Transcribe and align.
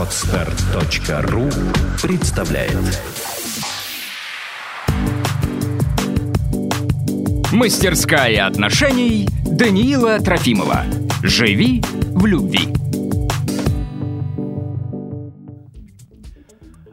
Отстар.ру 0.00 1.50
представляет 2.02 2.74
Мастерская 7.52 8.46
отношений 8.46 9.28
Даниила 9.44 10.18
Трофимова. 10.18 10.86
Живи 11.22 11.82
в 12.14 12.24
любви. 12.24 12.60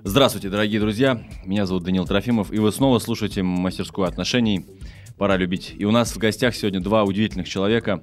Здравствуйте, 0.03 0.49
дорогие 0.49 0.81
друзья. 0.81 1.23
Меня 1.45 1.65
зовут 1.65 1.83
Даниил 1.83 2.05
Трофимов, 2.05 2.51
и 2.51 2.59
вы 2.59 2.73
снова 2.73 2.99
слушаете 2.99 3.41
мастерскую 3.41 4.05
отношений. 4.05 4.65
Пора 5.17 5.37
любить. 5.37 5.73
И 5.77 5.85
у 5.85 5.91
нас 5.91 6.13
в 6.13 6.17
гостях 6.17 6.53
сегодня 6.55 6.81
два 6.81 7.05
удивительных 7.05 7.47
человека. 7.47 8.01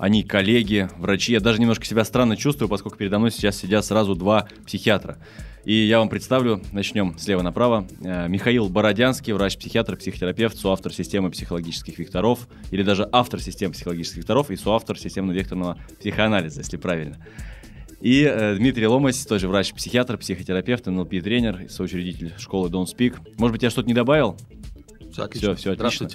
Они 0.00 0.22
коллеги, 0.22 0.88
врачи. 0.96 1.32
Я 1.32 1.40
даже 1.40 1.60
немножко 1.60 1.84
себя 1.84 2.04
странно 2.04 2.34
чувствую, 2.34 2.70
поскольку 2.70 2.96
передо 2.96 3.18
мной 3.18 3.30
сейчас 3.30 3.58
сидят 3.58 3.84
сразу 3.84 4.14
два 4.14 4.48
психиатра. 4.64 5.18
И 5.66 5.74
я 5.74 5.98
вам 5.98 6.08
представлю, 6.08 6.62
начнем 6.72 7.18
слева 7.18 7.42
направо. 7.42 7.86
Э, 8.02 8.26
Михаил 8.26 8.70
Бородянский, 8.70 9.34
врач-психиатр, 9.34 9.98
психотерапевт, 9.98 10.56
соавтор 10.56 10.94
системы 10.94 11.30
психологических 11.30 11.98
векторов, 11.98 12.48
или 12.70 12.82
даже 12.82 13.06
автор 13.12 13.42
системы 13.42 13.74
психологических 13.74 14.20
векторов 14.20 14.50
и 14.50 14.56
соавтор 14.56 14.96
системно-векторного 14.98 15.76
психоанализа, 15.98 16.60
если 16.60 16.78
правильно. 16.78 17.18
И 18.00 18.22
э, 18.22 18.56
Дмитрий 18.56 18.86
Ломась, 18.86 19.26
тоже 19.26 19.48
врач-психиатр, 19.48 20.16
психотерапевт, 20.16 20.86
НЛП-тренер, 20.86 21.68
соучредитель 21.68 22.32
школы 22.38 22.70
Don't 22.70 22.86
Speak. 22.86 23.18
Может 23.36 23.52
быть, 23.52 23.62
я 23.62 23.68
что-то 23.68 23.86
не 23.86 23.94
добавил? 23.94 24.38
Все 25.12 25.24
отлично. 25.24 25.54
Все, 25.56 25.60
все 25.60 25.72
отлично. 25.72 26.08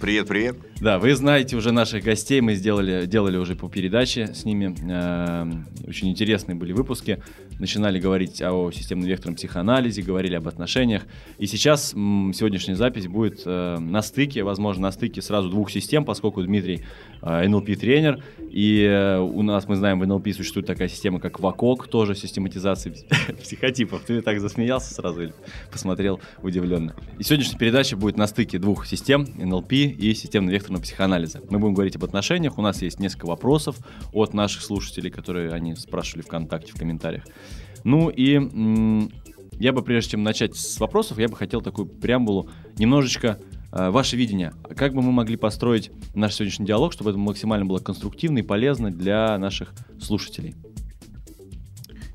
Привет, 0.00 0.28
привет. 0.28 0.56
Да, 0.80 1.00
вы 1.00 1.12
знаете 1.16 1.56
уже 1.56 1.72
наших 1.72 2.04
гостей, 2.04 2.40
мы 2.40 2.54
сделали, 2.54 3.04
делали 3.06 3.36
уже 3.36 3.56
по 3.56 3.68
передаче 3.68 4.28
с 4.28 4.44
ними. 4.44 4.76
Э, 4.88 5.44
очень 5.88 6.08
интересные 6.08 6.54
были 6.54 6.72
выпуски. 6.72 7.20
Начинали 7.58 7.98
говорить 7.98 8.40
о 8.40 8.70
системно-векторном 8.70 9.34
психоанализе, 9.34 10.02
говорили 10.02 10.36
об 10.36 10.46
отношениях. 10.46 11.02
И 11.38 11.46
сейчас 11.46 11.90
сегодняшняя 11.90 12.76
запись 12.76 13.08
будет 13.08 13.42
э, 13.44 13.78
на 13.80 14.00
стыке, 14.02 14.44
возможно, 14.44 14.82
на 14.82 14.92
стыке 14.92 15.20
сразу 15.20 15.50
двух 15.50 15.68
систем, 15.72 16.04
поскольку 16.04 16.44
Дмитрий 16.44 16.84
э, 17.20 17.48
НЛП-тренер, 17.48 18.22
и 18.52 18.84
э, 18.84 19.18
у 19.18 19.42
нас, 19.42 19.66
мы 19.66 19.74
знаем, 19.74 19.98
в 19.98 20.06
НЛП 20.06 20.28
существует 20.32 20.68
такая 20.68 20.88
система, 20.88 21.18
как 21.18 21.40
ВАКОК, 21.40 21.88
тоже 21.88 22.14
систематизация 22.14 22.94
психотипов. 23.42 24.02
Ты 24.06 24.22
так 24.22 24.38
засмеялся 24.38 24.94
сразу 24.94 25.22
или 25.22 25.34
посмотрел 25.72 26.20
удивленно. 26.42 26.94
И 27.18 27.24
сегодняшняя 27.24 27.58
передача 27.58 27.96
будет 27.96 28.16
на 28.16 28.28
стыке 28.28 28.60
двух 28.60 28.86
систем, 28.86 29.26
И 29.90 30.14
системно-векторного 30.14 30.82
психоанализа. 30.82 31.40
Мы 31.50 31.58
будем 31.58 31.74
говорить 31.74 31.96
об 31.96 32.04
отношениях. 32.04 32.58
У 32.58 32.62
нас 32.62 32.82
есть 32.82 33.00
несколько 33.00 33.26
вопросов 33.26 33.76
от 34.12 34.34
наших 34.34 34.62
слушателей, 34.62 35.10
которые 35.10 35.52
они 35.52 35.74
спрашивали 35.76 36.22
ВКонтакте, 36.22 36.72
в 36.72 36.76
комментариях. 36.76 37.24
Ну 37.84 38.08
и 38.08 39.08
я 39.52 39.72
бы, 39.72 39.82
прежде 39.82 40.12
чем 40.12 40.22
начать 40.22 40.56
с 40.56 40.78
вопросов, 40.78 41.18
я 41.18 41.28
бы 41.28 41.36
хотел 41.36 41.60
такую 41.60 41.86
преамбулу 41.86 42.48
немножечко 42.78 43.38
э, 43.72 43.90
ваше 43.90 44.16
видение. 44.16 44.52
Как 44.76 44.94
бы 44.94 45.02
мы 45.02 45.10
могли 45.10 45.36
построить 45.36 45.90
наш 46.14 46.34
сегодняшний 46.34 46.66
диалог, 46.66 46.92
чтобы 46.92 47.10
это 47.10 47.18
максимально 47.18 47.66
было 47.66 47.78
конструктивно 47.78 48.38
и 48.38 48.42
полезно 48.42 48.90
для 48.90 49.36
наших 49.38 49.74
слушателей? 50.00 50.54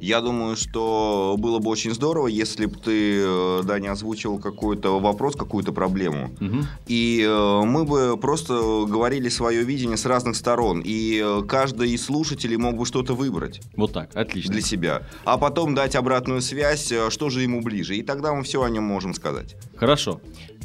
Я 0.03 0.19
думаю, 0.19 0.57
что 0.57 1.37
было 1.39 1.59
бы 1.59 1.69
очень 1.69 1.93
здорово, 1.93 2.27
если 2.27 2.65
бы 2.65 2.77
ты, 2.77 3.21
э, 3.21 3.61
да, 3.63 3.79
не 3.79 3.87
озвучивал 3.87 4.37
какой-то 4.37 4.99
вопрос, 4.99 5.37
какую-то 5.37 5.71
проблему. 5.71 6.25
Угу. 6.41 6.57
И 6.87 7.25
э, 7.25 7.61
мы 7.63 7.85
бы 7.85 8.17
просто 8.17 8.85
говорили 8.85 9.29
свое 9.29 9.63
видение 9.63 9.95
с 9.95 10.05
разных 10.05 10.35
сторон. 10.35 10.81
И 10.83 11.23
э, 11.23 11.43
каждый 11.47 11.91
из 11.91 12.03
слушателей 12.03 12.57
мог 12.57 12.75
бы 12.75 12.85
что-то 12.85 13.13
выбрать. 13.13 13.61
Вот 13.77 13.93
так, 13.93 14.13
отлично. 14.13 14.51
Для 14.51 14.61
себя. 14.61 15.03
А 15.23 15.37
потом 15.37 15.73
дать 15.73 15.95
обратную 15.95 16.41
связь, 16.41 16.91
что 17.07 17.29
же 17.29 17.41
ему 17.41 17.61
ближе. 17.61 17.95
И 17.95 18.01
тогда 18.01 18.33
мы 18.33 18.43
все 18.43 18.61
о 18.61 18.69
нем 18.69 18.83
можем 18.83 19.13
сказать. 19.13 19.55
Хорошо. 19.77 20.19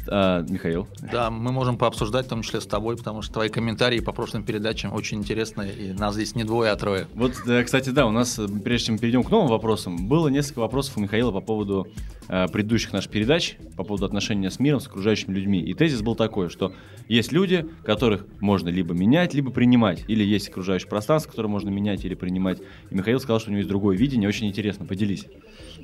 А, 0.07 0.45
Михаил? 0.47 0.87
Да, 1.11 1.29
мы 1.29 1.51
можем 1.51 1.77
пообсуждать, 1.77 2.25
в 2.25 2.29
том 2.29 2.41
числе 2.41 2.61
с 2.61 2.65
тобой, 2.65 2.97
потому 2.97 3.21
что 3.21 3.33
твои 3.33 3.49
комментарии 3.49 3.99
по 3.99 4.11
прошлым 4.11 4.43
передачам 4.43 4.93
очень 4.93 5.19
интересные, 5.19 5.73
и 5.73 5.93
нас 5.93 6.15
здесь 6.15 6.35
не 6.35 6.43
двое, 6.43 6.71
а 6.71 6.75
трое. 6.75 7.07
Вот, 7.15 7.33
кстати, 7.63 7.89
да, 7.89 8.05
у 8.05 8.11
нас, 8.11 8.39
прежде 8.63 8.87
чем 8.87 8.97
перейдем 8.97 9.23
к 9.23 9.31
новым 9.31 9.47
вопросам, 9.47 10.07
было 10.07 10.27
несколько 10.27 10.59
вопросов 10.59 10.97
у 10.97 11.01
Михаила 11.01 11.31
по 11.31 11.41
поводу 11.41 11.87
э, 12.27 12.47
предыдущих 12.47 12.93
наших 12.93 13.11
передач, 13.11 13.57
по 13.75 13.83
поводу 13.83 14.05
отношения 14.05 14.49
с 14.49 14.59
миром, 14.59 14.79
с 14.79 14.87
окружающими 14.87 15.33
людьми. 15.33 15.61
И 15.61 15.73
тезис 15.73 16.01
был 16.01 16.15
такой, 16.15 16.49
что 16.49 16.73
есть 17.07 17.31
люди, 17.31 17.65
которых 17.83 18.25
можно 18.39 18.69
либо 18.69 18.93
менять, 18.93 19.33
либо 19.33 19.51
принимать. 19.51 20.03
Или 20.07 20.23
есть 20.23 20.49
окружающее 20.49 20.89
пространство, 20.89 21.31
которое 21.31 21.49
можно 21.49 21.69
менять 21.69 22.05
или 22.05 22.13
принимать. 22.13 22.59
И 22.89 22.95
Михаил 22.95 23.19
сказал, 23.19 23.39
что 23.39 23.49
у 23.49 23.51
него 23.51 23.59
есть 23.59 23.69
другое 23.69 23.97
видение. 23.97 24.27
Очень 24.29 24.47
интересно. 24.47 24.85
Поделись. 24.85 25.25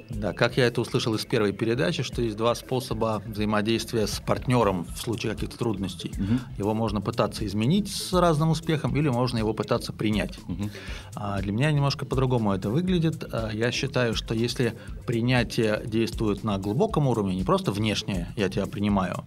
Да, 0.09 0.33
как 0.33 0.57
я 0.57 0.66
это 0.66 0.81
услышал 0.81 1.16
из 1.16 1.25
первой 1.25 1.51
передачи, 1.51 2.03
что 2.03 2.21
есть 2.21 2.38
два 2.38 2.55
способа 2.55 3.23
взаимодействия 3.25 4.07
с 4.07 4.19
партнером 4.19 4.85
в 4.85 4.97
случае 4.97 5.33
каких-то 5.33 5.57
трудностей. 5.57 6.11
Мгм. 6.17 6.39
Его 6.57 6.73
можно 6.73 7.01
пытаться 7.01 7.45
изменить 7.45 7.91
с 7.91 8.13
разным 8.13 8.49
успехом, 8.49 8.95
или 8.95 9.09
можно 9.09 9.38
его 9.38 9.53
пытаться 9.53 9.94
принять. 9.94 10.38
Мгм. 10.47 10.71
А 11.15 11.41
для 11.41 11.51
меня 11.51 11.71
немножко 11.71 12.05
по-другому 12.05 12.53
это 12.53 12.69
выглядит. 12.69 13.23
А 13.31 13.49
Я 13.51 13.71
считаю, 13.71 14.15
что 14.15 14.33
если 14.33 14.75
принятие 15.07 15.81
действует 15.85 16.44
на 16.44 16.57
глубоком 16.57 17.07
уровне, 17.07 17.35
не 17.35 17.44
просто 17.44 17.71
внешне 17.71 18.33
я 18.35 18.49
тебя 18.49 18.65
принимаю, 18.65 19.23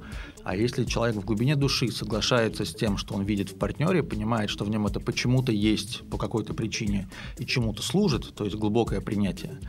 а 0.48 0.56
если 0.56 0.84
человек 0.84 1.16
в 1.16 1.26
глубине 1.26 1.56
души 1.56 1.90
соглашается 1.92 2.64
с 2.64 2.74
тем, 2.74 2.96
что 2.96 3.14
он 3.14 3.22
видит 3.24 3.50
в 3.50 3.58
партнере, 3.58 4.02
понимает, 4.02 4.48
что 4.48 4.64
в 4.64 4.70
нем 4.70 4.86
это 4.86 4.98
почему-то 4.98 5.52
есть 5.52 6.08
по 6.08 6.16
какой-то 6.16 6.54
причине 6.54 7.06
и 7.36 7.44
чему-то 7.44 7.82
служит, 7.82 8.34
то 8.34 8.44
есть 8.46 8.56
глубокое 8.56 9.02
принятие, 9.02 9.60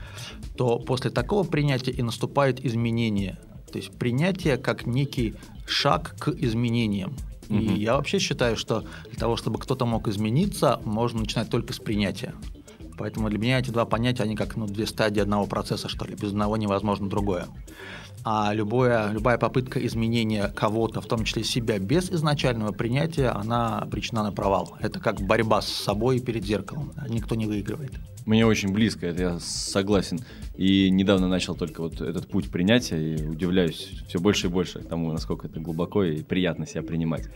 то 0.56 0.80
после 0.80 1.12
такого 1.12 1.44
принятия 1.44 1.92
и 1.92 2.02
наступает 2.02 2.66
изменение. 2.66 3.38
То 3.70 3.78
есть 3.78 3.92
принятие 3.92 4.56
как 4.56 4.86
некий 4.86 5.36
шаг 5.68 6.16
к 6.18 6.30
изменениям. 6.30 7.14
И 7.50 7.56
Мгм. 7.56 7.76
я 7.76 7.96
вообще 7.98 8.20
считаю, 8.20 8.56
что 8.56 8.86
для 9.10 9.20
того, 9.20 9.36
чтобы 9.36 9.60
кто-то 9.60 9.86
мог 9.86 10.08
измениться, 10.08 10.80
можно 10.86 11.20
начинать 11.20 11.50
только 11.50 11.74
с 11.74 11.80
принятия. 11.80 12.36
Поэтому 13.00 13.30
для 13.30 13.40
меня 13.40 13.60
эти 13.60 13.72
два 13.72 13.86
понятия, 13.86 14.24
они 14.24 14.36
как 14.36 14.58
ну, 14.58 14.68
две 14.68 14.86
стадии 14.86 15.22
одного 15.22 15.46
процесса, 15.46 15.88
что 15.88 16.06
ли. 16.06 16.16
Без 16.16 16.32
одного 16.32 16.58
невозможно 16.58 17.10
другое. 17.10 17.48
А 18.26 18.54
любое, 18.54 19.10
любая 19.12 19.38
попытка 19.38 19.84
изменения 19.88 20.50
кого-то, 20.54 21.00
в 21.00 21.06
том 21.06 21.24
числе 21.24 21.46
себя, 21.46 21.80
без 21.80 22.12
изначального 22.12 22.74
принятия, 22.74 23.30
она 23.30 23.80
обречена 23.80 24.24
на 24.24 24.34
провал. 24.34 24.76
Это 24.82 25.00
как 25.00 25.22
борьба 25.22 25.62
с 25.62 25.70
собой 25.70 26.20
перед 26.20 26.44
зеркалом. 26.44 26.92
Никто 27.08 27.36
не 27.36 27.46
выигрывает. 27.46 27.94
Мне 28.26 28.46
очень 28.46 28.74
близко, 28.74 29.08
это 29.08 29.22
я 29.22 29.40
согласен. 29.40 30.20
И 30.58 30.90
недавно 30.90 31.30
начал 31.30 31.56
только 31.56 31.80
вот 31.82 32.02
этот 32.02 32.28
путь 32.28 32.52
принятия, 32.52 33.16
и 33.16 33.26
удивляюсь 33.26 33.92
все 34.10 34.20
больше 34.20 34.48
и 34.48 34.50
больше 34.50 34.80
тому, 34.80 35.14
насколько 35.14 35.48
это 35.48 35.62
глубоко 35.62 36.04
и 36.04 36.22
приятно 36.22 36.68
себя 36.68 36.84
принимать. 36.84 37.30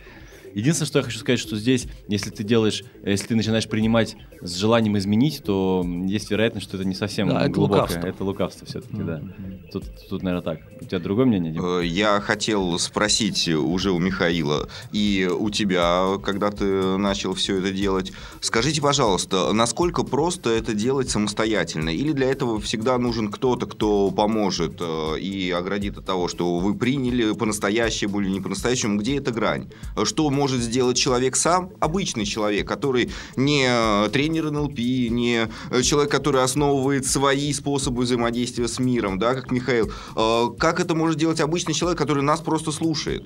Единственное, 0.54 0.86
что 0.86 0.98
я 1.00 1.04
хочу 1.04 1.18
сказать, 1.18 1.40
что 1.40 1.56
здесь, 1.56 1.86
если 2.08 2.30
ты 2.30 2.44
делаешь, 2.44 2.84
если 3.04 3.26
ты 3.28 3.36
начинаешь 3.36 3.68
принимать 3.68 4.16
с 4.40 4.54
желанием 4.54 4.96
изменить, 4.98 5.42
то 5.44 5.84
есть 6.06 6.30
вероятность, 6.30 6.66
что 6.66 6.76
это 6.76 6.86
не 6.86 6.94
совсем 6.94 7.28
Да, 7.28 7.42
это 7.42 7.50
глубокое. 7.50 7.80
лукавство. 7.82 8.06
Это 8.06 8.24
лукавство 8.24 8.66
все-таки, 8.66 8.96
да. 9.02 9.18
Мгм. 9.18 9.60
Тут, 9.72 9.84
тут, 10.08 10.22
наверное, 10.22 10.44
так. 10.44 10.60
У 10.80 10.84
тебя 10.84 10.98
другое 11.00 11.26
мнение, 11.26 11.52
Дим? 11.52 11.64
Э, 11.64 11.84
Я 11.84 12.20
хотел 12.20 12.78
спросить 12.78 13.48
уже 13.48 13.90
у 13.90 13.98
Михаила 13.98 14.68
и 14.92 15.28
у 15.36 15.50
тебя, 15.50 16.18
когда 16.22 16.50
ты 16.50 16.96
начал 16.98 17.34
все 17.34 17.58
это 17.58 17.72
делать. 17.72 18.12
Скажите, 18.40 18.80
пожалуйста, 18.80 19.52
насколько 19.52 20.02
просто 20.04 20.50
это 20.50 20.74
делать 20.74 21.10
самостоятельно? 21.10 21.88
Или 21.88 22.12
для 22.12 22.30
этого 22.30 22.60
всегда 22.60 22.96
нужен 22.98 23.30
кто-то, 23.30 23.66
кто 23.66 24.10
поможет 24.10 24.76
э, 24.80 25.18
и 25.18 25.50
оградит 25.50 25.98
от 25.98 26.04
того, 26.04 26.28
что 26.28 26.58
вы 26.58 26.74
приняли 26.74 27.32
по-настоящему 27.32 28.20
или 28.20 28.28
не 28.28 28.40
по-настоящему? 28.40 28.98
Где 29.00 29.16
эта 29.16 29.32
грань? 29.32 29.68
Что 30.04 30.30
может 30.44 30.60
сделать 30.60 30.98
человек 30.98 31.36
сам? 31.36 31.70
Обычный 31.80 32.26
человек, 32.26 32.68
который 32.68 33.10
не 33.34 33.64
э, 33.66 34.10
тренер 34.10 34.50
НЛП, 34.50 34.78
не 34.78 35.48
э, 35.70 35.82
человек, 35.82 36.10
который 36.10 36.42
основывает 36.42 37.06
свои 37.06 37.50
способы 37.54 38.02
взаимодействия 38.02 38.68
с 38.68 38.78
миром, 38.78 39.18
да, 39.18 39.32
как 39.34 39.50
Михаил. 39.50 39.90
Э, 40.14 40.48
Как 40.58 40.80
это 40.80 40.94
может 40.94 41.16
делать 41.16 41.40
обычный 41.40 41.72
человек, 41.72 41.98
который 41.98 42.22
нас 42.22 42.40
просто 42.40 42.72
слушает? 42.72 43.24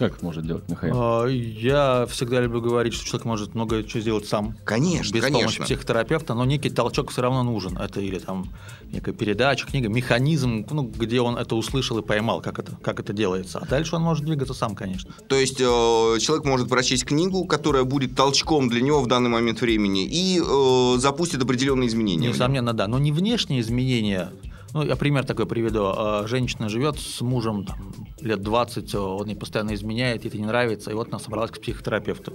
Как 0.00 0.22
может 0.22 0.46
делать 0.46 0.66
Михаил? 0.66 0.94
А, 0.96 1.26
Я 1.26 2.06
всегда 2.08 2.40
люблю 2.40 2.62
говорить, 2.62 2.94
что 2.94 3.04
человек 3.04 3.26
может 3.26 3.54
много 3.54 3.84
чего 3.84 4.00
сделать 4.00 4.26
сам. 4.26 4.56
Конечно, 4.64 5.12
без 5.12 5.24
помощи 5.24 5.42
конечно. 5.42 5.64
психотерапевта, 5.66 6.32
но 6.32 6.46
некий 6.46 6.70
толчок 6.70 7.10
все 7.10 7.20
равно 7.20 7.42
нужен. 7.42 7.76
Это 7.76 8.00
или 8.00 8.18
там 8.18 8.48
некая 8.90 9.12
передача, 9.12 9.66
книга, 9.66 9.90
механизм, 9.90 10.66
ну, 10.70 10.84
где 10.84 11.20
он 11.20 11.36
это 11.36 11.54
услышал 11.54 11.98
и 11.98 12.02
поймал, 12.02 12.40
как 12.40 12.58
это, 12.58 12.78
как 12.82 12.98
это 12.98 13.12
делается. 13.12 13.58
А 13.58 13.66
дальше 13.66 13.94
он 13.94 14.00
может 14.00 14.24
двигаться 14.24 14.54
сам, 14.54 14.74
конечно. 14.74 15.12
То 15.28 15.36
есть 15.36 15.60
э, 15.60 15.64
человек 15.64 16.46
может 16.46 16.70
прочесть 16.70 17.04
книгу, 17.04 17.44
которая 17.44 17.84
будет 17.84 18.14
толчком 18.14 18.70
для 18.70 18.80
него 18.80 19.02
в 19.02 19.06
данный 19.06 19.28
момент 19.28 19.60
времени 19.60 20.06
и 20.06 20.40
э, 20.40 20.98
запустит 20.98 21.42
определенные 21.42 21.88
изменения. 21.90 22.28
Несомненно, 22.28 22.72
да. 22.72 22.88
Но 22.88 22.98
не 22.98 23.12
внешние 23.12 23.60
изменения. 23.60 24.30
Ну, 24.72 24.84
я 24.84 24.96
пример 24.96 25.24
такой 25.24 25.46
приведу. 25.46 25.84
А, 25.96 26.26
Женщина 26.26 26.68
живет 26.68 26.98
с 26.98 27.20
мужем 27.20 27.64
там, 27.64 27.92
лет 28.20 28.40
20, 28.42 28.94
он 28.94 29.26
ей 29.28 29.36
постоянно 29.36 29.74
изменяет, 29.74 30.24
ей 30.24 30.28
это 30.28 30.38
не 30.38 30.46
нравится, 30.46 30.90
и 30.90 30.94
вот 30.94 31.08
она 31.08 31.18
собралась 31.18 31.50
к 31.50 31.60
психотерапевту. 31.60 32.34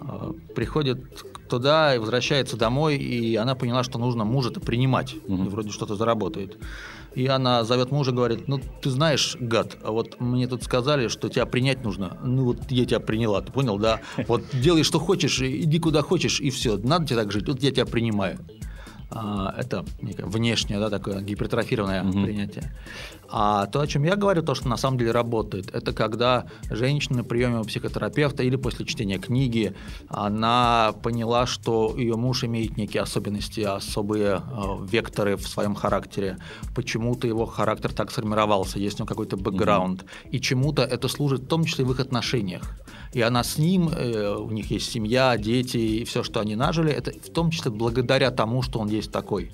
Э, 0.00 0.32
приходит 0.54 0.98
туда 1.48 1.94
и 1.94 1.98
возвращается 1.98 2.56
домой, 2.56 2.96
и 2.96 3.36
она 3.36 3.54
поняла, 3.54 3.82
что 3.84 3.98
нужно 3.98 4.24
мужа-то 4.24 4.60
принимать, 4.60 5.14
Мгм. 5.28 5.46
и 5.46 5.48
вроде 5.48 5.70
что-то 5.70 5.94
заработает. 5.94 6.58
И 7.14 7.26
она 7.28 7.62
зовет 7.62 7.92
мужа, 7.92 8.10
говорит, 8.10 8.48
ну 8.48 8.60
ты 8.82 8.90
знаешь, 8.90 9.36
гад, 9.38 9.76
а 9.84 9.92
вот 9.92 10.20
мне 10.20 10.48
тут 10.48 10.64
сказали, 10.64 11.06
что 11.06 11.28
тебя 11.28 11.46
принять 11.46 11.84
нужно. 11.84 12.18
Ну 12.24 12.44
вот 12.44 12.58
я 12.70 12.84
тебя 12.86 12.98
приняла, 12.98 13.40
ты 13.40 13.52
понял, 13.52 13.78
да? 13.78 14.00
Вот 14.26 14.42
делай, 14.52 14.82
что 14.82 14.98
хочешь, 14.98 15.40
иди 15.40 15.78
куда 15.78 16.02
хочешь, 16.02 16.40
и 16.40 16.50
все. 16.50 16.76
Надо 16.76 17.06
тебе 17.06 17.20
так 17.20 17.30
жить, 17.30 17.46
вот 17.46 17.62
я 17.62 17.70
тебя 17.70 17.86
принимаю. 17.86 18.40
А, 19.14 19.54
это 19.56 19.84
внешнее, 19.98 20.80
да, 20.80 20.90
такое 20.90 21.20
гипертрофированное 21.20 22.02
Мгм. 22.02 22.24
принятие. 22.24 22.72
А 23.28 23.66
то, 23.66 23.80
о 23.80 23.86
чем 23.86 24.04
я 24.04 24.16
говорю, 24.16 24.42
то, 24.42 24.54
что 24.54 24.68
на 24.68 24.76
самом 24.76 24.98
деле 24.98 25.12
работает, 25.12 25.74
это 25.74 25.92
когда 25.92 26.46
женщина 26.70 27.18
на 27.18 27.24
приеме 27.24 27.60
у 27.60 27.64
психотерапевта 27.64 28.42
или 28.42 28.56
после 28.56 28.84
чтения 28.84 29.18
книги, 29.18 29.74
она 30.08 30.92
поняла, 31.02 31.46
что 31.46 31.94
ее 31.96 32.16
муж 32.16 32.44
имеет 32.44 32.76
некие 32.76 33.02
особенности, 33.02 33.60
особые 33.60 34.36
э, 34.36 34.40
векторы 34.90 35.36
в 35.36 35.48
своем 35.48 35.74
характере. 35.74 36.38
Почему-то 36.74 37.26
его 37.26 37.46
характер 37.46 37.92
так 37.92 38.10
сформировался, 38.10 38.78
есть 38.78 38.96
у 38.96 39.04
него 39.04 39.08
какой-то 39.08 39.36
бэкграунд. 39.36 40.04
И 40.30 40.40
чему-то 40.40 40.82
это 40.82 41.08
служит 41.08 41.42
в 41.42 41.46
том 41.46 41.64
числе 41.64 41.84
в 41.84 41.92
их 41.92 42.00
отношениях. 42.00 42.62
И 43.14 43.20
она 43.22 43.44
с 43.44 43.58
ним, 43.58 43.88
э, 43.88 44.36
у 44.36 44.50
них 44.50 44.70
есть 44.72 44.90
семья, 44.90 45.36
дети, 45.38 45.76
и 45.76 46.04
все, 46.04 46.22
что 46.24 46.40
они 46.40 46.56
нажили, 46.56 46.92
это 46.92 47.12
в 47.12 47.32
том 47.32 47.50
числе 47.50 47.70
благодаря 47.70 48.30
тому, 48.30 48.60
что 48.62 48.80
он 48.80 48.88
есть 48.88 49.12
такой. 49.12 49.52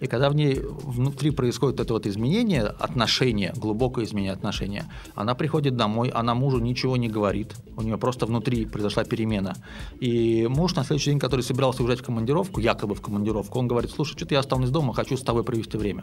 И 0.00 0.06
когда 0.06 0.28
в 0.28 0.34
ней 0.34 0.60
внутри 0.60 1.30
происходит 1.30 1.80
это 1.80 1.94
вот 1.94 2.06
изменение 2.06 2.62
отношения, 2.62 3.54
глубокое 3.56 4.04
изменение 4.04 4.32
отношения, 4.32 4.84
она 5.14 5.34
приходит 5.34 5.76
домой, 5.76 6.08
она 6.08 6.34
мужу 6.34 6.58
ничего 6.58 6.96
не 6.96 7.08
говорит, 7.08 7.54
у 7.76 7.82
нее 7.82 7.96
просто 7.96 8.26
внутри 8.26 8.66
произошла 8.66 9.04
перемена. 9.04 9.54
И 10.00 10.46
муж 10.48 10.74
на 10.74 10.84
следующий 10.84 11.10
день, 11.10 11.20
который 11.20 11.42
собирался 11.42 11.82
уезжать 11.82 12.00
в 12.00 12.04
командировку, 12.04 12.60
якобы 12.60 12.94
в 12.94 13.00
командировку, 13.00 13.58
он 13.58 13.68
говорит, 13.68 13.90
слушай, 13.90 14.16
что-то 14.16 14.34
я 14.34 14.40
останусь 14.40 14.70
дома, 14.70 14.92
хочу 14.92 15.16
с 15.16 15.22
тобой 15.22 15.44
провести 15.44 15.78
время. 15.78 16.02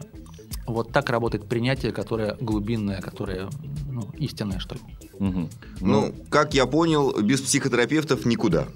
Вот 0.66 0.92
так 0.92 1.10
работает 1.10 1.48
принятие, 1.48 1.92
которое 1.92 2.36
глубинное, 2.40 3.02
которое 3.02 3.50
ну, 3.90 4.10
истинное, 4.18 4.60
что 4.60 4.76
ли. 4.76 4.82
Мгм. 5.20 5.50
Ну, 5.82 6.14
как 6.30 6.54
я 6.54 6.66
понял, 6.66 7.22
без 7.22 7.42
психотерапевтов 7.42 8.26
никуда. 8.26 8.68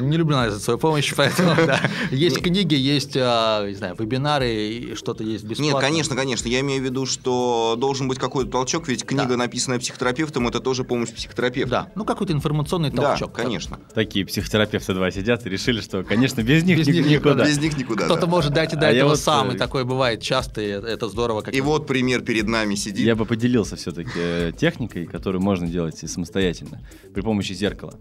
Не 0.00 0.16
люблю 0.16 0.36
навязывать 0.36 0.64
свою 0.64 0.78
помощь, 0.78 1.12
поэтому 1.16 1.54
да. 1.66 1.80
Есть 2.10 2.40
книги, 2.42 2.74
есть, 2.74 3.16
а, 3.16 3.66
не 3.68 3.74
знаю, 3.74 3.94
вебинары, 3.98 4.94
что-то 4.96 5.22
есть 5.24 5.44
бесплатно. 5.44 5.72
Нет, 5.74 5.80
конечно, 5.80 6.16
конечно. 6.16 6.48
Я 6.48 6.60
имею 6.60 6.80
в 6.80 6.84
виду, 6.84 7.06
что 7.06 7.76
должен 7.78 8.08
быть 8.08 8.18
какой-то 8.18 8.50
толчок, 8.50 8.88
ведь 8.88 9.04
книга, 9.04 9.28
Да. 9.30 9.36
написанная 9.36 9.78
психотерапевтом, 9.78 10.48
это 10.48 10.60
тоже 10.60 10.84
помощь 10.84 11.10
психотерапевта. 11.10 11.70
Да, 11.70 11.88
ну 11.94 12.04
какой-то 12.04 12.32
информационный 12.32 12.90
Да, 12.90 13.02
толчок. 13.10 13.32
конечно. 13.32 13.78
Такие 13.94 14.24
психотерапевты 14.26 14.94
два 14.94 15.10
сидят 15.10 15.46
и 15.46 15.50
решили, 15.50 15.80
что, 15.80 16.02
конечно, 16.04 16.42
без 16.42 16.64
них 16.64 16.78
Без 16.78 16.86
ни- 16.88 16.92
них 16.92 17.06
никуда. 17.08 17.44
Без 17.44 17.58
них 17.58 17.76
никуда. 17.76 18.04
Кто-то 18.04 18.22
да. 18.22 18.26
может 18.26 18.52
дать 18.52 18.72
и 18.72 18.76
до 18.76 18.88
А 18.88 18.90
я 18.90 18.98
этого 18.98 19.10
вот, 19.10 19.18
сам, 19.18 19.50
э, 19.50 19.54
и 19.54 19.58
такое 19.58 19.84
бывает 19.84 20.22
часто, 20.22 20.60
и 20.60 20.66
это 20.68 21.08
здорово. 21.08 21.42
Как 21.42 21.54
И 21.54 21.60
вот 21.60 21.86
пример 21.86 22.22
перед 22.22 22.46
нами 22.48 22.74
сидит. 22.74 23.04
Я 23.06 23.14
бы 23.16 23.24
поделился 23.26 23.76
все-таки 23.76 24.52
техникой, 24.58 25.06
которую 25.06 25.42
можно 25.42 25.66
делать 25.66 25.98
самостоятельно 26.10 26.80
при 27.14 27.20
помощи 27.20 27.52
зеркала. 27.52 27.94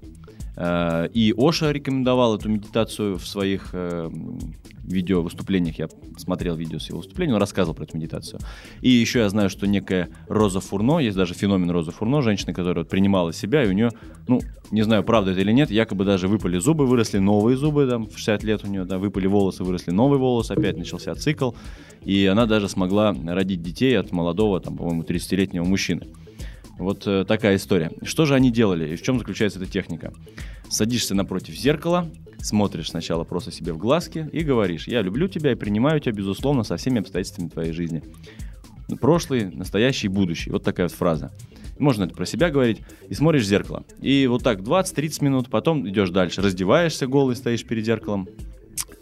Э, 0.55 1.07
И 1.13 1.33
Оша 1.37 1.71
рекомендовал 1.71 2.35
эту 2.35 2.49
медитацию 2.49 3.17
в 3.17 3.27
своих 3.27 3.69
э, 3.73 4.09
видео 4.83 5.21
выступлениях. 5.21 5.79
Я 5.79 5.89
смотрел 6.17 6.55
видео 6.55 6.79
с 6.79 6.89
его 6.89 6.99
выступления, 6.99 7.33
он 7.33 7.39
рассказывал 7.39 7.75
про 7.75 7.83
эту 7.83 7.97
медитацию. 7.97 8.39
И 8.81 8.89
еще 8.89 9.19
я 9.19 9.29
знаю, 9.29 9.49
что 9.49 9.67
некая 9.67 10.09
Роза 10.27 10.59
Фурно, 10.59 10.99
есть 10.99 11.17
даже 11.17 11.33
феномен 11.33 11.69
Роза 11.71 11.91
Фурно, 11.91 12.21
женщина, 12.21 12.53
которая 12.53 12.83
вот 12.83 12.89
принимала 12.89 13.33
себя, 13.33 13.63
и 13.63 13.67
у 13.67 13.71
нее, 13.71 13.91
ну, 14.27 14.41
не 14.71 14.83
знаю, 14.83 15.03
правда 15.03 15.31
это 15.31 15.41
или 15.41 15.51
нет, 15.51 15.71
якобы 15.71 16.05
даже 16.05 16.27
выпали 16.27 16.59
зубы, 16.59 16.85
выросли 16.85 17.19
новые 17.19 17.57
зубы, 17.57 17.87
там, 17.87 18.07
в 18.07 18.17
60 18.17 18.43
лет 18.43 18.61
у 18.63 18.67
нее, 18.67 18.85
да, 18.85 18.97
выпали 18.97 19.27
волосы, 19.27 19.63
выросли 19.63 19.91
новые 19.91 20.19
волосы, 20.19 20.51
опять 20.51 20.77
начался 20.77 21.15
цикл, 21.15 21.51
и 22.03 22.25
она 22.25 22.45
даже 22.45 22.67
смогла 22.67 23.15
родить 23.25 23.61
детей 23.61 23.97
от 23.97 24.11
молодого, 24.11 24.59
там, 24.59 24.77
по-моему, 24.77 25.03
30-летнего 25.03 25.63
мужчины. 25.63 26.07
Вот 26.81 27.05
э, 27.05 27.25
такая 27.25 27.57
история. 27.57 27.91
Что 28.01 28.25
же 28.25 28.33
они 28.33 28.51
делали 28.51 28.91
и 28.91 28.95
в 28.95 29.03
чем 29.03 29.19
заключается 29.19 29.59
эта 29.61 29.71
техника? 29.71 30.11
Садишься 30.67 31.13
напротив 31.13 31.53
зеркала, 31.53 32.09
смотришь 32.39 32.89
сначала 32.89 33.23
просто 33.23 33.51
себе 33.51 33.71
в 33.71 33.77
глазки 33.77 34.27
и 34.31 34.41
говоришь, 34.41 34.87
я 34.87 35.03
люблю 35.03 35.27
тебя 35.27 35.51
и 35.51 35.55
принимаю 35.55 35.99
тебя, 35.99 36.13
безусловно, 36.13 36.63
со 36.63 36.77
всеми 36.77 36.99
обстоятельствами 36.99 37.49
твоей 37.49 37.71
жизни. 37.71 38.01
Прошлый, 38.99 39.51
настоящий 39.51 40.07
и 40.07 40.09
будущий. 40.09 40.49
Вот 40.49 40.63
такая 40.63 40.87
вот 40.87 40.95
фраза. 40.95 41.31
Можно 41.77 42.05
это 42.05 42.15
про 42.15 42.25
себя 42.25 42.49
говорить. 42.49 42.81
И 43.09 43.13
смотришь 43.13 43.43
в 43.43 43.47
зеркало. 43.47 43.83
И 44.01 44.25
вот 44.25 44.43
так 44.43 44.61
20-30 44.61 45.23
минут, 45.23 45.49
потом 45.49 45.87
идешь 45.87 46.09
дальше. 46.09 46.41
Раздеваешься 46.41 47.05
голый, 47.05 47.35
стоишь 47.35 47.63
перед 47.63 47.85
зеркалом. 47.85 48.27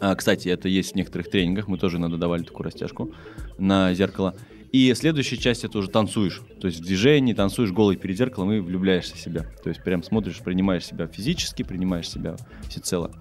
А, 0.00 0.14
кстати, 0.14 0.48
это 0.48 0.68
есть 0.68 0.92
в 0.92 0.96
некоторых 0.96 1.30
тренингах. 1.30 1.66
Мы 1.66 1.78
тоже 1.78 1.96
иногда 1.96 2.18
давали 2.18 2.42
такую 2.42 2.66
растяжку 2.66 3.12
на 3.58 3.94
зеркало. 3.94 4.34
И 4.72 4.92
следующая 4.94 5.36
часть 5.36 5.64
это 5.64 5.78
уже 5.78 5.88
танцуешь. 5.88 6.42
То 6.60 6.68
есть 6.68 6.80
в 6.80 6.84
движении 6.84 7.32
танцуешь 7.32 7.72
голый 7.72 7.96
перед 7.96 8.16
зеркалом 8.16 8.52
и 8.52 8.60
влюбляешься 8.60 9.16
в 9.16 9.20
себя. 9.20 9.46
То 9.62 9.68
есть 9.68 9.82
прям 9.82 10.02
смотришь, 10.02 10.38
принимаешь 10.38 10.86
себя 10.86 11.06
физически, 11.08 11.64
принимаешь 11.64 12.08
себя 12.08 12.36
всецело. 12.68 13.12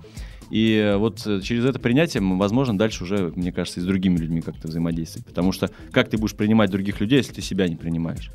И 0.52 0.96
вот 0.98 1.26
э, 1.26 1.42
через 1.42 1.66
это 1.66 1.80
принятие, 1.80 2.24
возможно, 2.24 2.78
дальше 2.78 3.04
уже, 3.04 3.32
мне 3.36 3.52
кажется, 3.52 3.80
и 3.80 3.84
с 3.84 3.86
другими 3.86 4.18
людьми 4.18 4.42
как-то 4.42 4.68
взаимодействовать. 4.68 5.28
Потому 5.28 5.52
что 5.52 5.70
как 5.92 6.10
ты 6.10 6.18
будешь 6.18 6.36
принимать 6.36 6.72
других 6.72 7.00
людей, 7.00 7.18
если 7.18 7.34
ты 7.34 7.42
себя 7.42 7.68
не 7.68 7.76
принимаешь? 7.76 8.32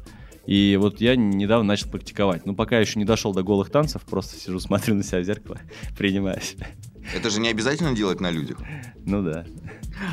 И 0.47 0.79
вот 0.81 1.01
я 1.01 1.17
недавно 1.17 1.69
начал 1.69 1.91
практиковать. 1.91 2.47
Ну, 2.47 2.55
пока 2.55 2.79
еще 2.79 2.99
не 2.99 3.05
дошел 3.05 3.33
до 3.33 3.43
голых 3.43 3.71
танцев, 3.71 4.03
просто 4.03 4.39
сижу, 4.39 4.61
смотрю 4.61 4.95
на 4.95 5.03
себя 5.03 5.21
в 5.21 5.25
зеркало, 5.25 5.59
принимаю 5.99 6.41
себя. 6.41 6.67
Это 7.15 7.29
же 7.29 7.41
не 7.41 7.51
обязательно 7.51 7.95
делать 7.95 8.21
на 8.21 8.31
людях. 8.31 8.59
Ну 9.05 9.23
да. 9.23 9.45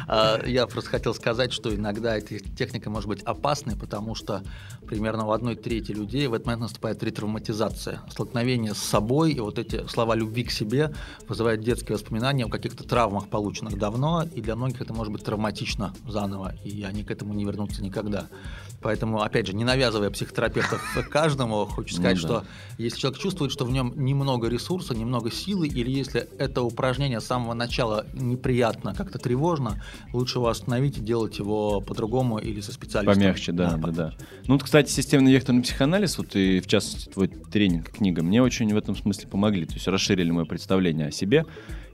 А, 0.08 0.42
Я 0.46 0.68
просто 0.68 0.90
хотел 0.90 1.14
сказать, 1.14 1.54
что 1.54 1.74
иногда 1.74 2.18
эта 2.18 2.40
техника 2.40 2.90
может 2.90 3.08
быть 3.08 3.24
опасной, 3.24 3.76
потому 3.78 4.14
что 4.14 4.44
примерно 4.86 5.26
у 5.26 5.32
одной 5.32 5.56
трети 5.56 5.94
людей 5.94 6.28
в 6.28 6.34
этот 6.34 6.48
момент 6.48 6.64
наступает 6.64 7.02
ретравматизация. 7.02 8.02
Столкновение 8.10 8.74
с 8.74 8.80
собой 8.80 9.32
и 9.32 9.40
вот 9.40 9.58
эти 9.58 9.88
слова 9.88 10.16
любви 10.16 10.44
к 10.44 10.52
себе 10.52 10.94
вызывают 11.28 11.62
детские 11.62 11.96
воспоминания 11.96 12.46
о 12.46 12.50
каких-то 12.50 12.84
травмах, 12.84 13.30
полученных 13.30 13.78
давно, 13.78 14.24
и 14.36 14.42
для 14.42 14.56
многих 14.56 14.82
это 14.82 14.94
может 14.94 15.14
быть 15.14 15.24
травматично 15.24 15.94
заново, 16.08 16.56
и 16.64 16.84
они 16.84 17.04
к 17.04 17.12
этому 17.12 17.34
не 17.34 17.46
вернутся 17.46 17.82
никогда. 17.84 18.28
Поэтому, 18.82 19.22
опять 19.22 19.48
же, 19.48 19.54
не 19.54 19.64
навязывая 19.64 20.10
психотерапевтов 20.10 20.82
каждому, 21.10 21.66
хочу 21.66 21.96
сказать, 21.96 22.18
Ну 22.22 22.28
да. 22.28 22.28
что 22.28 22.46
если 22.78 23.00
человек 23.00 23.20
чувствует, 23.20 23.52
что 23.52 23.66
в 23.66 23.72
нем 23.72 23.94
немного 23.96 24.48
ресурса, 24.48 24.96
немного 24.96 25.32
силы, 25.32 25.68
или 25.68 25.92
если 25.92 26.28
это 26.40 26.64
упражнение 26.64 27.22
с 27.22 27.26
самого 27.26 27.54
начала 27.54 28.06
неприятно, 28.14 28.94
как-то 28.96 29.20
тревожно, 29.20 29.82
лучше 30.14 30.40
его 30.40 30.48
остановить 30.48 30.98
и 30.98 31.02
делать 31.02 31.38
его 31.40 31.82
по-другому 31.82 32.40
или 32.40 32.62
со 32.62 32.72
специалистом. 32.72 33.14
Помягче, 33.22 33.52
да, 33.52 33.72
да, 33.72 33.78
по- 33.78 33.92
да. 33.92 34.14
Ну, 34.48 34.54
вот, 34.56 34.64
кстати, 34.64 34.90
системный 34.92 35.32
векторный 35.32 35.62
психоанализ, 35.62 36.18
вот 36.18 36.36
и 36.36 36.60
в 36.60 36.68
частности 36.68 37.10
твой 37.10 37.28
тренинг, 37.28 37.90
книга, 37.92 38.24
мне 38.24 38.42
очень 38.42 38.74
в 38.74 38.78
этом 38.78 38.96
смысле 38.96 39.28
помогли. 39.28 39.66
То 39.66 39.76
есть 39.76 39.88
расширили 39.88 40.32
мое 40.32 40.46
представление 40.46 41.08
о 41.08 41.12
себе. 41.12 41.46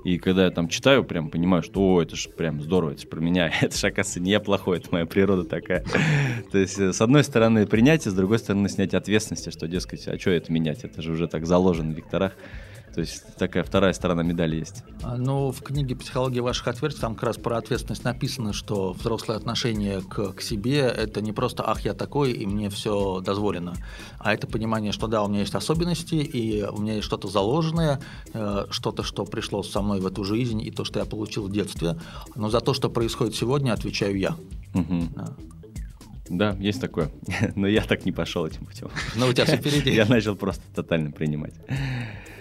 И 0.04 0.18
когда 0.18 0.46
я 0.46 0.52
там 0.52 0.70
читаю, 0.70 1.04
прям 1.04 1.30
понимаю, 1.30 1.64
что 1.64 1.82
о, 1.82 2.02
это 2.02 2.16
же 2.16 2.30
прям 2.30 2.62
здорово, 2.62 2.92
это 2.92 3.02
же 3.02 3.08
про 3.08 3.20
меня, 3.20 3.52
это 3.62 3.78
же, 3.78 3.88
оказывается, 3.88 4.20
не 4.20 4.32
я 4.32 4.40
плохой, 4.40 4.78
это 4.78 4.90
моя 4.92 5.06
природа 5.06 5.44
такая. 5.44 5.84
То 6.52 6.58
есть, 6.58 6.80
э, 6.80 6.94
с 6.94 7.02
одной 7.02 7.24
стороны, 7.24 7.66
принятие, 7.66 8.12
с 8.12 8.16
другой 8.16 8.40
стороны, 8.40 8.70
снятие 8.70 8.98
ответственности, 8.98 9.50
что, 9.50 9.68
дескать, 9.68 10.08
а 10.08 10.18
что 10.18 10.32
это 10.32 10.52
менять, 10.52 10.84
это 10.84 11.02
же 11.02 11.12
уже 11.12 11.28
так 11.28 11.46
заложено 11.46 11.94
в 11.94 11.98
векторах. 11.98 12.34
То 12.98 13.02
есть 13.02 13.22
такая 13.38 13.64
вторая 13.64 13.94
сторона 13.94 14.24
медали 14.24 14.56
есть. 14.56 14.84
А, 15.04 15.18
Ну, 15.18 15.52
в 15.52 15.62
книге 15.62 15.96
«Психология 15.96 16.42
ваших 16.42 16.68
отверстий» 16.68 17.02
там 17.02 17.14
как 17.14 17.26
раз 17.26 17.38
про 17.38 17.60
ответственность 17.60 18.04
написано, 18.04 18.54
что 18.54 18.94
взрослое 18.94 19.38
отношение 19.38 20.02
к, 20.02 20.34
к 20.34 20.42
себе– 20.42 20.80
это 20.98 21.22
не 21.22 21.32
просто 21.32 21.62
«ах, 21.64 21.82
я 21.82 21.94
такой, 21.94 22.32
и 22.32 22.48
мне 22.48 22.72
все 22.72 23.22
дозволено», 23.22 23.76
а 24.18 24.34
это 24.34 24.48
понимание, 24.48 24.92
что 24.92 25.06
да, 25.06 25.22
у 25.22 25.28
меня 25.28 25.42
есть 25.42 25.54
особенности, 25.54 26.16
и 26.16 26.64
у 26.64 26.82
меня 26.82 26.96
есть 26.96 27.06
что-то 27.06 27.28
заложенное, 27.28 28.02
э, 28.34 28.66
что-то, 28.72 29.04
что 29.04 29.26
пришло 29.26 29.62
со 29.62 29.84
мной 29.84 30.02
в 30.02 30.08
эту 30.08 30.24
жизнь, 30.24 30.60
и 30.60 30.72
то, 30.72 30.84
что 30.84 30.98
я 30.98 31.06
получил 31.06 31.46
в 31.46 31.52
детстве, 31.52 32.00
но 32.34 32.50
за 32.50 32.62
то, 32.62 32.74
что 32.74 32.90
происходит 32.90 33.36
сегодня, 33.36 33.74
отвечаю 33.74 34.18
я. 34.18 34.36
Мгм. 34.74 35.14
Да. 35.16 35.36
Да, 36.30 36.56
есть 36.60 36.82
такое. 36.82 37.10
Но 37.56 37.68
я 37.68 37.82
так 37.82 38.06
не 38.06 38.12
пошел 38.12 38.46
этим 38.46 38.66
путем. 38.66 38.90
Но 39.16 39.28
у 39.28 39.34
тебя 39.34 39.46
все 39.46 39.58
впереди. 39.58 39.92
Я 39.96 40.06
начал 40.06 40.36
просто 40.36 40.64
тотально 40.76 41.12
принимать. 41.12 41.54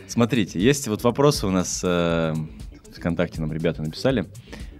Смотрите, 0.08 0.60
есть 0.60 0.88
вот 0.88 1.02
вопросы 1.02 1.46
у 1.46 1.50
нас 1.50 1.80
э, 1.84 2.34
ВКонтакте 2.96 3.40
нам 3.40 3.52
ребята 3.52 3.82
написали. 3.82 4.26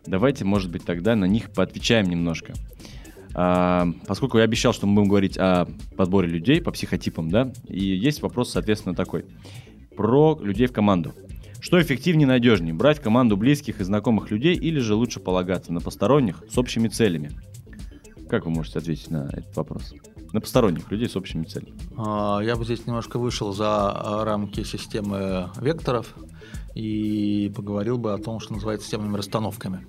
Давайте, 0.07 0.45
может 0.45 0.71
быть, 0.71 0.85
тогда 0.85 1.17
на 1.17 1.25
них 1.25 1.51
поотвечаем 1.51 2.09
немножко. 2.09 2.55
А, 3.35 3.89
поскольку 4.07 4.39
я 4.39 4.45
обещал, 4.45 4.73
что 4.73 4.87
мы 4.87 4.95
будем 4.95 5.09
говорить 5.09 5.37
о 5.37 5.67
подборе 5.97 6.29
людей 6.29 6.63
по 6.63 6.71
психотипам, 6.71 7.31
да, 7.31 7.53
и 7.69 7.85
есть 7.85 8.23
вопрос, 8.23 8.53
соответственно, 8.53 8.95
такой. 8.95 9.27
Про 9.97 10.39
людей 10.41 10.67
в 10.67 10.73
команду. 10.73 11.13
Что 11.61 11.81
эффективнее 11.81 12.25
и 12.25 12.29
надежнее? 12.29 12.73
Брать 12.73 13.01
команду 13.01 13.37
близких 13.37 13.81
и 13.81 13.85
знакомых 13.85 14.31
людей 14.31 14.55
или 14.55 14.79
же 14.79 14.95
лучше 14.95 15.21
полагаться 15.21 15.73
на 15.73 15.81
посторонних 15.81 16.45
с 16.51 16.57
общими 16.57 16.89
целями? 16.89 17.33
Как 18.29 18.45
вы 18.45 18.53
можете 18.53 18.79
ответить 18.79 19.11
на 19.11 19.29
этот 19.33 19.57
вопрос? 19.57 19.95
На 20.37 20.41
посторонних 20.43 20.91
людей 20.91 21.09
с 21.09 21.17
общими 21.17 21.45
целями. 21.45 21.79
А, 21.97 22.41
я 22.41 22.57
бы 22.57 22.65
здесь 22.65 22.87
немножко 22.87 23.19
вышел 23.19 23.55
за 23.55 23.91
а, 23.91 24.25
рамки 24.25 24.65
системы 24.65 25.49
векторов 25.59 26.15
и 26.75 27.51
поговорил 27.57 27.97
бы 27.97 28.13
о 28.13 28.19
том, 28.19 28.39
что 28.39 28.53
называется 28.53 28.85
системными 28.85 29.17
расстановками. 29.17 29.87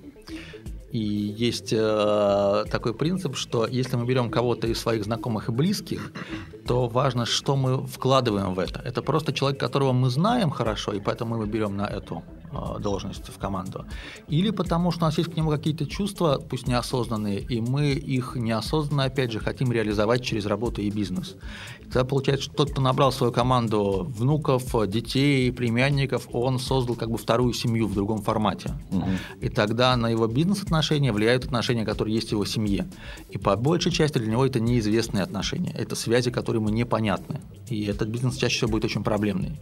И 0.90 0.98
есть 0.98 1.74
э, 1.74 2.64
такой 2.70 2.94
принцип, 2.94 3.36
что 3.36 3.66
если 3.66 3.96
мы 3.96 4.06
берем 4.06 4.30
кого-то 4.30 4.66
из 4.66 4.78
своих 4.78 5.04
знакомых 5.04 5.50
и 5.50 5.52
близких, 5.52 6.12
то 6.66 6.88
важно, 6.88 7.26
что 7.26 7.56
мы 7.56 7.86
вкладываем 7.86 8.54
в 8.54 8.58
это. 8.58 8.80
Это 8.80 9.02
просто 9.02 9.34
человек, 9.34 9.60
которого 9.60 9.92
мы 9.92 10.08
знаем 10.08 10.48
хорошо, 10.48 10.92
и 10.92 11.00
поэтому 11.00 11.32
мы 11.32 11.42
его 11.42 11.52
берем 11.52 11.76
на 11.76 11.86
эту 11.86 12.22
должность 12.80 13.28
в 13.28 13.38
команду. 13.38 13.84
Или 14.28 14.50
потому, 14.50 14.90
что 14.90 15.04
у 15.04 15.08
нас 15.08 15.18
есть 15.18 15.32
к 15.32 15.36
нему 15.36 15.50
какие-то 15.50 15.86
чувства, 15.86 16.42
пусть 16.48 16.66
неосознанные, 16.66 17.40
и 17.40 17.60
мы 17.60 17.90
их 17.90 18.36
неосознанно, 18.36 19.04
опять 19.04 19.32
же, 19.32 19.40
хотим 19.40 19.72
реализовать 19.72 20.24
через 20.24 20.46
работу 20.46 20.80
и 20.80 20.90
бизнес. 20.90 21.36
Тогда 21.84 22.04
получается, 22.04 22.44
что 22.44 22.54
тот, 22.54 22.72
кто 22.72 22.82
набрал 22.82 23.12
свою 23.12 23.32
команду 23.32 24.06
внуков, 24.08 24.74
детей, 24.88 25.50
племянников, 25.52 26.28
он 26.32 26.58
создал 26.58 26.96
как 26.96 27.10
бы 27.10 27.16
вторую 27.16 27.54
семью 27.54 27.86
в 27.86 27.94
другом 27.94 28.22
формате. 28.22 28.74
Угу. 28.90 29.04
И 29.40 29.48
тогда 29.48 29.96
на 29.96 30.08
его 30.08 30.26
бизнес-отношения 30.26 31.12
влияют 31.12 31.44
отношения, 31.44 31.84
которые 31.84 32.14
есть 32.14 32.28
в 32.28 32.32
его 32.32 32.44
семье. 32.44 32.86
И 33.30 33.38
по 33.38 33.56
большей 33.56 33.90
части 33.90 34.18
для 34.18 34.32
него 34.32 34.44
это 34.44 34.60
неизвестные 34.60 35.22
отношения. 35.22 35.72
Это 35.72 35.96
связи, 35.96 36.30
которые 36.30 36.60
ему 36.60 36.68
непонятны. 36.68 37.40
И 37.68 37.84
этот 37.84 38.08
бизнес 38.08 38.36
чаще 38.36 38.56
всего 38.56 38.70
будет 38.72 38.84
очень 38.84 39.02
проблемный. 39.02 39.58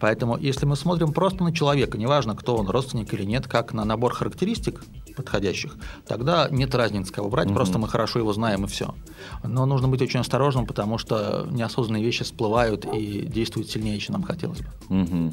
Поэтому, 0.00 0.36
если 0.36 0.66
мы 0.66 0.76
смотрим 0.76 1.12
просто 1.12 1.44
на 1.44 1.52
человека, 1.52 1.96
неважно, 1.96 2.27
кто 2.34 2.56
он, 2.56 2.68
родственник 2.68 3.12
или 3.14 3.24
нет, 3.24 3.46
как 3.46 3.72
на 3.72 3.84
набор 3.84 4.14
характеристик 4.14 4.82
подходящих, 5.16 5.76
тогда 6.06 6.48
нет 6.50 6.74
разницы, 6.74 7.12
кого 7.12 7.28
брать, 7.28 7.46
угу. 7.46 7.54
просто 7.54 7.78
мы 7.78 7.88
хорошо 7.88 8.20
его 8.20 8.32
знаем 8.32 8.64
и 8.64 8.68
все. 8.68 8.94
Но 9.42 9.66
нужно 9.66 9.88
быть 9.88 10.00
очень 10.00 10.20
осторожным, 10.20 10.66
потому 10.66 10.98
что 10.98 11.46
неосознанные 11.50 12.04
вещи 12.04 12.24
всплывают 12.24 12.84
и 12.84 13.22
действуют 13.26 13.68
сильнее, 13.68 13.98
чем 13.98 14.14
нам 14.14 14.22
хотелось 14.22 14.60
бы. 14.60 14.68
Угу. 14.88 15.32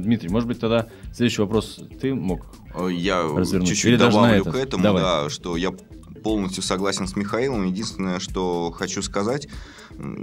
Дмитрий, 0.00 0.28
может 0.28 0.48
быть, 0.48 0.58
тогда 0.58 0.86
следующий 1.12 1.42
вопрос 1.42 1.80
ты 2.00 2.14
мог 2.14 2.46
э, 2.74 2.88
Я 2.92 3.22
развернуть? 3.22 3.68
чуть-чуть 3.68 3.98
добавлю 3.98 4.44
к 4.44 4.54
этому, 4.54 4.82
Давай. 4.82 5.02
да, 5.02 5.30
что 5.30 5.56
я 5.56 5.72
полностью 6.22 6.62
согласен 6.62 7.06
с 7.06 7.16
Михаилом. 7.16 7.64
Единственное, 7.64 8.20
что 8.20 8.70
хочу 8.70 9.02
сказать, 9.02 9.48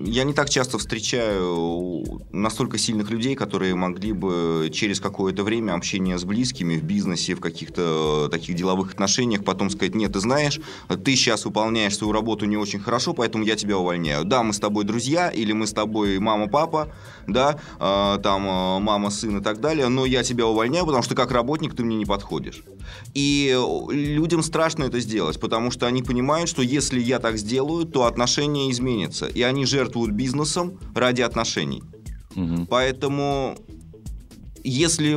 я 0.06 0.24
не 0.24 0.34
так 0.34 0.50
часто 0.50 0.78
встречаю 0.78 2.22
настолько 2.32 2.78
сильных 2.78 3.12
людей, 3.12 3.36
которые 3.36 3.76
могли 3.76 4.12
бы 4.12 4.70
через 4.74 5.00
какое-то 5.00 5.44
время 5.44 5.74
общения 5.74 6.18
с 6.18 6.24
близкими 6.24 6.78
в 6.78 6.84
бизнесе, 6.84 7.36
в 7.36 7.40
каких-то 7.40 8.28
таких 8.32 8.56
деловых 8.56 8.94
отношениях 8.94 9.44
потом 9.44 9.70
сказать, 9.70 9.96
нет, 9.96 10.14
ты 10.14 10.20
знаешь, 10.20 10.60
ты 11.04 11.16
сейчас 11.16 11.46
выполняешь 11.46 11.96
свою 11.96 12.14
работу 12.14 12.46
не 12.46 12.58
очень 12.58 12.80
хорошо, 12.80 13.14
поэтому 13.14 13.44
я 13.44 13.56
тебя 13.56 13.78
увольняю. 13.78 14.26
Да, 14.26 14.44
мы 14.44 14.54
с 14.54 14.60
тобой 14.60 14.84
друзья, 14.84 15.30
или 15.30 15.52
мы 15.52 15.68
с 15.68 15.74
тобой 15.74 16.20
мама-папа, 16.20 16.92
да, 17.28 17.60
э, 17.80 18.18
там 18.24 18.48
э, 18.48 18.80
мама, 18.80 19.10
сын 19.10 19.38
и 19.38 19.44
так 19.44 19.60
далее, 19.60 19.90
но 19.90 20.06
я 20.06 20.24
тебя 20.24 20.48
увольняю, 20.48 20.86
потому 20.86 21.04
что 21.04 21.14
как 21.14 21.32
работник 21.32 21.76
ты 21.76 21.84
мне 21.84 21.98
не 21.98 22.06
подходишь. 22.06 22.64
И 23.14 23.56
людям 23.90 24.42
страшно 24.42 24.86
это 24.86 25.00
сделать, 25.00 25.40
потому 25.40 25.72
что 25.72 25.86
они 25.86 26.02
понимают, 26.02 26.50
что 26.50 26.62
если 26.62 27.00
я 27.00 27.20
так 27.20 27.38
сделаю, 27.38 27.86
то 27.86 28.06
отношения 28.06 28.72
изменятся, 28.72 29.28
и 29.28 29.42
они 29.42 29.67
жертвуют 29.68 30.12
бизнесом 30.12 30.80
ради 30.96 31.22
отношений. 31.22 31.84
Угу. 32.36 32.68
Поэтому, 32.70 33.58
если 34.64 35.16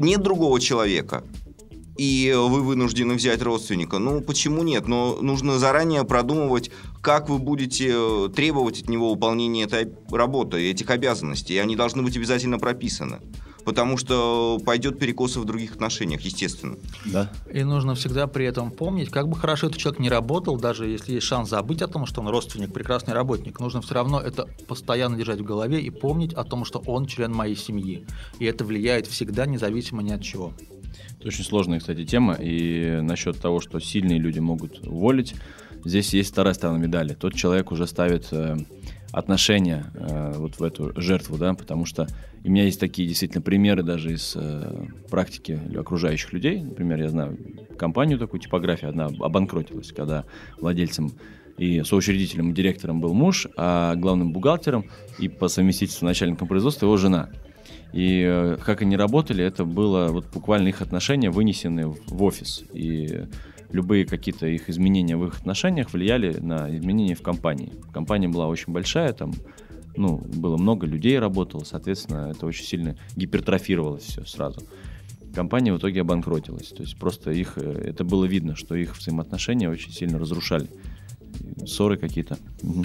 нет 0.00 0.22
другого 0.22 0.60
человека, 0.60 1.24
и 1.96 2.34
вы 2.34 2.62
вынуждены 2.62 3.12
взять 3.12 3.42
родственника. 3.42 3.98
Ну, 3.98 4.22
почему 4.22 4.62
нет? 4.62 4.88
Но 4.88 5.18
нужно 5.20 5.58
заранее 5.58 6.04
продумывать, 6.04 6.70
как 7.02 7.28
вы 7.28 7.38
будете 7.38 8.28
требовать 8.34 8.82
от 8.82 8.88
него 8.88 9.12
выполнения 9.12 9.64
этой 9.64 9.92
работы, 10.10 10.70
этих 10.70 10.88
обязанностей. 10.88 11.54
И 11.54 11.58
они 11.58 11.76
должны 11.76 12.02
быть 12.02 12.16
обязательно 12.16 12.58
прописаны 12.58 13.20
потому 13.64 13.96
что 13.96 14.60
пойдет 14.64 14.98
перекосы 14.98 15.40
в 15.40 15.44
других 15.44 15.74
отношениях, 15.74 16.20
естественно. 16.22 16.76
Да. 17.04 17.30
И 17.52 17.62
нужно 17.62 17.94
всегда 17.94 18.26
при 18.26 18.46
этом 18.46 18.70
помнить, 18.70 19.10
как 19.10 19.28
бы 19.28 19.36
хорошо 19.36 19.68
этот 19.68 19.78
человек 19.78 20.00
не 20.00 20.08
работал, 20.08 20.56
даже 20.56 20.86
если 20.86 21.14
есть 21.14 21.26
шанс 21.26 21.50
забыть 21.50 21.82
о 21.82 21.88
том, 21.88 22.06
что 22.06 22.20
он 22.20 22.28
родственник, 22.28 22.72
прекрасный 22.72 23.14
работник, 23.14 23.60
нужно 23.60 23.82
все 23.82 23.94
равно 23.94 24.20
это 24.20 24.46
постоянно 24.66 25.16
держать 25.16 25.40
в 25.40 25.44
голове 25.44 25.80
и 25.80 25.90
помнить 25.90 26.32
о 26.34 26.44
том, 26.44 26.64
что 26.64 26.80
он 26.86 27.06
член 27.06 27.32
моей 27.32 27.56
семьи. 27.56 28.06
И 28.38 28.44
это 28.44 28.64
влияет 28.64 29.06
всегда, 29.06 29.46
независимо 29.46 30.02
ни 30.02 30.12
от 30.12 30.22
чего. 30.22 30.52
Это 31.18 31.28
очень 31.28 31.44
сложная, 31.44 31.80
кстати, 31.80 32.04
тема. 32.04 32.34
И 32.40 33.00
насчет 33.02 33.38
того, 33.40 33.60
что 33.60 33.78
сильные 33.78 34.18
люди 34.18 34.38
могут 34.38 34.86
уволить, 34.86 35.34
здесь 35.84 36.14
есть 36.14 36.32
вторая 36.32 36.54
сторона 36.54 36.78
медали. 36.78 37.14
Тот 37.14 37.34
человек 37.34 37.72
уже 37.72 37.86
ставит 37.86 38.32
отношения 39.12 39.86
э, 39.94 40.34
вот 40.36 40.58
в 40.58 40.62
эту 40.62 40.92
жертву, 41.00 41.36
да, 41.36 41.54
потому 41.54 41.84
что 41.84 42.06
у 42.44 42.50
меня 42.50 42.64
есть 42.64 42.80
такие 42.80 43.08
действительно 43.08 43.42
примеры 43.42 43.82
даже 43.82 44.12
из 44.12 44.34
э, 44.36 44.86
практики 45.10 45.60
окружающих 45.76 46.32
людей. 46.32 46.62
Например, 46.62 47.00
я 47.00 47.08
знаю 47.08 47.38
компанию 47.78 48.18
такую, 48.18 48.40
типография, 48.40 48.88
одна 48.88 49.06
обанкротилась, 49.06 49.92
когда 49.92 50.24
владельцем 50.58 51.12
и 51.58 51.82
соучредителем 51.82 52.50
и 52.50 52.54
директором 52.54 53.00
был 53.00 53.12
муж, 53.12 53.46
а 53.56 53.94
главным 53.96 54.32
бухгалтером 54.32 54.86
и 55.18 55.28
по 55.28 55.48
совместительству 55.48 56.06
начальником 56.06 56.48
производства 56.48 56.86
его 56.86 56.96
жена. 56.96 57.28
И 57.92 58.24
э, 58.26 58.56
как 58.64 58.82
они 58.82 58.96
работали, 58.96 59.44
это 59.44 59.64
было 59.64 60.08
вот 60.08 60.26
буквально 60.32 60.68
их 60.68 60.80
отношения 60.80 61.30
вынесены 61.30 61.88
в 61.88 62.22
офис. 62.22 62.62
И 62.72 63.24
любые 63.72 64.04
какие-то 64.04 64.46
их 64.46 64.68
изменения 64.68 65.16
в 65.16 65.26
их 65.26 65.38
отношениях 65.38 65.92
влияли 65.92 66.38
на 66.38 66.74
изменения 66.76 67.14
в 67.14 67.22
компании. 67.22 67.72
Компания 67.92 68.28
была 68.28 68.46
очень 68.46 68.72
большая, 68.72 69.12
там 69.12 69.32
ну, 69.96 70.18
было 70.18 70.56
много 70.56 70.86
людей 70.86 71.18
работало, 71.18 71.64
соответственно, 71.64 72.30
это 72.30 72.46
очень 72.46 72.64
сильно 72.64 72.96
гипертрофировалось 73.16 74.04
все 74.04 74.24
сразу. 74.24 74.62
Компания 75.34 75.72
в 75.72 75.78
итоге 75.78 76.00
обанкротилась. 76.00 76.68
То 76.68 76.82
есть 76.82 76.98
просто 76.98 77.30
их, 77.30 77.56
э, 77.56 77.84
это 77.86 78.04
было 78.04 78.24
видно, 78.24 78.56
что 78.56 78.74
их 78.74 78.96
взаимоотношения 78.98 79.70
очень 79.70 79.92
сильно 79.92 80.18
разрушали. 80.18 80.68
Ссоры 81.64 81.96
какие-то. 81.96 82.36
Угу. 82.62 82.84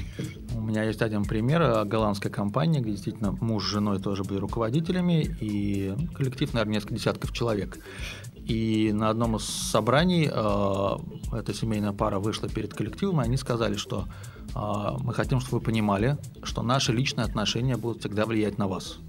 У 0.57 0.61
меня 0.61 0.83
есть 0.83 1.01
один 1.01 1.25
пример 1.25 1.85
голландской 1.85 2.29
компании, 2.29 2.81
где 2.81 2.91
действительно 2.91 3.31
муж 3.31 3.65
с 3.65 3.71
женой 3.71 3.99
тоже 3.99 4.23
были 4.23 4.37
руководителями, 4.37 5.27
и 5.41 5.93
коллектив, 6.13 6.53
наверное, 6.53 6.75
несколько 6.75 6.95
десятков 6.95 7.31
человек. 7.33 7.79
И 8.45 8.91
на 8.93 9.09
одном 9.09 9.37
из 9.37 9.43
собраний 9.43 10.29
э, 10.31 10.97
эта 11.33 11.53
семейная 11.53 11.93
пара 11.93 12.19
вышла 12.19 12.47
перед 12.47 12.73
коллективом, 12.73 13.21
и 13.21 13.25
они 13.25 13.37
сказали, 13.37 13.75
что 13.75 14.05
э, 14.53 14.97
мы 14.99 15.13
хотим, 15.13 15.39
чтобы 15.39 15.57
вы 15.57 15.63
понимали, 15.63 16.17
что 16.43 16.61
наши 16.61 16.91
личные 16.91 17.25
отношения 17.25 17.75
будут 17.75 18.01
всегда 18.01 18.25
влиять 18.25 18.59
на 18.59 18.67
вас. 18.67 18.99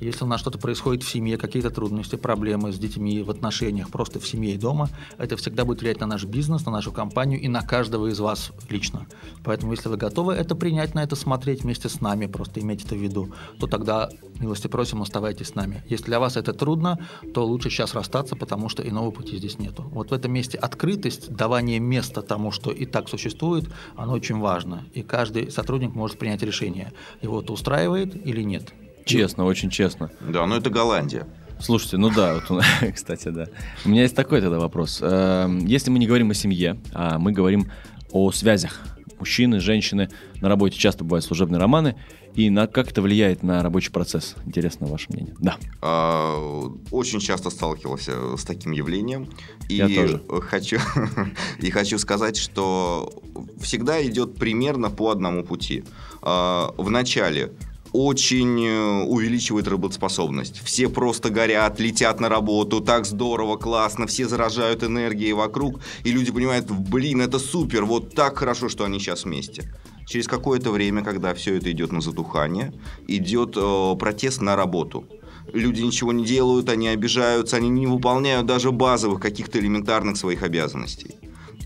Если 0.00 0.24
у 0.24 0.26
нас 0.26 0.40
что-то 0.40 0.58
происходит 0.58 1.02
в 1.02 1.08
семье, 1.08 1.38
какие-то 1.38 1.70
трудности, 1.70 2.16
проблемы 2.16 2.72
с 2.72 2.78
детьми, 2.78 3.22
в 3.22 3.30
отношениях, 3.30 3.90
просто 3.90 4.20
в 4.20 4.26
семье 4.26 4.54
и 4.54 4.58
дома, 4.58 4.88
это 5.18 5.36
всегда 5.36 5.64
будет 5.64 5.80
влиять 5.80 6.00
на 6.00 6.06
наш 6.06 6.24
бизнес, 6.24 6.66
на 6.66 6.72
нашу 6.72 6.92
компанию 6.92 7.40
и 7.40 7.48
на 7.48 7.62
каждого 7.62 8.08
из 8.08 8.18
вас 8.20 8.52
лично. 8.68 9.06
Поэтому, 9.44 9.72
если 9.72 9.88
вы 9.88 9.96
готовы 9.96 10.34
это 10.34 10.54
принять, 10.54 10.94
на 10.94 11.02
это 11.02 11.16
смотреть 11.16 11.62
вместе 11.62 11.88
с 11.88 12.00
нами, 12.00 12.26
просто 12.26 12.60
иметь 12.60 12.84
это 12.84 12.94
в 12.94 12.98
виду, 12.98 13.32
то 13.58 13.66
тогда, 13.66 14.08
милости 14.40 14.66
просим, 14.66 15.02
оставайтесь 15.02 15.48
с 15.48 15.54
нами. 15.54 15.82
Если 15.88 16.06
для 16.06 16.20
вас 16.20 16.36
это 16.36 16.52
трудно, 16.52 16.98
то 17.34 17.46
лучше 17.46 17.70
сейчас 17.70 17.94
расстаться, 17.94 18.36
потому 18.36 18.68
что 18.68 18.86
иного 18.86 19.10
пути 19.10 19.36
здесь 19.36 19.58
нету. 19.58 19.84
Вот 19.92 20.10
в 20.10 20.14
этом 20.14 20.32
месте 20.32 20.58
открытость, 20.58 21.32
давание 21.32 21.78
места 21.78 22.22
тому, 22.22 22.50
что 22.50 22.70
и 22.70 22.86
так 22.86 23.08
существует, 23.08 23.68
оно 23.96 24.12
очень 24.12 24.38
важно. 24.38 24.84
И 24.94 25.02
каждый 25.02 25.50
сотрудник 25.50 25.94
может 25.94 26.18
принять 26.18 26.42
решение, 26.42 26.92
его 27.20 27.40
это 27.40 27.52
устраивает 27.52 28.14
или 28.26 28.42
нет. 28.42 28.72
Честно, 29.04 29.44
очень 29.44 29.70
честно. 29.70 30.10
Да, 30.20 30.46
но 30.46 30.56
это 30.56 30.70
Голландия. 30.70 31.26
Слушайте, 31.60 31.96
ну 31.96 32.10
да, 32.10 32.40
вот, 32.48 32.62
кстати, 32.94 33.28
да. 33.28 33.46
У 33.84 33.88
меня 33.88 34.02
есть 34.02 34.16
такой 34.16 34.40
тогда 34.40 34.58
вопрос. 34.58 34.98
Эм, 35.00 35.64
если 35.64 35.90
мы 35.90 35.98
не 35.98 36.06
говорим 36.06 36.30
о 36.30 36.34
семье, 36.34 36.80
а 36.92 37.18
мы 37.18 37.32
говорим 37.32 37.70
о 38.10 38.32
связях, 38.32 38.80
мужчины, 39.18 39.60
женщины, 39.60 40.08
на 40.40 40.48
работе 40.48 40.76
часто 40.76 41.04
бывают 41.04 41.24
служебные 41.24 41.60
романы, 41.60 41.96
и 42.34 42.50
на, 42.50 42.66
как 42.66 42.90
это 42.90 43.02
влияет 43.02 43.42
на 43.42 43.62
рабочий 43.62 43.92
процесс? 43.92 44.34
Интересно 44.44 44.86
ваше 44.86 45.06
мнение. 45.10 45.34
Да. 45.38 45.58
А, 45.80 46.68
очень 46.90 47.20
часто 47.20 47.50
сталкивался 47.50 48.36
с 48.36 48.44
таким 48.44 48.72
явлением. 48.72 49.28
И 49.68 49.76
Я 49.76 49.88
тоже. 49.88 50.22
Хочу, 50.48 50.78
и 51.60 51.70
хочу 51.70 51.98
сказать, 51.98 52.36
что 52.36 53.12
всегда 53.60 54.04
идет 54.04 54.34
примерно 54.34 54.90
по 54.90 55.10
одному 55.10 55.44
пути. 55.44 55.84
А, 56.22 56.74
в 56.76 56.90
начале 56.90 57.52
очень 57.92 58.66
э, 58.66 59.02
увеличивает 59.04 59.68
работоспособность. 59.68 60.62
Все 60.64 60.88
просто 60.88 61.30
горят, 61.30 61.78
летят 61.80 62.20
на 62.20 62.28
работу, 62.28 62.80
так 62.80 63.04
здорово, 63.06 63.56
классно, 63.56 64.06
все 64.06 64.26
заражают 64.26 64.82
энергией 64.82 65.32
вокруг, 65.32 65.80
и 66.04 66.10
люди 66.10 66.32
понимают, 66.32 66.70
блин, 66.70 67.20
это 67.20 67.38
супер, 67.38 67.84
вот 67.84 68.14
так 68.14 68.38
хорошо, 68.38 68.68
что 68.68 68.84
они 68.84 68.98
сейчас 68.98 69.24
вместе. 69.24 69.72
Через 70.06 70.26
какое-то 70.26 70.70
время, 70.70 71.02
когда 71.02 71.32
все 71.34 71.56
это 71.56 71.70
идет 71.70 71.92
на 71.92 72.00
затухание, 72.00 72.72
идет 73.06 73.56
э, 73.56 73.96
протест 73.98 74.40
на 74.40 74.56
работу. 74.56 75.04
Люди 75.52 75.82
ничего 75.82 76.12
не 76.12 76.24
делают, 76.24 76.68
они 76.68 76.88
обижаются, 76.88 77.56
они 77.56 77.68
не 77.68 77.86
выполняют 77.86 78.46
даже 78.46 78.70
базовых 78.72 79.20
каких-то 79.20 79.58
элементарных 79.58 80.16
своих 80.16 80.42
обязанностей. 80.42 81.16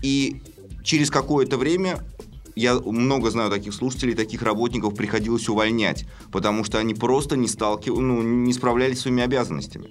И 0.01 0.41
через 0.83 1.09
какое-то 1.09 1.57
время 1.57 1.99
я 2.57 2.75
много 2.79 3.29
знаю 3.29 3.49
таких 3.49 3.73
слушателей, 3.73 4.15
таких 4.15 4.41
работников 4.41 4.95
приходилось 4.95 5.47
увольнять, 5.47 6.05
потому 6.31 6.63
что 6.63 6.79
они 6.79 6.93
просто 6.93 7.37
не 7.37 7.47
сталкив... 7.47 7.95
ну, 7.97 8.21
не 8.21 8.53
справлялись 8.53 8.99
с 8.99 9.01
своими 9.01 9.23
обязанностями. 9.23 9.89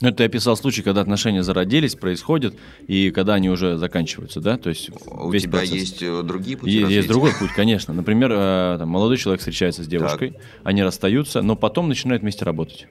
Ну, 0.00 0.08
это 0.08 0.22
я 0.24 0.26
описал 0.26 0.56
случай, 0.56 0.82
когда 0.82 1.00
отношения 1.00 1.42
зародились, 1.42 1.94
происходят, 1.94 2.54
и 2.86 3.10
когда 3.10 3.34
они 3.34 3.48
уже 3.48 3.78
заканчиваются, 3.78 4.40
да? 4.40 4.58
То 4.58 4.68
есть 4.68 4.90
У 5.06 5.30
весь 5.30 5.44
тебя 5.44 5.58
процесс. 5.58 5.74
есть 5.74 6.02
э, 6.02 6.22
другие 6.22 6.58
пути 6.58 6.72
Есть, 6.72 6.84
развития? 6.84 7.08
другой 7.08 7.32
путь, 7.38 7.50
конечно. 7.56 7.94
Например, 7.94 8.30
э, 8.32 8.76
там, 8.78 8.88
молодой 8.88 9.16
человек 9.16 9.40
встречается 9.40 9.82
с 9.82 9.86
девушкой, 9.86 10.36
они 10.62 10.82
расстаются, 10.82 11.42
но 11.42 11.56
потом 11.56 11.88
начинают 11.88 12.22
вместе 12.22 12.44
работать. 12.44 12.86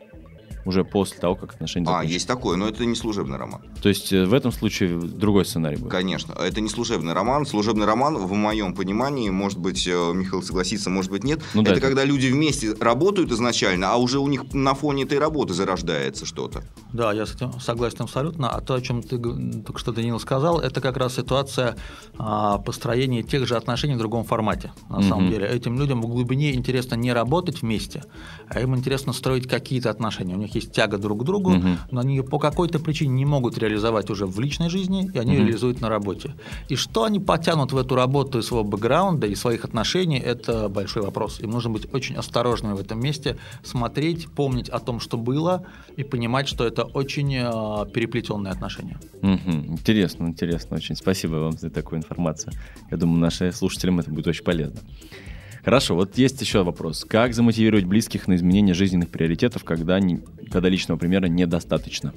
Уже 0.65 0.83
после 0.85 1.17
того, 1.19 1.35
как 1.35 1.53
отношения 1.55 1.87
А, 1.89 2.03
есть 2.03 2.27
такое, 2.27 2.55
но 2.57 2.67
это 2.67 2.85
не 2.85 2.95
служебный 2.95 3.37
роман. 3.37 3.61
То 3.81 3.89
есть 3.89 4.13
э, 4.13 4.25
в 4.25 4.33
этом 4.33 4.51
случае 4.51 4.97
другой 4.99 5.45
сценарий 5.45 5.77
будет. 5.77 5.91
Конечно, 5.91 6.33
это 6.33 6.61
не 6.61 6.69
служебный 6.69 7.13
роман. 7.13 7.45
Служебный 7.45 7.85
роман, 7.85 8.17
в 8.17 8.31
моем 8.33 8.73
понимании, 8.73 9.29
может 9.29 9.59
быть, 9.59 9.85
э, 9.87 9.91
Михаил 10.13 10.41
согласится, 10.41 10.89
может 10.89 11.11
быть, 11.11 11.23
нет. 11.23 11.41
Ну 11.53 11.61
да, 11.63 11.71
это 11.71 11.79
это- 11.79 11.87
когда 11.87 12.05
люди 12.05 12.27
вместе 12.27 12.73
работают 12.79 13.31
изначально, 13.31 13.91
а 13.91 13.97
уже 13.97 14.19
у 14.19 14.27
них 14.27 14.53
на 14.53 14.73
фоне 14.73 15.03
этой 15.03 15.19
работы 15.19 15.53
зарождается 15.53 16.25
что-то. 16.25 16.63
Да, 16.93 17.11
я 17.11 17.25
с 17.25 17.35
этим 17.35 17.59
согласен 17.59 17.97
абсолютно. 18.01 18.49
А 18.49 18.61
то, 18.61 18.75
о 18.75 18.81
чем 18.81 19.01
ты 19.01 19.17
только 19.17 19.79
что, 19.79 19.91
Данил, 19.91 20.19
сказал, 20.19 20.59
это 20.59 20.79
как 20.81 20.97
раз 20.97 21.15
ситуация 21.15 21.75
а, 22.17 22.57
построения 22.59 23.23
тех 23.23 23.47
же 23.47 23.55
отношений 23.55 23.95
в 23.95 23.97
другом 23.97 24.23
формате. 24.23 24.71
На 24.89 25.01
самом 25.01 25.23
Мгм. 25.25 25.31
деле, 25.33 25.47
этим 25.47 25.77
людям 25.79 26.01
в 26.01 26.07
глубине 26.07 26.53
интересно 26.53 26.95
не 26.95 27.11
работать 27.11 27.61
вместе, 27.61 28.03
а 28.47 28.59
им 28.61 28.75
интересно 28.75 29.13
строить 29.13 29.47
какие-то 29.47 29.89
отношения. 29.89 30.35
У 30.35 30.37
них 30.37 30.52
есть 30.55 30.71
тяга 30.71 30.97
друг 30.97 31.21
к 31.21 31.23
другу, 31.23 31.51
Мгм. 31.51 31.77
но 31.91 32.01
они 32.01 32.21
по 32.21 32.39
какой-то 32.39 32.79
причине 32.79 33.13
не 33.13 33.25
могут 33.25 33.57
реализовать 33.57 34.09
уже 34.09 34.25
в 34.25 34.39
личной 34.39 34.69
жизни, 34.69 35.09
и 35.13 35.17
они 35.19 35.33
Мгм. 35.33 35.39
реализуют 35.45 35.81
на 35.81 35.89
работе. 35.89 36.33
И 36.69 36.75
что 36.75 37.03
они 37.03 37.19
потянут 37.19 37.71
в 37.71 37.77
эту 37.77 37.95
работу 37.95 38.39
из 38.39 38.45
своего 38.47 38.63
бэкграунда 38.63 39.27
и 39.27 39.35
своих 39.35 39.65
отношений, 39.65 40.19
это 40.19 40.69
большой 40.69 41.03
вопрос. 41.03 41.39
Им 41.39 41.51
нужно 41.51 41.71
быть 41.71 41.93
очень 41.93 42.15
осторожными 42.15 42.73
в 42.73 42.79
этом 42.79 42.99
месте, 42.99 43.37
смотреть, 43.63 44.27
помнить 44.29 44.69
о 44.69 44.79
том, 44.79 44.99
что 44.99 45.17
было, 45.17 45.65
и 45.97 46.03
понимать, 46.03 46.47
что 46.47 46.65
это 46.65 46.83
очень 46.83 47.33
э, 47.35 47.91
переплетенные 47.93 48.51
отношения. 48.51 48.99
Мгм. 49.21 49.65
Интересно, 49.73 50.27
интересно 50.27 50.77
очень. 50.77 50.95
Спасибо 50.95 51.35
вам 51.35 51.51
за 51.57 51.69
такую 51.69 51.99
информацию. 51.99 52.53
Я 52.91 52.97
думаю, 52.97 53.19
нашим 53.19 53.51
слушателям 53.51 53.99
это 53.99 54.09
будет 54.11 54.27
очень 54.27 54.43
полезно. 54.43 54.79
Хорошо, 55.63 55.95
вот 55.95 56.17
есть 56.17 56.41
еще 56.41 56.63
вопрос. 56.63 57.05
Как 57.05 57.33
замотивировать 57.33 57.85
близких 57.85 58.27
на 58.27 58.35
изменение 58.35 58.73
жизненных 58.75 59.09
приоритетов, 59.09 59.63
когда, 59.63 59.97
не- 59.99 60.19
когда 60.51 60.69
личного 60.69 60.97
примера 60.97 61.27
недостаточно? 61.27 62.13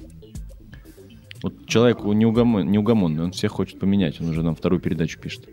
Вот 1.43 1.67
человек 1.67 2.03
неугомон, 2.03 2.69
неугомонный, 2.71 3.23
он 3.23 3.31
всех 3.31 3.51
хочет 3.51 3.79
поменять, 3.79 4.19
он 4.19 4.29
уже 4.29 4.43
нам 4.43 4.55
вторую 4.55 4.81
передачу 4.81 5.19
пишет. 5.19 5.47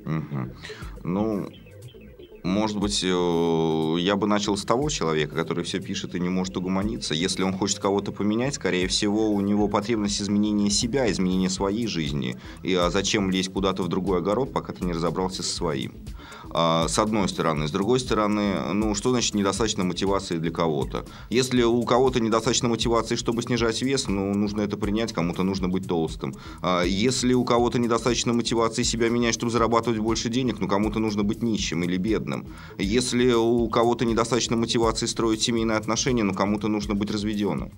Ну, 1.03 1.49
может 2.45 2.77
быть, 2.79 3.03
э, 3.03 3.97
я 4.01 4.17
бы 4.17 4.27
начал 4.27 4.59
с 4.59 4.65
того 4.67 4.91
человека, 4.91 5.35
который 5.35 5.65
все 5.65 5.81
пишет 5.81 6.15
и 6.15 6.21
не 6.21 6.29
может 6.29 6.55
угомониться. 6.59 7.15
Если 7.15 7.43
он 7.43 7.55
хочет 7.55 7.79
кого-то 7.79 8.13
поменять, 8.13 8.55
скорее 8.57 8.87
всего, 8.87 9.31
у 9.31 9.41
него 9.41 9.67
потребность 9.67 10.21
изменения 10.21 10.69
себя, 10.69 11.11
изменения 11.11 11.49
своей 11.49 11.87
жизни. 11.87 12.37
И 12.63 12.75
а 12.75 12.91
зачем 12.91 13.31
лезть 13.31 13.51
куда-то 13.51 13.83
в 13.83 13.89
другой 13.89 14.19
огород, 14.19 14.53
пока 14.53 14.75
ты 14.75 14.85
не 14.85 14.93
разобрался 14.93 15.43
со 15.43 15.55
своим? 15.55 15.95
А, 16.57 16.87
С 16.87 17.01
одной 17.01 17.29
стороны. 17.29 17.67
С 17.67 17.73
другой 17.73 17.99
стороны, 17.99 18.73
ну, 18.73 18.95
что 18.95 19.11
значит 19.11 19.35
недостаточно 19.35 19.83
мотивации 19.83 20.39
для 20.39 20.53
кого-то? 20.53 21.05
Если 21.29 21.63
у 21.63 21.83
кого-то 21.83 22.21
недостаточно 22.21 22.69
мотивации, 22.69 23.17
чтобы 23.17 23.43
снижать 23.43 23.83
вес, 23.83 24.07
ну, 24.07 24.33
нужно 24.35 24.63
это 24.63 24.77
принять, 24.77 25.13
кому-то 25.13 25.43
нужно 25.43 25.69
быть 25.69 25.89
толстым. 25.89 26.35
А 26.63 26.85
Если 26.85 27.35
у 27.35 27.45
кого-то 27.45 27.81
недостаточно 27.81 28.33
мотивации 28.33 28.85
себя 28.85 29.09
менять, 29.09 29.35
чтобы 29.35 29.51
зарабатывать 29.51 29.99
больше 29.99 30.29
денег, 30.29 30.61
ну, 30.61 30.69
кому-то 30.69 31.01
нужно 31.01 31.25
быть 31.25 31.43
нищим 31.43 31.83
или 31.83 31.97
бедным. 31.97 32.47
Если 32.79 33.33
у 33.33 33.69
кого-то 33.69 34.05
недостаточно 34.05 34.57
мотивации 34.57 35.07
строить 35.07 35.43
семейные 35.43 35.77
отношения, 35.77 36.23
ну, 36.23 36.35
кому-то 36.35 36.69
нужно 36.69 36.95
быть 36.95 37.11
разведенным. 37.11 37.73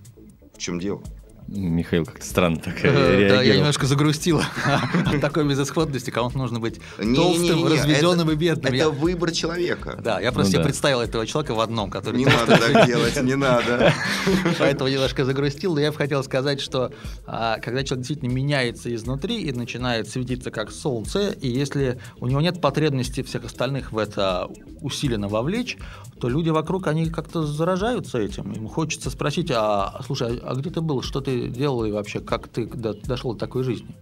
В 0.55 0.59
чем 0.59 0.79
дело? 0.79 1.03
Михаил 1.49 2.05
как-то 2.05 2.25
странно 2.25 2.59
так 2.59 2.75
Э, 2.85 3.29
Да, 3.29 3.43
я 3.43 3.57
немножко 3.57 3.87
загрустил 3.87 4.41
от 5.07 5.21
такой 5.21 5.49
безысходности, 5.49 6.11
кому-то 6.11 6.39
нужно 6.39 6.59
быть 6.59 6.81
толстым, 6.99 7.67
разведенным 7.67 8.31
и 8.31 8.35
бедным. 8.35 8.75
Это 8.75 8.91
выбор 8.91 9.31
человека. 9.31 9.99
Да, 10.03 10.21
я 10.21 10.33
просто 10.33 10.51
Ну 10.51 10.53
себе 10.55 10.65
представил 10.65 11.01
этого 11.01 11.27
человека 11.27 11.55
в 11.55 11.61
одном, 11.61 11.91
который 11.91 12.17
Не 12.17 12.25
надо 12.27 12.59
так 12.59 12.87
делать, 12.87 13.23
не 13.23 13.35
надо. 13.37 13.93
Поэтому 14.59 14.91
немножко 14.91 15.25
загрустил, 15.25 15.75
но 15.75 15.81
я 15.81 15.93
бы 15.93 15.97
хотел 15.97 16.23
сказать, 16.25 16.61
что 16.61 16.93
а, 17.27 17.59
когда 17.59 17.85
человек 17.85 18.07
действительно 18.07 18.33
меняется 18.33 18.93
изнутри 18.95 19.43
и 19.43 19.53
начинает 19.53 20.09
светиться 20.09 20.51
как 20.51 20.71
солнце, 20.73 21.31
и 21.31 21.49
если 21.49 22.01
у 22.19 22.27
него 22.27 22.41
нет 22.41 22.61
потребности 22.61 23.23
всех 23.23 23.45
остальных 23.45 23.93
в 23.93 23.99
это 23.99 24.49
усиленно 24.81 25.29
вовлечь, 25.29 25.77
то 26.21 26.29
люди 26.29 26.49
вокруг, 26.49 26.87
они 26.87 27.11
как-то 27.11 27.47
заражаются 27.47 28.19
этим. 28.19 28.53
Им 28.53 28.69
хочется 28.69 29.11
спросить, 29.11 29.51
а 29.55 30.01
слушай, 30.05 30.41
а 30.43 30.55
где 30.55 30.71
ты 30.71 30.81
был, 30.81 31.03
что 31.03 31.21
ты 31.21 31.36
делал 31.43 31.85
и 31.85 31.91
вообще, 31.91 32.21
как 32.21 32.49
ты 32.49 32.67
до- 32.67 32.95
дошел 32.95 33.33
до 33.35 33.39
такой 33.39 33.63
жизни? 33.65 33.95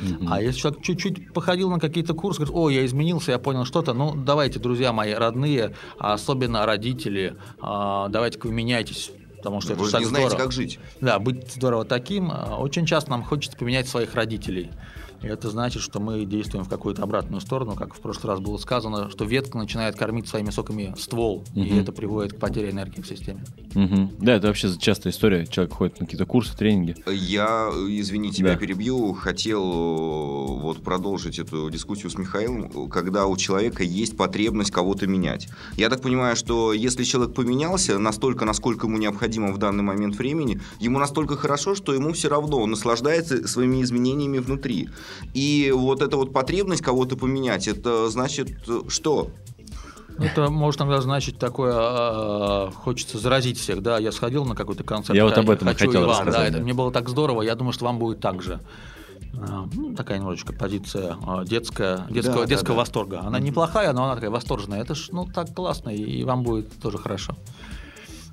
Мгм. 0.00 0.32
А 0.32 0.40
если 0.40 0.60
человек 0.60 0.82
чуть-чуть 0.82 1.32
походил 1.32 1.70
на 1.70 1.80
какие-то 1.80 2.14
курсы, 2.14 2.38
говорит, 2.38 2.56
о, 2.56 2.70
я 2.70 2.86
изменился, 2.86 3.32
я 3.32 3.38
понял 3.40 3.64
что-то, 3.64 3.94
ну, 3.94 4.14
давайте, 4.14 4.60
друзья 4.60 4.92
мои, 4.92 5.12
родные, 5.12 5.74
а 5.98 6.12
особенно 6.12 6.64
родители, 6.66 7.34
а, 7.60 8.08
давайте-ка 8.08 8.46
вы 8.46 8.52
меняйтесь, 8.52 9.10
потому 9.38 9.60
что 9.60 9.72
это 9.72 9.80
Вы 9.80 9.86
же 9.86 9.90
же 9.90 9.92
так 9.96 10.00
не 10.02 10.06
знаете, 10.08 10.28
здорово. 10.30 10.44
как 10.44 10.52
жить. 10.52 10.78
Да, 11.00 11.18
быть 11.18 11.52
здорово 11.52 11.84
таким. 11.84 12.30
а, 12.32 12.58
Очень 12.60 12.86
часто 12.86 13.10
нам 13.10 13.24
хочется 13.24 13.58
поменять 13.58 13.88
своих 13.88 14.14
родителей. 14.14 14.70
И 15.22 15.26
это 15.26 15.50
значит, 15.50 15.82
что 15.82 15.98
мы 16.00 16.24
действуем 16.24 16.64
в 16.64 16.68
какую-то 16.68 17.02
обратную 17.02 17.40
сторону, 17.40 17.74
как 17.74 17.94
в 17.94 18.00
прошлый 18.00 18.32
раз 18.32 18.40
было 18.40 18.56
сказано, 18.56 19.10
что 19.10 19.24
ветка 19.24 19.58
начинает 19.58 19.96
кормить 19.96 20.28
своими 20.28 20.50
соками 20.50 20.94
ствол, 20.96 21.44
и 21.54 21.60
Мгм. 21.60 21.78
это 21.80 21.92
приводит 21.92 22.34
к 22.34 22.38
потере 22.38 22.70
энергии 22.70 23.00
в 23.00 23.06
системе. 23.06 23.44
Мгм. 23.74 24.12
Да, 24.20 24.34
это 24.34 24.46
вообще 24.46 24.76
частая 24.78 25.12
история. 25.12 25.46
Человек 25.46 25.74
ходит 25.74 26.00
на 26.00 26.06
какие-то 26.06 26.24
курсы, 26.26 26.56
тренинги. 26.56 26.94
Я, 27.10 27.68
извини, 27.88 28.30
тебя 28.30 28.52
Да. 28.52 28.58
перебью, 28.58 29.12
хотел 29.14 29.62
э, 29.62 30.60
вот 30.62 30.82
продолжить 30.82 31.38
эту 31.38 31.68
дискуссию 31.70 32.10
с 32.10 32.18
Михаилом, 32.18 32.88
когда 32.88 33.26
у 33.26 33.36
человека 33.36 33.82
есть 33.82 34.16
потребность 34.16 34.70
кого-то 34.70 35.06
менять. 35.06 35.48
Я 35.76 35.88
так 35.88 36.00
понимаю, 36.00 36.36
что 36.36 36.72
если 36.72 37.02
человек 37.04 37.34
поменялся 37.34 37.98
настолько, 37.98 38.44
насколько 38.44 38.86
ему 38.86 38.98
необходимо 38.98 39.52
в 39.52 39.58
данный 39.58 39.82
момент 39.82 40.16
времени, 40.16 40.60
ему 40.80 40.98
настолько 40.98 41.36
хорошо, 41.36 41.74
что 41.74 41.92
ему 41.92 42.12
все 42.12 42.28
равно, 42.28 42.58
он 42.58 42.70
наслаждается 42.70 43.46
своими 43.48 43.82
изменениями 43.82 44.38
внутри. 44.38 44.88
И 45.34 45.72
вот 45.74 46.02
эта 46.02 46.16
вот 46.16 46.32
потребность 46.32 46.82
кого-то 46.82 47.16
поменять, 47.16 47.68
это 47.68 48.08
значит 48.08 48.50
э, 48.68 48.82
что? 48.88 49.30
Это 50.18 50.50
может 50.50 50.80
иногда 50.80 51.00
значить 51.00 51.38
такое, 51.38 51.72
а, 51.74 52.70
хочется 52.74 53.18
заразить 53.18 53.58
всех, 53.58 53.82
да, 53.82 53.98
я 53.98 54.10
сходил 54.10 54.44
на 54.44 54.54
какой-то 54.56 54.82
концерт. 54.82 55.16
Я 55.16 55.24
вот 55.24 55.38
об 55.38 55.48
этом 55.48 55.68
хочу 55.68 55.86
хотел 55.86 56.02
и 56.02 56.06
вам, 56.06 56.10
рассказать, 56.10 56.52
да, 56.52 56.56
это 56.56 56.58
мне 56.58 56.74
было 56.74 56.90
так 56.90 57.08
здорово, 57.08 57.42
я 57.42 57.54
думаю, 57.54 57.72
что 57.72 57.84
вам 57.84 57.98
будет 57.98 58.20
так 58.20 58.42
же. 58.42 58.60
А, 59.40 59.68
ну, 59.72 59.94
такая 59.94 60.18
немножечко 60.18 60.52
позиция 60.52 61.16
а, 61.24 61.44
детская, 61.44 62.06
детского, 62.10 62.40
да, 62.40 62.46
детского 62.46 62.74
да. 62.74 62.80
восторга. 62.80 63.20
Она 63.20 63.38
неплохая, 63.38 63.92
но 63.92 64.04
она 64.04 64.14
такая 64.14 64.30
восторженная. 64.30 64.80
Это 64.80 64.94
ж 64.94 65.10
ну 65.12 65.26
так 65.26 65.54
классно, 65.54 65.90
и, 65.90 66.02
и 66.02 66.24
вам 66.24 66.42
будет 66.42 66.80
тоже 66.80 66.98
хорошо. 66.98 67.34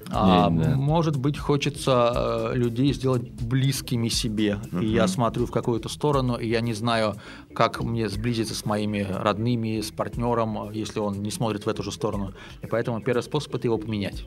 А, 0.10 0.50
да. 0.50 0.76
Может 0.76 1.18
быть, 1.18 1.38
хочется 1.38 2.52
э, 2.54 2.56
людей 2.56 2.94
сделать 2.94 3.30
близкими 3.30 4.10
себе. 4.10 4.60
И 4.80 4.86
я 4.86 5.08
смотрю 5.08 5.46
в 5.46 5.52
какую-то 5.52 5.90
сторону, 5.90 6.36
и 6.36 6.48
я 6.48 6.62
не 6.62 6.74
знаю, 6.74 7.16
как 7.54 7.84
мне 7.84 8.08
сблизиться 8.10 8.56
с 8.56 8.66
моими 8.66 9.06
родными, 9.10 9.82
с 9.82 9.92
партнером, 9.92 10.72
если 10.72 11.00
он 11.00 11.22
не 11.22 11.32
смотрит 11.32 11.66
в 11.66 11.70
эту 11.70 11.84
же 11.84 11.92
сторону. 11.92 12.34
И 12.62 12.68
поэтому 12.68 13.02
первый 13.02 13.24
способ 13.24 13.56
это 13.56 13.68
его 13.68 13.78
поменять. 13.78 14.26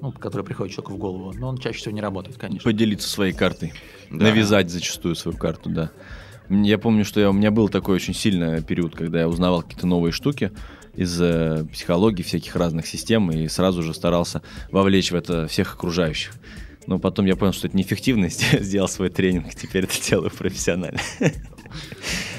Ну, 0.00 0.12
который 0.12 0.44
приходит 0.44 0.74
человеку 0.74 0.94
в 0.94 0.98
голову. 0.98 1.32
Но 1.34 1.48
он 1.48 1.58
чаще 1.58 1.78
всего 1.78 1.94
не 1.94 2.02
работает, 2.02 2.36
конечно. 2.36 2.70
Поделиться 2.70 3.08
своей 3.08 3.32
картой. 3.32 3.72
Да. 4.10 4.26
Навязать 4.26 4.70
зачастую 4.70 5.14
свою 5.14 5.38
карту, 5.38 5.70
да. 5.70 5.90
Я 6.50 6.76
помню, 6.76 7.06
что 7.06 7.20
я, 7.20 7.30
у 7.30 7.32
меня 7.32 7.50
был 7.50 7.70
такой 7.70 7.94
очень 7.94 8.12
сильный 8.12 8.62
период, 8.62 8.94
когда 8.94 9.20
я 9.20 9.28
узнавал 9.28 9.62
какие-то 9.62 9.86
новые 9.86 10.12
штуки 10.12 10.52
из 10.96 11.20
э, 11.20 11.64
психологии, 11.72 12.22
всяких 12.22 12.54
разных 12.56 12.86
систем, 12.86 13.30
и 13.30 13.48
сразу 13.48 13.82
же 13.82 13.94
старался 13.94 14.42
вовлечь 14.70 15.10
в 15.10 15.14
это 15.14 15.46
всех 15.48 15.74
окружающих. 15.74 16.32
Но 16.86 16.98
потом 16.98 17.26
я 17.26 17.36
понял, 17.36 17.52
что 17.52 17.66
это 17.66 17.76
неэффективно, 17.76 18.28
сделал 18.60 18.88
свой 18.88 19.10
тренинг, 19.10 19.54
теперь 19.54 19.84
это 19.84 19.94
делаю 20.00 20.30
профессионально. 20.30 21.00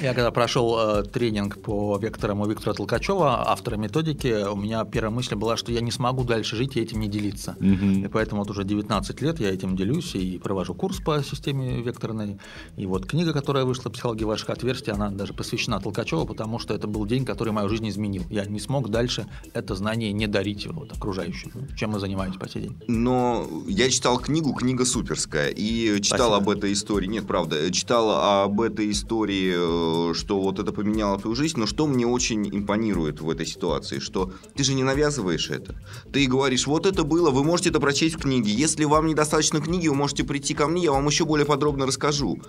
Я 0.02 0.14
когда 0.14 0.32
прошел 0.32 0.78
э, 0.78 1.04
тренинг 1.04 1.62
по 1.62 1.98
векторам 1.98 2.42
у 2.42 2.48
Виктора 2.48 2.74
Толкачева, 2.74 3.50
автора 3.50 3.78
методики, 3.78 4.46
у 4.48 4.56
меня 4.56 4.84
первая 4.86 5.12
мысль 5.12 5.36
была, 5.36 5.58
что 5.58 5.72
я 5.72 5.82
не 5.82 5.92
смогу 5.92 6.24
дальше 6.24 6.56
жить 6.56 6.76
и 6.76 6.82
этим 6.82 7.00
не 7.00 7.08
делиться. 7.08 7.56
И 7.60 7.64
Мгм. 7.66 8.10
поэтому 8.12 8.42
вот 8.42 8.52
уже 8.52 8.64
19 8.64 9.22
лет 9.22 9.40
я 9.40 9.52
этим 9.52 9.76
делюсь 9.76 10.14
и 10.16 10.38
провожу 10.38 10.74
курс 10.74 11.00
по 11.00 11.24
системе 11.24 11.82
векторной. 11.82 12.38
И 12.78 12.86
вот 12.86 13.06
книга, 13.06 13.34
которая 13.34 13.66
вышла 13.66 13.90
«Психология 13.90 14.26
ваших 14.26 14.50
отверстий», 14.50 14.92
она 14.94 15.10
даже 15.10 15.34
посвящена 15.34 15.80
Толкачеву, 15.80 16.26
потому 16.26 16.60
что 16.60 16.74
это 16.74 16.88
был 16.88 17.06
день, 17.06 17.26
который 17.26 17.54
мою 17.54 17.70
жизнь 17.70 17.88
изменил. 17.90 18.24
Я 18.30 18.46
не 18.46 18.60
смог 18.60 18.90
дальше 18.90 19.26
это 19.54 19.76
знание 19.76 20.12
не 20.12 20.28
дарить 20.28 20.68
вот, 20.68 20.92
окружающим, 20.92 21.52
чем 21.76 21.92
мы 21.92 22.00
занимаемся 22.00 22.40
по 22.40 22.50
сей 22.50 22.64
день. 22.64 22.78
Но 22.88 23.48
я 23.68 23.90
читал 23.90 24.20
книгу, 24.20 24.54
книга 24.54 24.86
суперская, 24.86 25.50
и 25.50 26.00
читал 26.02 26.30
Спасибо. 26.30 26.38
об 26.38 26.50
этой 26.50 26.74
истории, 26.74 27.08
нет, 27.08 27.26
правда, 27.26 27.72
читал 27.72 28.44
об 28.44 28.62
этой 28.62 28.92
истории 28.92 29.25
э, 29.34 30.14
что 30.14 30.40
вот 30.40 30.60
это 30.60 30.72
поменяло 30.72 31.20
твою 31.20 31.36
жизнь, 31.36 31.60
но 31.60 31.66
что 31.66 31.88
мне 31.88 32.06
очень 32.06 32.48
импонирует 32.48 33.22
в 33.22 33.30
этой 33.30 33.46
ситуации, 33.46 34.00
что 34.00 34.32
ты 34.56 34.64
же 34.64 34.74
не 34.74 34.84
навязываешь 34.84 35.50
это. 35.50 35.76
Ты 36.12 36.26
говоришь, 36.28 36.68
вот 36.68 36.86
это 36.86 37.04
было, 37.04 37.32
вы 37.32 37.44
можете 37.44 37.70
это 37.70 37.80
прочесть 37.80 38.16
в 38.16 38.20
книге. 38.20 38.52
Если 38.52 38.86
вам 38.86 39.08
недостаточно 39.08 39.62
книги, 39.62 39.88
вы 39.88 39.96
можете 39.96 40.24
прийти 40.24 40.54
ко 40.54 40.68
мне, 40.68 40.84
я 40.84 40.92
вам 40.92 41.08
еще 41.08 41.26
более 41.26 41.46
подробно 41.46 41.86
расскажу. 41.86 42.42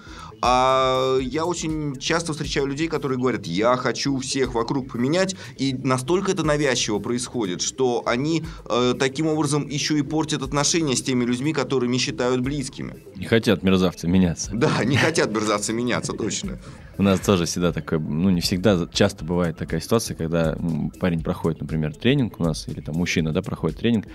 А 0.43 1.19
я 1.21 1.45
очень 1.45 1.97
часто 1.99 2.33
встречаю 2.33 2.67
людей, 2.67 2.89
которые 2.89 3.19
говорят, 3.19 3.47
я 3.47 3.77
хочу 3.77 4.17
всех 4.19 4.55
вокруг 4.55 4.93
поменять, 4.93 5.37
и 5.59 5.73
настолько 5.73 6.33
это 6.33 6.43
навязчиво 6.43 6.99
происходит, 6.99 7.63
что 7.63 8.03
они 8.07 8.45
э, 8.69 8.95
таким 8.99 9.27
образом 9.27 9.67
еще 9.69 9.99
и 9.99 10.03
портят 10.03 10.43
отношения 10.43 10.97
с 10.97 11.03
теми 11.03 11.25
людьми, 11.25 11.53
которыми 11.53 11.97
считают 11.99 12.41
близкими. 12.41 13.03
Не 13.17 13.27
хотят 13.27 13.63
мерзавцы 13.63 14.07
меняться. 14.09 14.51
Да, 14.53 14.85
не 14.85 14.97
хотят 14.97 15.33
мерзавцы 15.33 15.73
меняться, 15.73 16.13
точно. 16.13 16.59
У 16.99 17.03
нас 17.03 17.21
тоже 17.21 17.45
всегда 17.45 17.73
такое, 17.73 17.99
ну 17.99 18.31
не 18.31 18.41
всегда, 18.41 18.89
часто 18.93 19.25
бывает 19.25 19.57
такая 19.57 19.81
ситуация, 19.81 20.17
когда 20.17 20.57
парень 20.99 21.23
проходит, 21.23 21.61
например, 21.61 21.95
тренинг 21.95 22.41
у 22.41 22.45
нас, 22.45 22.69
или 22.69 22.81
там 22.81 22.97
мужчина, 22.97 23.33
да, 23.33 23.43
проходит 23.43 23.79
тренинг, 23.79 24.07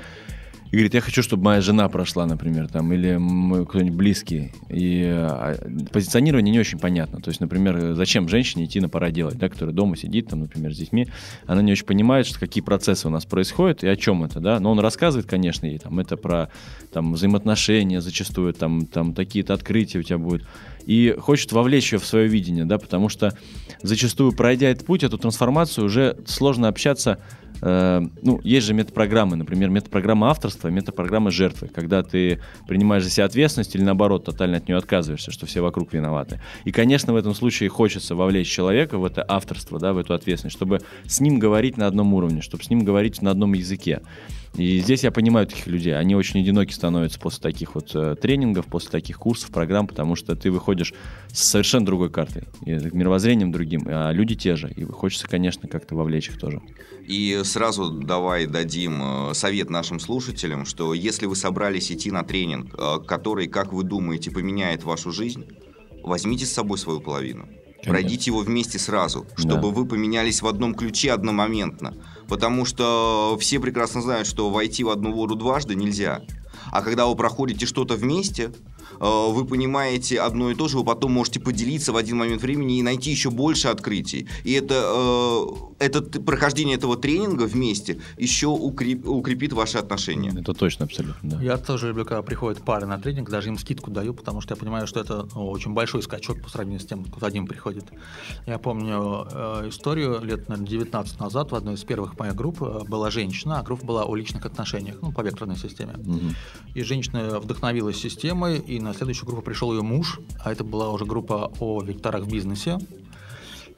и 0.72 0.76
говорит, 0.76 0.94
я 0.94 1.02
хочу, 1.02 1.22
чтобы 1.22 1.44
моя 1.44 1.60
жена 1.60 1.90
прошла, 1.90 2.26
например, 2.26 2.70
там, 2.70 2.94
или 2.94 3.16
кто-нибудь 3.66 3.94
близкий. 3.94 4.54
И 4.70 5.04
а, 5.06 5.58
позиционирование 5.92 6.54
не 6.54 6.60
очень 6.60 6.80
понятно. 6.80 7.20
То 7.20 7.30
есть, 7.30 7.42
например, 7.42 7.94
зачем 7.94 8.30
женщине 8.30 8.66
идти 8.66 8.80
на 8.80 8.88
пора 8.88 9.12
делать, 9.12 9.38
да, 9.38 9.50
которая 9.50 9.76
дома 9.76 9.98
сидит, 9.98 10.30
там, 10.30 10.40
например, 10.40 10.74
с 10.74 10.78
детьми, 10.78 11.10
она 11.46 11.62
не 11.62 11.74
очень 11.74 11.86
понимает, 11.86 12.26
что 12.26 12.40
какие 12.40 12.64
процессы 12.64 13.08
у 13.08 13.12
нас 13.12 13.26
происходят 13.26 13.84
и 13.84 13.88
о 13.88 13.98
чем 13.98 14.24
это, 14.24 14.40
да. 14.40 14.62
Но 14.62 14.72
он 14.72 14.80
рассказывает, 14.80 15.30
конечно, 15.30 15.66
ей, 15.66 15.78
там, 15.78 16.00
это 16.00 16.16
про 16.16 16.50
там, 16.94 17.14
взаимоотношения 17.14 18.00
зачастую, 18.00 18.54
там, 18.54 18.86
там 18.86 19.14
такие-то 19.14 19.54
открытия 19.54 20.00
у 20.00 20.04
тебя 20.04 20.20
будут 20.20 20.48
и 20.86 21.16
хочет 21.20 21.52
вовлечь 21.52 21.94
ее 21.94 22.00
в 22.00 22.06
свое 22.06 22.28
видение, 22.28 22.66
да, 22.66 22.78
потому 22.78 23.10
что 23.10 23.38
зачастую, 23.82 24.32
пройдя 24.32 24.70
этот 24.70 24.86
путь, 24.86 25.04
эту 25.04 25.18
трансформацию, 25.18 25.86
уже 25.86 26.18
сложно 26.26 26.68
общаться 26.68 27.20
Э, 27.62 28.02
ну, 28.22 28.40
есть 28.44 28.68
же 28.68 28.74
метапрограммы, 28.74 29.36
например, 29.36 29.70
метапрограмма 29.70 30.30
авторства, 30.30 30.70
метапрограмма 30.70 31.32
жертвы, 31.32 31.68
когда 31.68 32.04
ты 32.04 32.40
принимаешь 32.68 33.04
за 33.04 33.10
себя 33.10 33.26
ответственность 33.26 33.76
или 33.76 33.84
наоборот 33.84 34.26
тотально 34.26 34.58
от 34.58 34.68
нее 34.68 34.78
отказываешься, 34.78 35.32
что 35.32 35.46
все 35.46 35.62
вокруг 35.62 35.94
виноваты. 35.94 36.42
И, 36.66 36.72
конечно, 36.72 37.14
в 37.14 37.16
этом 37.16 37.34
случае 37.36 37.70
хочется 37.70 38.16
вовлечь 38.16 38.50
человека 38.50 38.98
в 38.98 39.06
это 39.06 39.24
авторство, 39.28 39.80
да, 39.80 39.94
в 39.94 39.98
эту 39.98 40.14
ответственность, 40.14 40.56
чтобы 40.56 40.82
с 41.06 41.20
ним 41.20 41.40
говорить 41.40 41.78
на 41.78 41.88
одном 41.88 42.14
уровне, 42.14 42.42
чтобы 42.42 42.64
с 42.64 42.70
ним 42.70 42.84
говорить 42.84 43.22
на 43.22 43.32
одном 43.32 43.54
языке. 43.54 44.02
И 44.56 44.80
здесь 44.80 45.04
я 45.04 45.12
понимаю 45.12 45.48
таких 45.48 45.68
людей. 45.68 45.98
Они 45.98 46.14
очень 46.14 46.42
одиноки 46.42 46.74
становятся 46.74 47.20
после 47.20 47.42
таких 47.42 47.74
вот 47.76 47.92
э, 47.96 48.16
тренингов, 48.22 48.66
после 48.66 48.90
таких 48.90 49.18
курсов, 49.18 49.50
программ, 49.50 49.88
потому 49.88 50.16
что 50.16 50.36
ты 50.36 50.52
выходишь 50.52 50.94
с 51.32 51.44
совершенно 51.44 51.86
другой 51.86 52.10
картой, 52.10 52.44
и 52.66 52.72
мировоззрением 52.72 53.52
другим, 53.54 53.84
а 53.88 54.12
люди 54.12 54.36
те 54.36 54.58
же. 54.58 54.70
И 54.72 54.84
хочется, 54.84 55.28
конечно, 55.28 55.70
как-то 55.70 55.96
вовлечь 55.96 56.28
их 56.30 56.38
тоже. 56.38 56.62
И 57.08 57.42
сразу 57.46 57.92
давай 57.92 58.46
дадим 58.46 59.30
э, 59.30 59.34
совет 59.34 59.70
нашим 59.70 60.00
слушателям, 60.02 60.66
что 60.66 60.94
если 60.94 61.28
вы 61.28 61.38
собрались 61.38 61.92
идти 61.92 62.12
на 62.12 62.24
тренинг, 62.24 62.76
э, 62.78 62.98
который, 63.08 63.48
как 63.48 63.72
вы 63.72 63.84
думаете, 63.84 64.32
поменяет 64.32 64.84
вашу 64.84 65.12
жизнь, 65.12 65.46
возьмите 66.04 66.46
с 66.46 66.52
собой 66.52 66.78
свою 66.78 67.00
половину. 67.00 67.48
Конечно. 67.84 67.94
Пройдите 67.94 68.32
его 68.32 68.40
вместе 68.42 68.78
сразу, 68.78 69.26
чтобы 69.38 69.62
да. 69.62 69.68
вы 69.70 69.88
поменялись 69.88 70.42
в 70.42 70.48
одном 70.48 70.76
ключе 70.76 71.12
одномоментно. 71.14 71.96
Потому 72.32 72.64
что 72.64 73.38
все 73.42 73.60
прекрасно 73.60 74.02
знают, 74.02 74.26
что 74.26 74.50
войти 74.50 74.86
в 74.86 74.90
одну 74.90 75.12
воду 75.12 75.36
дважды 75.36 75.76
нельзя. 75.76 76.22
А 76.72 76.82
когда 76.82 77.06
вы 77.06 77.16
проходите 77.18 77.66
что-то 77.66 77.96
вместе, 77.96 78.54
вы 79.02 79.46
понимаете 79.46 80.22
одно 80.22 80.52
и 80.52 80.56
то 80.56 80.68
же, 80.68 80.78
вы 80.78 80.84
потом 80.84 81.12
можете 81.12 81.40
поделиться 81.40 81.92
в 81.92 81.98
один 81.98 82.18
момент 82.18 82.42
времени 82.42 82.78
и 82.78 82.84
найти 82.84 83.10
еще 83.10 83.32
больше 83.32 83.68
открытий. 83.68 84.28
И 84.44 84.54
это, 84.54 84.76
э, 85.80 85.86
это 85.86 86.02
прохождение 86.02 86.78
этого 86.78 86.98
тренинга 86.98 87.44
вместе 87.44 88.00
еще 88.18 88.48
укреп, 88.48 89.08
укрепит 89.08 89.54
ваши 89.54 89.80
отношения. 89.80 90.32
Это 90.36 90.54
точно, 90.54 90.86
абсолютно. 90.86 91.30
Да. 91.30 91.42
Я 91.42 91.58
тоже 91.58 91.88
люблю, 91.88 92.06
когда 92.06 92.22
приходят 92.22 92.62
пары 92.64 92.86
на 92.86 93.00
тренинг, 93.00 93.30
даже 93.30 93.50
им 93.50 93.58
скидку 93.58 93.90
даю, 93.90 94.14
потому 94.14 94.42
что 94.42 94.54
я 94.54 94.60
понимаю, 94.60 94.86
что 94.86 95.00
это 95.00 95.28
ну, 95.36 95.50
очень 95.50 95.74
большой 95.74 96.04
скачок 96.04 96.42
по 96.42 96.50
сравнению 96.50 96.80
с 96.80 96.86
тем, 96.86 97.04
кто 97.06 97.26
один 97.26 97.48
приходит. 97.48 97.86
Я 98.46 98.60
помню 98.60 99.28
э, 99.32 99.70
историю 99.70 100.24
лет, 100.24 100.48
наверное, 100.48 100.70
19 100.70 101.20
назад 101.20 101.52
в 101.52 101.56
одной 101.56 101.74
из 101.74 101.84
первых 101.84 102.20
моих 102.20 102.36
групп 102.36 102.62
э, 102.62 102.84
была 102.88 103.10
женщина, 103.10 103.60
а 103.60 103.64
группа 103.64 103.84
была 103.86 104.04
о 104.04 104.16
личных 104.16 104.46
отношениях, 104.46 104.98
ну, 105.02 105.12
по 105.12 105.22
векторной 105.22 105.58
системе. 105.58 105.96
Угу. 105.98 106.20
И 106.76 106.84
женщина 106.84 107.40
вдохновилась 107.40 107.98
системой 107.98 108.60
и 108.60 108.80
на 108.80 108.91
следующую 108.94 109.26
группу 109.28 109.42
пришел 109.42 109.72
ее 109.74 109.82
муж, 109.82 110.20
а 110.44 110.52
это 110.52 110.64
была 110.64 110.90
уже 110.92 111.06
группа 111.06 111.52
о 111.60 111.82
векторах 111.82 112.24
в 112.24 112.32
бизнесе. 112.32 112.78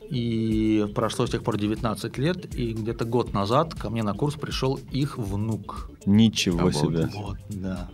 И 0.10 0.86
прошло 0.93 1.26
с 1.26 1.32
тех 1.32 1.43
пор 1.43 1.58
19 1.58 2.17
лет, 2.17 2.54
и 2.56 2.73
где-то 2.73 3.06
год 3.06 3.34
назад 3.34 3.73
ко 3.73 3.89
мне 3.89 4.04
на 4.04 4.13
курс 4.13 4.36
пришел 4.36 4.80
их 4.91 5.17
внук. 5.17 5.89
Ничего 6.06 6.71
себе. 6.71 7.10
Вот, 7.13 7.38
да. 7.49 7.89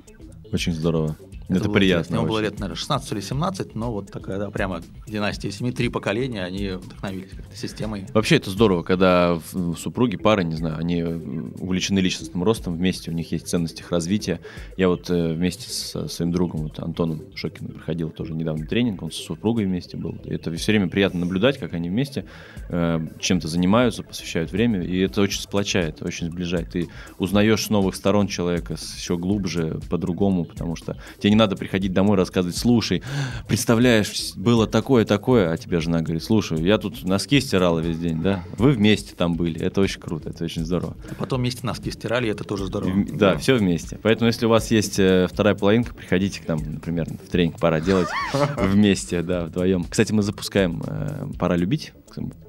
Очень 0.51 0.73
здорово. 0.73 1.15
Это, 1.49 1.61
это 1.61 1.69
приятно. 1.69 2.15
Ему 2.15 2.27
было 2.27 2.39
лет, 2.39 2.59
наверное, 2.59 2.75
16 2.75 3.11
или 3.11 3.21
17, 3.21 3.75
но 3.75 3.91
вот 3.91 4.11
такая, 4.11 4.37
да, 4.37 4.51
прямо 4.51 4.81
династия 5.07 5.49
семьи, 5.51 5.71
три 5.71 5.89
поколения, 5.89 6.43
они 6.43 6.69
вдохновились 6.69 7.31
как-то 7.31 7.55
системой. 7.55 8.05
Вообще 8.13 8.35
это 8.35 8.51
здорово, 8.51 8.83
когда 8.83 9.39
супруги, 9.77 10.15
пары, 10.15 10.43
не 10.43 10.55
знаю, 10.55 10.77
они 10.77 11.01
увлечены 11.03 11.99
личностным 11.99 12.43
ростом, 12.43 12.75
вместе 12.77 13.09
у 13.09 13.13
них 13.15 13.31
есть 13.31 13.47
ценности 13.47 13.81
их 13.81 13.91
развития. 13.91 14.41
Я 14.77 14.89
вот 14.89 15.09
э, 15.09 15.33
вместе 15.33 15.69
со 15.69 16.07
своим 16.07 16.31
другом, 16.31 16.63
вот 16.63 16.79
Антоном 16.79 17.23
Шокиным, 17.35 17.73
проходил 17.73 18.11
тоже 18.11 18.33
недавно 18.33 18.67
тренинг, 18.67 19.01
он 19.01 19.11
с 19.11 19.15
супругой 19.15 19.65
вместе 19.65 19.97
был. 19.97 20.17
И 20.25 20.29
это 20.29 20.53
все 20.53 20.71
время 20.71 20.87
приятно 20.87 21.21
наблюдать, 21.21 21.57
как 21.57 21.73
они 21.73 21.89
вместе 21.89 22.25
э, 22.69 22.99
чем-то 23.19 23.47
занимаются, 23.47 24.03
посвящают 24.03 24.51
время, 24.51 24.83
и 24.83 24.99
это 24.99 25.21
очень 25.21 25.41
сплочает, 25.41 26.03
очень 26.03 26.27
сближает. 26.27 26.69
Ты 26.69 26.89
узнаешь 27.17 27.65
с 27.65 27.69
новых 27.69 27.95
сторон 27.95 28.27
человека 28.27 28.73
еще 28.73 29.17
глубже, 29.17 29.79
по-другому, 29.89 30.45
потому 30.45 30.75
что 30.75 30.95
тебе 31.17 31.31
не 31.31 31.38
надо 31.39 31.55
приходить 31.55 31.93
домой 31.93 32.17
рассказывать, 32.17 32.57
слушай, 32.57 33.01
представляешь, 33.47 34.33
было 34.35 34.67
такое-такое, 34.67 35.51
а 35.51 35.57
тебе 35.57 35.79
жена 35.79 36.01
говорит, 36.01 36.23
слушай, 36.23 36.61
я 36.61 36.77
тут 36.77 37.03
носки 37.03 37.39
стирала 37.41 37.79
весь 37.79 37.97
день, 37.97 38.21
да, 38.21 38.43
вы 38.57 38.71
вместе 38.71 39.15
там 39.15 39.33
были, 39.33 39.59
это 39.59 39.81
очень 39.81 39.99
круто, 39.99 40.29
это 40.29 40.43
очень 40.43 40.65
здорово. 40.65 40.95
А 41.09 41.15
потом 41.15 41.41
вместе 41.41 41.65
носки 41.65 41.89
стирали, 41.91 42.29
это 42.29 42.43
тоже 42.43 42.65
здорово. 42.65 42.89
И, 42.89 43.03
да, 43.11 43.33
да, 43.33 43.37
все 43.37 43.55
вместе. 43.55 43.97
Поэтому, 44.01 44.27
если 44.27 44.45
у 44.45 44.49
вас 44.49 44.69
есть 44.69 44.99
э, 44.99 45.27
вторая 45.31 45.55
половинка, 45.55 45.93
приходите 45.93 46.41
к 46.41 46.47
нам, 46.47 46.59
например, 46.59 47.07
в 47.07 47.29
тренинг 47.29 47.59
«Пора 47.59 47.79
делать» 47.79 48.09
вместе, 48.57 49.21
да, 49.21 49.45
вдвоем. 49.45 49.85
Кстати, 49.85 50.11
мы 50.11 50.21
запускаем 50.21 50.83
э, 50.85 51.27
«Пора 51.39 51.55
любить», 51.55 51.93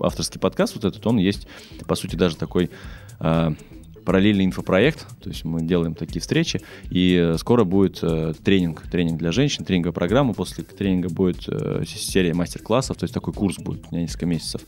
авторский 0.01 0.41
подкаст 0.41 0.75
вот 0.75 0.85
этот, 0.85 1.07
он 1.07 1.19
есть, 1.19 1.47
по 1.87 1.95
сути, 1.95 2.17
даже 2.17 2.37
такой 2.37 2.71
э, 3.21 3.55
параллельный 4.05 4.45
инфопроект, 4.45 5.07
то 5.21 5.29
есть 5.29 5.45
мы 5.45 5.63
делаем 5.63 5.95
такие 5.95 6.21
встречи, 6.21 6.61
и 6.91 7.35
скоро 7.39 7.65
будет 7.65 7.99
э, 8.03 8.35
тренинг, 8.43 8.83
тренинг 8.91 9.19
для 9.19 9.33
женщин, 9.33 9.65
тренинговая 9.65 9.95
программа, 9.95 10.35
после 10.35 10.65
тренинга 10.65 11.09
будет 11.09 11.45
э, 11.49 11.85
серия 11.87 12.35
мастер-классов, 12.35 12.97
то 12.97 13.05
есть 13.05 13.15
такой 13.15 13.33
курс 13.35 13.57
будет 13.59 13.91
на 13.93 13.97
несколько 13.97 14.27
месяцев. 14.27 14.63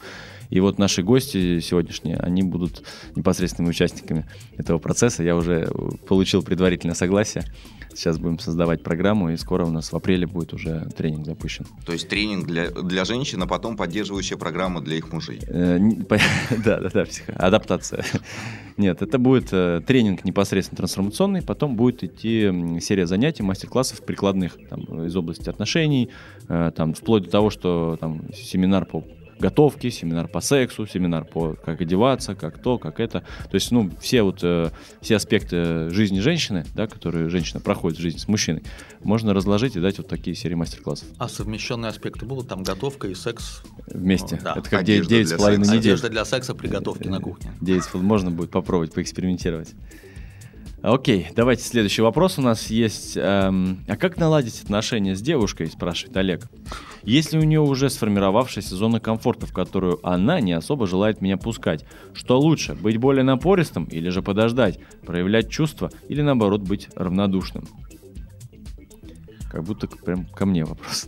И 0.51 0.61
вот 0.61 0.79
наши 0.79 1.03
гости 1.03 1.61
сегодняшние, 1.61 2.19
они 2.19 2.43
будут 2.43 2.83
непосредственными 3.17 3.71
участниками 3.71 4.27
этого 4.59 4.79
процесса. 4.79 5.23
Я 5.23 5.35
уже 5.35 5.67
получил 6.07 6.43
предварительное 6.43 6.95
согласие. 6.95 7.45
Сейчас 7.95 8.19
будем 8.19 8.39
создавать 8.39 8.83
программу, 8.83 9.31
и 9.31 9.37
скоро 9.37 9.65
у 9.65 9.71
нас 9.71 9.93
в 9.93 9.97
апреле 9.97 10.27
будет 10.27 10.53
уже 10.53 10.89
тренинг 10.97 11.27
запущен. 11.27 11.67
То 11.87 11.93
есть 11.93 12.09
тренинг 12.09 12.47
для, 12.47 12.71
для 12.71 13.05
женщин, 13.05 13.43
а 13.43 13.47
потом 13.47 13.77
поддерживающая 13.77 14.37
программа 14.37 14.81
для 14.81 14.97
их 14.97 15.13
мужей. 15.13 15.41
Э, 15.47 15.79
да, 16.65 16.81
да, 16.81 16.91
да, 16.91 17.05
адаптация. 17.37 18.05
Нет, 18.77 19.03
это 19.03 19.19
будет 19.19 19.49
э, 19.53 19.81
тренинг 19.87 20.25
непосредственно 20.25 20.79
трансформационный, 20.79 21.43
потом 21.43 21.77
будет 21.77 22.03
идти 22.05 22.81
серия 22.81 23.07
занятий, 23.07 23.43
мастер-классов 23.43 24.05
прикладных 24.05 24.57
там, 24.69 25.05
из 25.05 25.15
области 25.15 25.49
отношений, 25.49 26.11
э, 26.49 26.73
там, 26.75 26.95
вплоть 26.95 27.25
до 27.25 27.31
того, 27.31 27.51
что 27.51 27.97
там, 28.01 28.33
семинар 28.35 28.87
по 28.87 29.05
готовки, 29.43 29.91
семинар 29.91 30.29
по 30.29 30.41
сексу, 30.41 30.87
семинар 30.87 31.25
по 31.25 31.55
как 31.55 31.81
одеваться, 31.81 32.35
как 32.35 32.63
то, 32.63 32.79
как 32.79 33.01
это. 33.01 33.21
То 33.21 33.55
есть, 33.55 33.71
ну, 33.71 33.91
все 34.01 34.23
вот 34.23 34.39
э, 34.43 34.71
все 35.01 35.17
аспекты 35.17 35.91
жизни 35.91 36.21
женщины, 36.21 36.65
да, 36.75 36.87
которые 36.87 37.29
женщина 37.29 37.61
проходит 37.61 37.99
в 37.99 38.01
жизни 38.01 38.19
с 38.19 38.29
мужчиной, 38.29 38.63
можно 39.03 39.35
разложить 39.35 39.77
и 39.77 39.81
дать 39.81 39.99
вот 39.99 40.09
такие 40.09 40.35
серии 40.35 40.55
мастер-классов. 40.55 41.09
А 41.19 41.29
совмещенные 41.29 41.91
аспекты 41.91 42.25
будут? 42.25 42.49
Там 42.49 42.63
готовка 42.63 43.09
и 43.09 43.15
секс? 43.15 43.63
Вместе. 43.89 44.37
Ну, 44.37 44.43
да. 44.43 44.55
Это 44.57 44.71
как 44.71 44.83
9,5 44.85 45.59
недель. 45.59 45.79
Одежда 45.79 46.09
для 46.09 46.25
секса 46.25 46.55
при 46.55 46.69
готовке 46.69 47.11
на 47.11 47.21
кухне. 47.21 47.53
9, 47.61 47.95
можно 47.95 48.31
будет 48.31 48.51
попробовать, 48.51 48.95
поэкспериментировать. 48.95 49.75
Окей, 50.83 51.29
давайте 51.37 51.63
следующий 51.63 52.03
вопрос 52.03 52.39
у 52.39 52.43
нас 52.43 52.67
есть. 52.67 53.17
Эм, 53.17 53.85
а 53.87 53.97
как 53.97 54.17
наладить 54.17 54.61
отношения 54.65 55.15
с 55.15 55.23
девушкой, 55.23 55.69
спрашивает 55.69 56.17
Олег. 56.17 56.51
Если 57.05 57.39
у 57.39 57.45
нее 57.45 57.61
уже 57.61 57.89
сформировавшаяся 57.89 58.75
зона 58.75 58.99
комфорта, 58.99 59.47
в 59.47 59.53
которую 59.53 60.05
она 60.05 60.41
не 60.41 60.53
особо 60.53 60.89
желает 60.89 61.21
меня 61.21 61.37
пускать, 61.37 61.85
что 62.15 62.41
лучше, 62.41 62.75
быть 62.75 62.97
более 62.97 63.23
напористым 63.23 63.85
или 63.85 64.09
же 64.09 64.23
подождать, 64.23 64.81
проявлять 65.07 65.51
чувства 65.51 65.93
или 66.09 66.21
наоборот 66.21 66.63
быть 66.63 66.89
равнодушным? 66.97 67.65
Как 69.53 69.63
будто 69.63 69.87
прям 69.87 70.27
ко 70.27 70.47
мне 70.47 70.65
вопрос. 70.65 71.07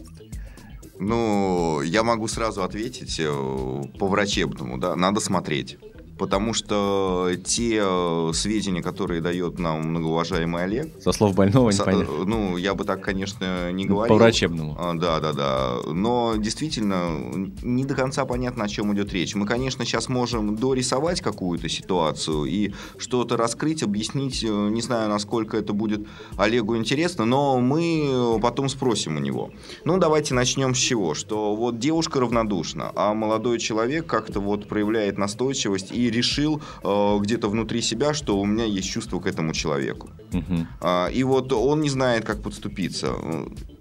Ну, 1.00 1.82
я 1.82 2.04
могу 2.04 2.28
сразу 2.28 2.62
ответить 2.62 3.18
э, 3.18 3.82
по 3.98 4.06
врачебному, 4.06 4.78
да, 4.78 4.94
надо 4.94 5.18
смотреть 5.18 5.78
потому 6.18 6.54
что 6.54 7.30
те 7.44 7.80
э, 7.82 8.30
сведения, 8.34 8.82
которые 8.82 9.20
дает 9.20 9.58
нам 9.58 9.88
многоуважаемый 9.88 10.64
Олег... 10.64 10.88
Со 11.02 11.12
слов 11.12 11.34
больного 11.34 11.70
не 11.70 11.78
понятно. 11.78 12.12
Э, 12.12 12.24
ну, 12.24 12.56
я 12.56 12.74
бы 12.74 12.84
так, 12.84 13.00
конечно, 13.02 13.72
не 13.72 13.86
говорил. 13.86 14.16
По 14.16 14.22
врачебному. 14.22 14.76
А, 14.78 14.94
да, 14.94 15.20
да, 15.20 15.32
да. 15.32 15.76
Но 15.92 16.34
действительно, 16.36 17.52
не 17.62 17.84
до 17.84 17.94
конца 17.94 18.24
понятно, 18.24 18.64
о 18.64 18.68
чем 18.68 18.94
идет 18.94 19.12
речь. 19.12 19.34
Мы, 19.34 19.46
конечно, 19.46 19.84
сейчас 19.84 20.08
можем 20.08 20.56
дорисовать 20.56 21.20
какую-то 21.20 21.68
ситуацию 21.68 22.44
и 22.44 22.72
что-то 22.96 23.36
раскрыть, 23.36 23.82
объяснить. 23.82 24.44
Э, 24.44 24.48
не 24.48 24.82
знаю, 24.82 25.08
насколько 25.08 25.56
это 25.56 25.72
будет 25.72 26.06
Олегу 26.36 26.76
интересно, 26.76 27.24
но 27.24 27.58
мы 27.58 28.38
потом 28.40 28.68
спросим 28.68 29.16
у 29.16 29.20
него. 29.20 29.50
Ну, 29.84 29.98
давайте 29.98 30.34
начнем 30.34 30.74
с 30.74 30.78
чего? 30.78 31.14
Что 31.14 31.56
вот 31.56 31.78
девушка 31.78 32.20
равнодушна, 32.20 32.92
а 32.94 33.14
молодой 33.14 33.58
человек 33.58 34.06
как-то 34.06 34.40
вот 34.40 34.68
проявляет 34.68 35.18
настойчивость 35.18 35.90
и 35.92 36.03
решил 36.10 36.62
э, 36.82 37.18
где-то 37.20 37.48
внутри 37.48 37.82
себя, 37.82 38.14
что 38.14 38.38
у 38.38 38.44
меня 38.44 38.64
есть 38.64 38.88
чувство 38.88 39.20
к 39.20 39.26
этому 39.26 39.52
человеку. 39.52 40.10
Угу. 40.32 40.66
А, 40.80 41.08
и 41.08 41.22
вот 41.24 41.52
он 41.52 41.80
не 41.80 41.90
знает, 41.90 42.24
как 42.24 42.42
подступиться. 42.42 43.14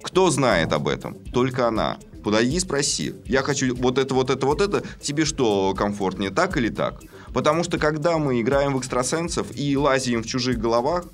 Кто 0.01 0.29
знает 0.29 0.73
об 0.73 0.87
этом? 0.87 1.15
Только 1.33 1.67
она. 1.67 1.97
Подойди, 2.23 2.59
спроси. 2.59 3.13
Я 3.25 3.41
хочу 3.41 3.75
вот 3.75 3.97
это, 3.97 4.13
вот 4.13 4.29
это, 4.29 4.45
вот 4.45 4.61
это. 4.61 4.83
Тебе 5.01 5.25
что 5.25 5.73
комфортнее, 5.77 6.29
так 6.29 6.57
или 6.57 6.69
так? 6.69 7.01
Потому 7.33 7.63
что 7.63 7.77
когда 7.77 8.17
мы 8.17 8.39
играем 8.39 8.73
в 8.73 8.79
экстрасенсов 8.79 9.47
и 9.55 9.75
лазим 9.75 10.23
в 10.23 10.25
чужих 10.25 10.57
головах, 10.57 11.05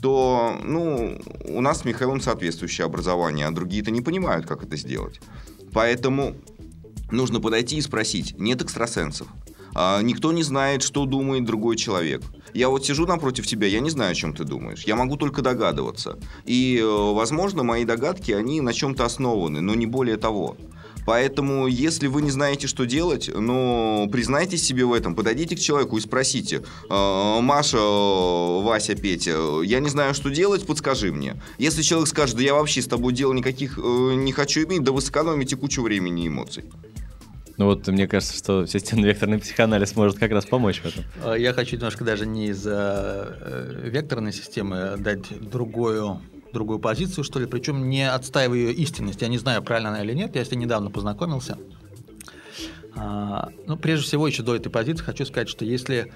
то, 0.00 0.56
ну, 0.62 1.20
у 1.44 1.60
нас 1.60 1.80
с 1.80 1.84
Михаилом 1.84 2.20
соответствующее 2.20 2.84
образование, 2.84 3.46
а 3.46 3.50
другие-то 3.50 3.90
не 3.90 4.00
понимают, 4.00 4.46
как 4.46 4.62
это 4.62 4.76
сделать. 4.76 5.20
Поэтому 5.72 6.36
нужно 7.10 7.40
подойти 7.40 7.76
и 7.76 7.80
спросить, 7.80 8.38
нет 8.38 8.62
экстрасенсов. 8.62 9.28
А, 9.80 10.02
никто 10.02 10.32
не 10.32 10.42
знает, 10.42 10.82
что 10.82 11.04
думает 11.04 11.44
другой 11.44 11.76
человек. 11.76 12.24
Я 12.52 12.68
вот 12.68 12.84
сижу 12.84 13.06
напротив 13.06 13.46
тебя, 13.46 13.68
я 13.68 13.78
не 13.78 13.90
знаю, 13.90 14.10
о 14.10 14.14
чем 14.14 14.34
ты 14.34 14.42
думаешь. 14.42 14.82
Я 14.82 14.96
могу 14.96 15.16
только 15.16 15.40
догадываться. 15.40 16.18
И, 16.44 16.80
э, 16.82 17.12
возможно, 17.14 17.62
мои 17.62 17.84
догадки, 17.84 18.32
они 18.32 18.60
на 18.60 18.72
чем-то 18.72 19.04
основаны, 19.04 19.60
но 19.60 19.76
не 19.76 19.86
более 19.86 20.16
того. 20.16 20.56
Поэтому, 21.06 21.68
если 21.68 22.08
вы 22.08 22.22
не 22.22 22.32
знаете, 22.32 22.66
что 22.66 22.86
делать, 22.86 23.30
ну, 23.32 24.08
признайтесь 24.10 24.64
себе 24.64 24.84
в 24.84 24.92
этом, 24.92 25.14
подойдите 25.14 25.54
к 25.54 25.60
человеку 25.60 25.96
и 25.96 26.00
спросите, 26.00 26.64
«Э, 26.90 27.40
Маша, 27.40 27.78
Вася, 27.78 28.96
Петя, 28.96 29.62
я 29.62 29.78
не 29.78 29.90
знаю, 29.90 30.12
что 30.12 30.28
делать, 30.28 30.66
подскажи 30.66 31.12
мне. 31.12 31.40
Если 31.58 31.82
человек 31.82 32.08
скажет, 32.08 32.34
да 32.34 32.42
я 32.42 32.54
вообще 32.54 32.82
с 32.82 32.88
тобой 32.88 33.12
дел 33.12 33.32
никаких 33.32 33.78
э, 33.78 34.14
не 34.16 34.32
хочу 34.32 34.64
иметь, 34.64 34.82
да 34.82 34.90
вы 34.90 35.00
сэкономите 35.02 35.54
кучу 35.54 35.82
времени 35.82 36.24
и 36.24 36.26
эмоций. 36.26 36.64
Ну 37.58 37.66
вот 37.66 37.88
мне 37.88 38.06
кажется, 38.06 38.36
что 38.36 38.66
системно-векторный 38.66 39.38
психоанализ 39.40 39.96
может 39.96 40.16
как 40.16 40.30
раз 40.30 40.46
помочь 40.46 40.80
в 40.80 40.86
этом. 40.86 41.04
А, 41.24 41.34
я 41.34 41.52
хочу 41.52 41.74
немножко 41.74 42.04
даже 42.04 42.24
не 42.24 42.46
из-за 42.48 43.36
э, 43.40 43.90
векторной 43.90 44.32
системы 44.32 44.94
дать 44.96 45.26
другую 45.40 46.20
другую 46.52 46.78
позицию, 46.78 47.24
что 47.24 47.40
ли, 47.40 47.46
причем 47.46 47.90
не 47.90 48.10
отстаивая 48.10 48.56
ее 48.56 48.72
истинность. 48.72 49.20
Я 49.20 49.28
не 49.28 49.36
знаю, 49.36 49.62
правильно 49.62 49.90
она 49.90 50.02
или 50.02 50.14
нет, 50.14 50.34
я 50.34 50.44
с 50.44 50.50
ней 50.50 50.56
недавно 50.56 50.90
познакомился. 50.90 51.58
А, 52.94 53.50
ну, 53.66 53.76
прежде 53.76 54.06
всего, 54.06 54.26
еще 54.26 54.42
до 54.42 54.56
этой 54.56 54.70
позиции 54.70 55.04
хочу 55.04 55.26
сказать, 55.26 55.48
что 55.48 55.64
если 55.64 56.12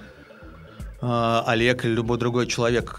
а, 1.01 1.45
Олег 1.47 1.85
или 1.85 1.93
любой 1.93 2.19
другой 2.19 2.47
человек 2.47 2.95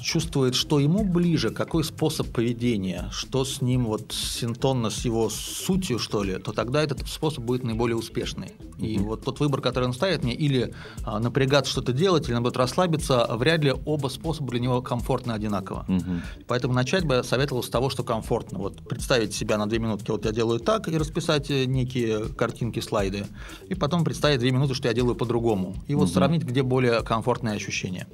чувствует, 0.00 0.54
что 0.54 0.80
ему 0.80 1.04
ближе, 1.04 1.50
какой 1.50 1.84
способ 1.84 2.28
поведения, 2.28 3.08
что 3.12 3.44
с 3.44 3.60
ним 3.60 3.86
вот 3.86 4.12
синтонно 4.12 4.90
с 4.90 5.04
его 5.04 5.30
сутью, 5.30 5.98
что 5.98 6.22
ли, 6.22 6.38
то 6.38 6.52
тогда 6.52 6.82
этот 6.82 7.06
способ 7.08 7.44
будет 7.44 7.64
наиболее 7.64 7.96
успешный. 7.96 8.52
И 8.78 8.96
mm-hmm. 8.96 9.02
вот 9.02 9.24
тот 9.24 9.40
выбор, 9.40 9.60
который 9.60 9.84
он 9.84 9.92
ставит 9.92 10.24
мне, 10.24 10.34
или 10.34 10.74
а, 11.04 11.18
напрягаться 11.18 11.70
что-то 11.70 11.92
делать, 11.92 12.26
или 12.26 12.32
наоборот 12.32 12.56
расслабиться, 12.56 13.26
вряд 13.30 13.62
ли 13.62 13.74
оба 13.84 14.08
способа 14.08 14.50
для 14.50 14.60
него 14.60 14.82
комфортно 14.82 15.34
одинаково. 15.34 15.84
Mm-hmm. 15.88 16.20
Поэтому 16.46 16.74
начать 16.74 17.04
бы 17.04 17.16
я 17.16 17.22
советовал 17.22 17.62
с 17.62 17.68
того, 17.68 17.90
что 17.90 18.02
комфортно. 18.02 18.58
Вот 18.58 18.88
представить 18.88 19.34
себя 19.34 19.58
на 19.58 19.68
две 19.68 19.78
минутки, 19.78 20.10
вот 20.10 20.24
я 20.24 20.32
делаю 20.32 20.60
так, 20.60 20.88
и 20.88 20.96
расписать 20.96 21.50
э, 21.50 21.66
некие 21.66 22.28
картинки, 22.28 22.80
слайды, 22.80 23.26
и 23.68 23.74
потом 23.74 24.04
представить 24.04 24.40
две 24.40 24.50
минуты, 24.50 24.74
что 24.74 24.88
я 24.88 24.94
делаю 24.94 25.14
по-другому. 25.14 25.74
И 25.86 25.94
вот 25.94 26.08
mm-hmm. 26.08 26.12
сравнить, 26.12 26.42
где 26.42 26.62
более 26.62 27.02
комфортные 27.02 27.54
ощущения. 27.54 28.06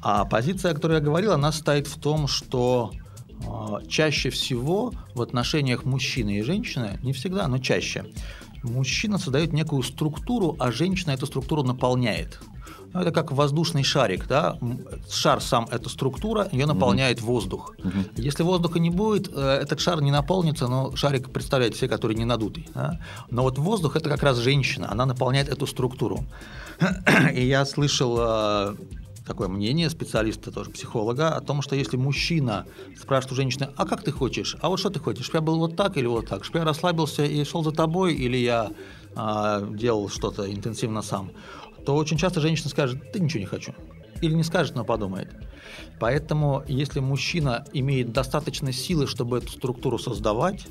А 0.00 0.24
позиция, 0.24 0.72
о 0.72 0.74
которой 0.74 0.94
я 0.94 1.00
говорил, 1.00 1.32
она 1.32 1.52
стоит 1.52 1.86
в 1.86 1.98
том, 1.98 2.28
что 2.28 2.92
э, 3.40 3.86
чаще 3.88 4.30
всего 4.30 4.92
в 5.14 5.22
отношениях 5.22 5.84
мужчины 5.84 6.38
и 6.38 6.42
женщины, 6.42 6.98
не 7.02 7.12
всегда, 7.12 7.48
но 7.48 7.58
чаще, 7.58 8.06
мужчина 8.62 9.18
создает 9.18 9.52
некую 9.52 9.82
структуру, 9.82 10.56
а 10.58 10.70
женщина 10.70 11.12
эту 11.12 11.26
структуру 11.26 11.62
наполняет. 11.62 12.38
Ну, 12.92 13.00
это 13.00 13.10
как 13.10 13.32
воздушный 13.32 13.82
шарик, 13.82 14.26
да? 14.26 14.58
Шар 15.10 15.42
сам 15.42 15.66
это 15.70 15.88
структура, 15.88 16.48
ее 16.52 16.64
наполняет 16.64 17.18
mm-hmm. 17.18 17.24
воздух. 17.24 17.74
Mm-hmm. 17.78 18.12
Если 18.16 18.42
воздуха 18.42 18.78
не 18.78 18.90
будет, 18.90 19.28
э, 19.34 19.60
этот 19.62 19.80
шар 19.80 20.00
не 20.00 20.10
наполнится, 20.10 20.68
но 20.68 20.94
шарик 20.96 21.30
представляет 21.30 21.74
все, 21.74 21.86
который 21.86 22.16
не 22.16 22.24
надутый. 22.24 22.68
Да? 22.74 22.98
Но 23.30 23.42
вот 23.42 23.58
воздух 23.58 23.96
это 23.96 24.08
как 24.08 24.22
раз 24.22 24.38
женщина, 24.38 24.90
она 24.90 25.04
наполняет 25.04 25.48
эту 25.48 25.66
структуру. 25.66 26.24
И 27.34 27.46
я 27.46 27.66
слышал 27.66 28.16
э, 28.18 28.74
такое 29.28 29.48
мнение 29.48 29.90
специалиста, 29.90 30.50
тоже 30.50 30.70
психолога, 30.70 31.28
о 31.36 31.40
том, 31.40 31.62
что 31.62 31.76
если 31.76 31.96
мужчина 31.96 32.66
спрашивает 32.98 33.32
у 33.32 33.36
женщины, 33.36 33.68
а 33.76 33.86
как 33.86 34.02
ты 34.02 34.10
хочешь, 34.10 34.56
а 34.60 34.68
вот 34.68 34.80
что 34.80 34.90
ты 34.90 34.98
хочешь, 34.98 35.26
чтобы 35.26 35.38
я 35.38 35.42
был 35.42 35.58
вот 35.58 35.76
так 35.76 35.96
или 35.96 36.06
вот 36.06 36.26
так, 36.26 36.44
чтобы 36.44 36.60
я 36.60 36.64
расслабился 36.64 37.24
и 37.24 37.44
шел 37.44 37.62
за 37.62 37.70
тобой, 37.70 38.14
или 38.14 38.38
я 38.38 38.70
а, 39.14 39.60
делал 39.60 40.08
что-то 40.08 40.52
интенсивно 40.52 41.02
сам, 41.02 41.30
то 41.84 41.94
очень 41.94 42.16
часто 42.16 42.40
женщина 42.40 42.70
скажет, 42.70 43.12
ты 43.12 43.20
ничего 43.20 43.40
не 43.40 43.46
хочу. 43.46 43.74
Или 44.22 44.34
не 44.34 44.42
скажет, 44.42 44.74
но 44.74 44.84
подумает. 44.84 45.28
Поэтому, 46.00 46.64
если 46.66 47.00
мужчина 47.00 47.64
имеет 47.72 48.12
достаточно 48.12 48.72
силы, 48.72 49.06
чтобы 49.06 49.38
эту 49.38 49.52
структуру 49.52 49.98
создавать, 49.98 50.66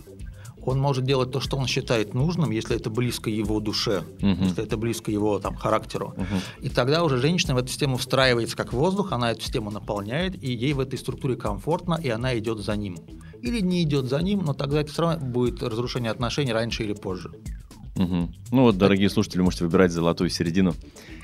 он 0.63 0.79
может 0.79 1.05
делать 1.05 1.31
то, 1.31 1.39
что 1.39 1.57
он 1.57 1.65
считает 1.67 2.13
нужным, 2.13 2.51
если 2.51 2.75
это 2.75 2.89
близко 2.89 3.29
его 3.29 3.59
душе, 3.59 4.03
угу. 4.21 4.43
если 4.43 4.63
это 4.63 4.77
близко 4.77 5.11
его 5.11 5.39
там, 5.39 5.55
характеру. 5.55 6.13
Угу. 6.17 6.65
И 6.65 6.69
тогда 6.69 7.03
уже 7.03 7.17
женщина 7.17 7.55
в 7.55 7.57
эту 7.57 7.69
систему 7.69 7.97
встраивается 7.97 8.57
как 8.57 8.73
воздух, 8.73 9.11
она 9.11 9.31
эту 9.31 9.41
систему 9.41 9.71
наполняет, 9.71 10.41
и 10.43 10.51
ей 10.53 10.73
в 10.73 10.79
этой 10.79 10.99
структуре 10.99 11.35
комфортно, 11.35 11.99
и 12.01 12.09
она 12.09 12.37
идет 12.37 12.59
за 12.59 12.75
ним. 12.75 12.97
Или 13.41 13.61
не 13.61 13.83
идет 13.83 14.05
за 14.05 14.19
ним, 14.19 14.43
но 14.43 14.53
тогда 14.53 14.81
это 14.81 14.91
все 14.91 15.03
равно 15.03 15.25
будет 15.25 15.63
разрушение 15.63 16.11
отношений 16.11 16.53
раньше 16.53 16.83
или 16.83 16.93
позже. 16.93 17.31
Угу. 17.95 18.29
Ну 18.51 18.61
вот, 18.61 18.77
дорогие 18.77 19.09
слушатели, 19.09 19.41
можете 19.41 19.65
выбирать 19.65 19.91
золотую 19.91 20.29
середину, 20.29 20.73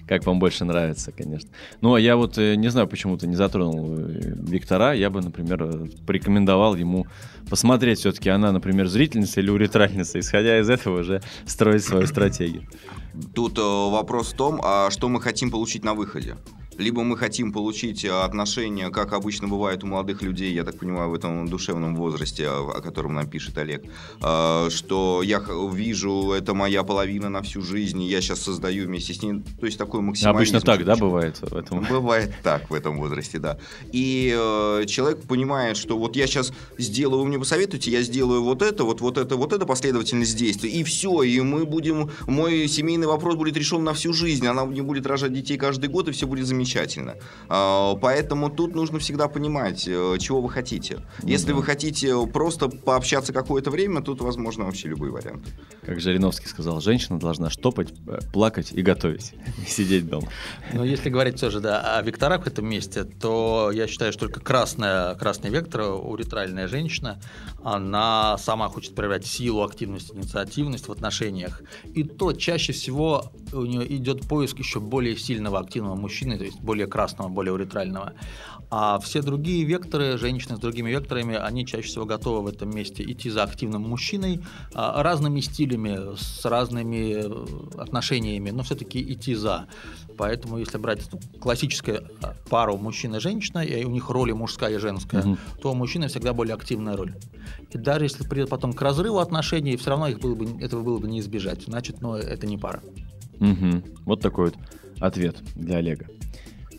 как 0.07 0.25
вам 0.25 0.39
больше 0.39 0.65
нравится, 0.65 1.11
конечно. 1.11 1.49
Ну, 1.81 1.93
а 1.93 1.99
я 1.99 2.15
вот 2.15 2.37
э, 2.37 2.55
не 2.55 2.69
знаю, 2.69 2.87
почему 2.87 3.17
ты 3.17 3.27
не 3.27 3.35
затронул 3.35 3.97
э, 3.97 4.35
Виктора. 4.47 4.93
Я 4.93 5.09
бы, 5.09 5.21
например, 5.21 5.63
э, 5.63 5.87
порекомендовал 6.05 6.75
ему 6.75 7.07
посмотреть, 7.49 7.99
все-таки 7.99 8.29
она, 8.29 8.51
например, 8.51 8.87
зрительница 8.87 9.39
или 9.39 9.49
уретральница, 9.49 10.19
исходя 10.19 10.59
из 10.59 10.69
этого 10.69 10.99
уже 10.99 11.21
строить 11.45 11.83
свою 11.83 12.07
стратегию. 12.07 12.63
Тут 13.33 13.57
вопрос 13.59 14.33
в 14.33 14.37
том, 14.37 14.59
а 14.63 14.89
что 14.89 15.07
мы 15.07 15.21
хотим 15.21 15.51
получить 15.51 15.83
на 15.83 15.93
выходе 15.93 16.35
либо 16.77 17.03
мы 17.03 17.17
хотим 17.17 17.51
получить 17.51 18.05
отношения, 18.05 18.89
как 18.89 19.13
обычно 19.13 19.47
бывает 19.47 19.83
у 19.83 19.87
молодых 19.87 20.21
людей, 20.21 20.53
я 20.53 20.63
так 20.63 20.77
понимаю, 20.77 21.09
в 21.09 21.13
этом 21.13 21.47
душевном 21.47 21.95
возрасте, 21.95 22.47
о 22.47 22.81
котором 22.81 23.13
нам 23.13 23.27
пишет 23.27 23.57
Олег, 23.57 23.83
а, 24.21 24.69
что 24.69 25.21
я 25.23 25.43
вижу, 25.71 26.31
это 26.31 26.53
моя 26.53 26.83
половина 26.83 27.29
на 27.29 27.41
всю 27.41 27.61
жизнь, 27.61 28.01
и 28.01 28.07
я 28.07 28.21
сейчас 28.21 28.39
создаю 28.41 28.85
вместе 28.87 29.13
с 29.13 29.21
ней, 29.21 29.41
то 29.59 29.65
есть 29.65 29.77
такой 29.77 30.01
максимализм. 30.01 30.37
Обычно 30.37 30.61
так, 30.61 30.83
да, 30.85 30.95
бывает 30.95 31.39
в 31.41 31.55
этом? 31.55 31.85
Бывает 31.89 32.33
так 32.43 32.69
в 32.69 32.73
этом 32.73 32.97
возрасте, 32.97 33.39
да. 33.39 33.57
И 33.91 34.33
э, 34.35 34.85
человек 34.87 35.21
понимает, 35.23 35.77
что 35.77 35.97
вот 35.97 36.15
я 36.15 36.27
сейчас 36.27 36.53
сделаю, 36.77 37.21
вы 37.21 37.27
мне 37.27 37.39
посоветуете, 37.39 37.91
я 37.91 38.01
сделаю 38.01 38.43
вот 38.43 38.61
это, 38.61 38.83
вот, 38.83 39.01
вот 39.01 39.17
это, 39.17 39.35
вот 39.35 39.53
это 39.53 39.65
последовательность 39.65 40.35
действий, 40.35 40.69
и 40.71 40.83
все, 40.83 41.23
и 41.23 41.39
мы 41.41 41.65
будем, 41.65 42.11
мой 42.27 42.67
семейный 42.67 43.07
вопрос 43.07 43.35
будет 43.35 43.57
решен 43.57 43.83
на 43.83 43.93
всю 43.93 44.13
жизнь, 44.13 44.47
она 44.47 44.65
не 44.65 44.81
будет 44.81 45.05
рожать 45.05 45.33
детей 45.33 45.57
каждый 45.57 45.89
год, 45.89 46.07
и 46.07 46.11
все 46.11 46.25
будет 46.25 46.47
замечательно 46.47 46.62
замечательно. 46.63 47.15
А, 47.49 47.95
поэтому 47.95 48.49
тут 48.49 48.75
нужно 48.75 48.99
всегда 48.99 49.27
понимать, 49.27 49.87
э, 49.87 50.17
чего 50.19 50.41
вы 50.41 50.49
хотите. 50.49 51.05
Ну, 51.21 51.29
Если 51.29 51.51
вы 51.51 51.63
хотите 51.63 52.25
просто 52.27 52.69
пообщаться 52.69 53.33
какое-то 53.33 53.69
время, 53.71 54.01
тут 54.01 54.21
возможно 54.21 54.65
вообще 54.65 54.87
любые 54.87 55.11
варианты. 55.11 55.51
Как 55.85 55.99
Жириновский 55.99 56.47
сказал, 56.47 56.81
женщина 56.81 57.19
должна 57.19 57.49
штопать, 57.49 57.93
э, 58.07 58.19
плакать 58.31 58.71
и 58.71 58.81
готовить, 58.81 59.33
не 59.57 59.65
сидеть 59.65 60.07
дома. 60.07 60.29
Но 60.73 60.83
если 60.83 61.09
говорить 61.09 61.39
тоже 61.39 61.59
да, 61.59 61.97
о 61.97 62.01
векторах 62.01 62.43
в 62.43 62.47
этом 62.47 62.65
месте, 62.67 63.03
то 63.03 63.71
я 63.73 63.87
считаю, 63.87 64.11
что 64.13 64.27
только 64.27 64.39
красная, 64.39 65.15
красный 65.15 65.49
вектор, 65.49 65.81
уретральная 65.81 66.67
женщина, 66.67 67.19
она 67.63 68.37
сама 68.37 68.69
хочет 68.69 68.95
проявлять 68.95 69.25
силу, 69.25 69.63
активность, 69.63 70.13
инициативность 70.13 70.87
в 70.87 70.91
отношениях. 70.91 71.61
И 71.93 72.03
то 72.03 72.33
чаще 72.33 72.73
всего 72.73 73.31
у 73.51 73.65
нее 73.65 73.95
идет 73.95 74.27
поиск 74.27 74.59
еще 74.59 74.79
более 74.79 75.17
сильного 75.17 75.59
активного 75.59 75.95
мужчины, 75.95 76.37
то 76.37 76.45
есть 76.45 76.52
есть 76.53 76.63
более 76.63 76.87
красного, 76.87 77.29
более 77.29 77.53
уретрального. 77.53 78.13
А 78.75 78.97
все 78.99 79.21
другие 79.21 79.65
векторы, 79.65 80.17
женщины 80.17 80.55
с 80.55 80.59
другими 80.59 80.89
векторами, 80.89 81.35
они 81.35 81.63
чаще 81.63 81.87
всего 81.87 82.05
готовы 82.05 82.41
в 82.41 82.47
этом 82.47 82.71
месте 82.71 83.03
идти 83.03 83.29
за 83.29 83.43
активным 83.43 83.83
мужчиной 83.83 84.41
а, 84.73 85.03
разными 85.03 85.41
стилями, 85.41 86.15
с 86.17 86.43
разными 86.45 87.23
э, 87.23 87.79
отношениями, 87.79 88.49
но 88.49 88.63
все-таки 88.63 88.99
идти 89.13 89.35
за. 89.35 89.67
Поэтому, 90.17 90.57
если 90.57 90.79
брать 90.79 91.01
классическую 91.39 92.09
а, 92.23 92.33
пару 92.49 92.77
мужчина 92.77 93.17
и 93.17 93.19
женщина, 93.19 93.59
и 93.59 93.83
у 93.85 93.91
них 93.91 94.09
роли 94.09 94.31
мужская 94.31 94.73
и 94.73 94.77
женская, 94.79 95.21
угу. 95.21 95.37
то 95.61 95.71
у 95.71 95.75
мужчины 95.75 96.07
всегда 96.07 96.33
более 96.33 96.55
активная 96.55 96.97
роль. 96.97 97.13
И 97.69 97.77
даже 97.77 98.05
если 98.05 98.27
придет 98.27 98.49
потом 98.49 98.73
к 98.73 98.81
разрыву 98.81 99.19
отношений, 99.19 99.77
все 99.77 99.91
равно 99.91 100.07
их 100.07 100.19
было 100.19 100.33
бы, 100.33 100.63
этого 100.63 100.81
было 100.81 100.97
бы 100.97 101.07
не 101.07 101.19
избежать. 101.19 101.63
Значит, 101.65 102.01
ну, 102.01 102.15
это 102.15 102.47
не 102.47 102.57
пара. 102.57 102.81
Угу. 103.39 103.83
Вот 104.05 104.21
такой 104.21 104.45
вот 104.45 104.55
ответ 104.99 105.37
для 105.55 105.77
Олега. 105.77 106.07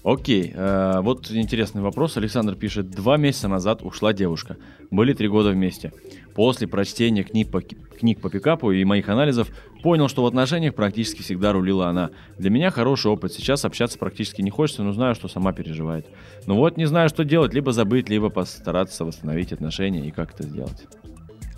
Окей, 0.05 0.53
э, 0.55 1.01
вот 1.01 1.31
интересный 1.31 1.81
вопрос. 1.81 2.19
Александр 2.19 2.57
пишет, 2.57 2.91
два 2.91 3.17
месяца 3.17 3.49
назад 3.49 3.83
ушла 3.83 4.13
девушка. 4.13 4.59
Были 4.91 5.15
три 5.15 5.29
года 5.29 5.49
вместе. 5.49 5.95
После 6.35 6.69
прочтения 6.69 7.25
книг 7.25 7.51
по, 7.51 7.63
книг 7.63 8.21
по 8.21 8.29
пикапу 8.29 8.71
и 8.71 8.85
моих 8.85 9.09
анализов 9.09 9.49
понял, 9.83 10.09
что 10.09 10.23
в 10.23 10.27
отношениях 10.27 10.75
практически 10.75 11.23
всегда 11.23 11.55
рулила 11.55 11.89
она. 11.89 12.11
Для 12.37 12.51
меня 12.51 12.71
хороший 12.71 13.13
опыт. 13.13 13.33
Сейчас 13.33 13.65
общаться 13.65 13.99
практически 13.99 14.43
не 14.43 14.51
хочется, 14.51 14.83
но 14.83 14.93
знаю, 14.93 15.15
что 15.15 15.27
сама 15.27 15.55
переживает. 15.55 16.07
Ну 16.45 16.57
вот, 16.57 16.77
не 16.77 16.85
знаю, 16.85 17.09
что 17.09 17.25
делать. 17.25 17.55
Либо 17.55 17.73
забыть, 17.73 18.11
либо 18.11 18.29
постараться 18.29 19.07
восстановить 19.07 19.55
отношения 19.55 20.07
и 20.07 20.11
как 20.11 20.35
это 20.35 20.43
сделать. 20.43 20.87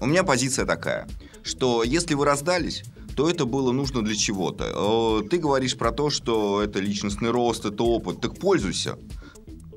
У 0.01 0.07
меня 0.07 0.23
позиция 0.23 0.67
такая, 0.67 1.09
что 1.43 1.83
если 1.83 2.15
вы 2.15 2.25
раздались, 2.25 2.85
то 3.17 3.31
это 3.31 3.47
было 3.47 3.73
нужно 3.73 4.03
для 4.03 4.15
чего-то. 4.15 5.23
Э, 5.25 5.29
ты 5.29 5.39
говоришь 5.39 5.77
про 5.77 5.91
то, 5.91 6.11
что 6.11 6.63
это 6.63 6.81
личностный 6.81 7.31
рост, 7.31 7.65
это 7.65 7.83
опыт. 7.83 8.21
Так 8.21 8.39
пользуйся. 8.39 8.99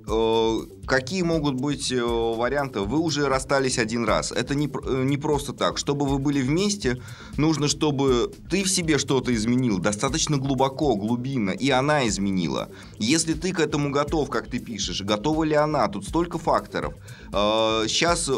Э, 0.10 0.60
какие 0.86 1.22
могут 1.22 1.56
быть 1.56 1.90
э, 1.90 2.04
варианты? 2.04 2.82
Вы 2.82 3.00
уже 3.00 3.30
расстались 3.30 3.80
один 3.80 4.04
раз. 4.04 4.34
Это 4.34 4.56
не, 4.56 4.70
не 5.06 5.16
просто 5.16 5.54
так. 5.54 5.78
Чтобы 5.78 6.06
вы 6.06 6.20
были 6.20 6.42
вместе, 6.42 7.02
нужно, 7.38 7.70
чтобы 7.70 8.30
ты 8.50 8.64
в 8.64 8.70
себе 8.70 8.98
что-то 8.98 9.34
изменил 9.34 9.78
достаточно 9.80 10.36
глубоко, 10.36 10.98
глубинно, 10.98 11.52
и 11.52 11.70
она 11.70 12.10
изменила. 12.10 12.68
Если 12.98 13.36
ты 13.36 13.54
к 13.54 13.62
этому 13.62 13.90
готов, 13.90 14.30
как 14.30 14.48
ты 14.48 14.60
пишешь, 14.60 15.02
готова 15.02 15.46
ли 15.46 15.56
она? 15.56 15.88
Тут 15.88 16.06
столько 16.06 16.40
факторов. 16.40 16.94
Сейчас 17.32 18.30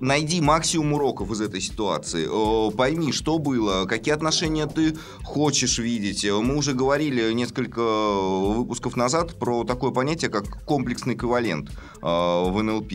найди 0.00 0.40
максимум 0.40 0.94
уроков 0.94 1.30
из 1.30 1.40
этой 1.40 1.60
ситуации. 1.60 2.26
Пойми, 2.76 3.12
что 3.12 3.38
было, 3.38 3.84
какие 3.86 4.14
отношения 4.14 4.66
ты 4.66 4.96
хочешь 5.24 5.78
видеть. 5.78 6.24
Мы 6.24 6.56
уже 6.56 6.72
говорили 6.72 7.32
несколько 7.32 7.80
выпусков 7.80 8.96
назад 8.96 9.38
про 9.38 9.64
такое 9.64 9.90
понятие, 9.90 10.30
как 10.30 10.64
комплексный 10.64 11.14
эквивалент 11.14 11.70
э, 11.70 11.95
в 12.00 12.62
НЛП. 12.62 12.92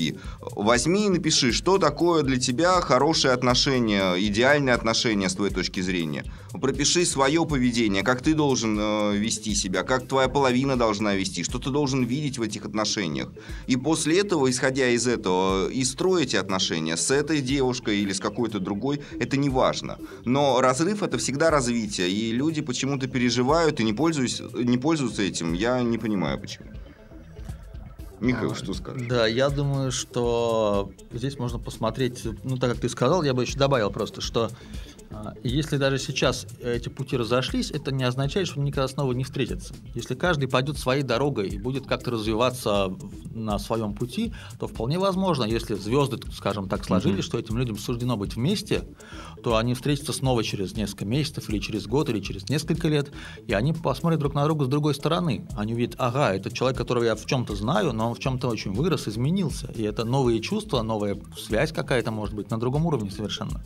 Возьми 0.56 1.08
и 1.08 1.10
напиши, 1.10 1.52
что 1.52 1.78
такое 1.78 2.24
для 2.24 2.40
тебя 2.40 2.82
хорошие 2.82 3.34
отношения, 3.34 4.16
идеальные 4.16 4.76
отношения 4.76 5.30
с 5.30 5.36
твоей 5.36 5.54
точки 5.54 5.82
зрения. 5.82 6.26
Пропиши 6.52 7.06
свое 7.06 7.46
поведение, 7.46 8.04
как 8.04 8.22
ты 8.22 8.34
должен 8.34 8.78
э, 8.80 9.18
вести 9.18 9.56
себя, 9.56 9.84
как 9.84 10.08
твоя 10.08 10.28
половина 10.28 10.76
должна 10.76 11.16
вести, 11.16 11.44
что 11.44 11.60
ты 11.60 11.70
должен 11.70 12.04
видеть 12.04 12.38
в 12.38 12.42
этих 12.42 12.66
отношениях. 12.66 13.30
И 13.68 13.78
после 13.78 14.20
этого, 14.20 14.50
исходя 14.50 14.90
из 14.90 15.08
этого, 15.08 15.70
и 15.70 15.84
отношения 16.40 16.62
отношения 16.62 16.98
с 16.98 17.12
этой 17.12 17.42
девушкой 17.42 18.00
или 18.00 18.14
с 18.14 18.20
какой-то 18.20 18.60
другой, 18.60 19.02
это 19.20 19.38
не 19.38 19.50
важно. 19.50 19.98
Но 20.26 20.62
разрыв 20.62 21.04
это 21.04 21.18
всегда 21.18 21.50
развитие, 21.50 22.10
и 22.10 22.32
люди 22.32 22.62
почему-то 22.62 23.08
переживают 23.08 23.80
и 23.80 23.84
не 23.84 23.94
пользуются, 23.94 24.44
не 24.54 24.78
пользуются 24.78 25.22
этим. 25.22 25.54
Я 25.54 25.82
не 25.82 25.98
понимаю 25.98 26.40
почему. 26.40 26.68
Михаил, 28.22 28.52
а, 28.52 28.56
что 28.56 28.74
скажешь? 28.74 29.08
Да, 29.08 29.26
я 29.26 29.50
думаю, 29.50 29.92
что 29.92 30.92
здесь 31.12 31.38
можно 31.40 31.58
посмотреть, 31.58 32.24
ну 32.44 32.58
так 32.58 32.72
как 32.72 32.80
ты 32.80 32.88
сказал, 32.88 33.24
я 33.24 33.34
бы 33.34 33.44
еще 33.44 33.58
добавил 33.58 33.90
просто, 33.90 34.22
что 34.22 34.52
если 35.44 35.78
даже 35.78 35.98
сейчас 35.98 36.48
эти 36.62 36.90
пути 36.90 37.18
разошлись, 37.18 37.72
это 37.72 37.92
не 37.92 38.04
означает, 38.04 38.48
что 38.48 38.60
они 38.60 38.70
никогда 38.70 38.88
снова 38.88 39.14
не 39.14 39.24
встретятся. 39.24 39.74
Если 39.96 40.16
каждый 40.16 40.48
пойдет 40.48 40.78
своей 40.78 41.04
дорогой 41.04 41.50
и 41.50 41.60
будет 41.60 41.86
как-то 41.88 42.12
развиваться 42.12 42.94
на 43.34 43.60
своем 43.60 43.94
пути, 43.94 44.34
то 44.60 44.68
вполне 44.68 45.00
возможно, 45.00 45.44
если 45.44 45.76
звезды, 45.76 46.20
скажем 46.34 46.70
так, 46.70 46.86
сложились, 46.86 47.26
mm-hmm. 47.26 47.28
что 47.28 47.40
этим 47.40 47.58
людям 47.58 47.78
суждено 47.78 48.18
быть 48.18 48.36
вместе, 48.36 48.84
то 49.44 49.58
они 49.58 49.74
встретятся 49.74 50.14
снова 50.14 50.44
через 50.44 50.76
несколько 50.76 51.06
месяцев, 51.06 51.50
или 51.50 51.60
через 51.60 51.88
год, 51.88 52.10
или 52.10 52.20
через 52.20 52.50
несколько 52.50 52.88
лет, 52.88 53.12
и 53.48 53.54
они 53.54 53.74
посмотрят 53.74 54.20
друг 54.20 54.34
на 54.34 54.46
друга 54.46 54.66
с 54.66 54.68
другой 54.68 54.96
стороны. 54.96 55.48
Они 55.56 55.74
увидят, 55.74 55.96
ага, 55.98 56.34
это 56.34 56.52
человек, 56.52 56.78
которого 56.78 57.04
я 57.04 57.16
в 57.16 57.26
чем-то 57.26 57.56
знаю, 57.56 57.94
но 57.94 58.10
он 58.10 58.16
в 58.16 58.20
чем-то 58.20 58.48
очень 58.48 58.72
вырос, 58.72 59.08
изменился. 59.08 59.72
И 59.76 59.84
это 59.84 60.06
новые 60.06 60.40
чувства, 60.42 60.82
новая 60.82 61.18
связь 61.38 61.72
какая-то 61.72 62.12
может 62.12 62.36
быть 62.36 62.50
на 62.52 62.60
другом 62.60 62.86
уровне 62.86 63.12
совершенно. 63.12 63.64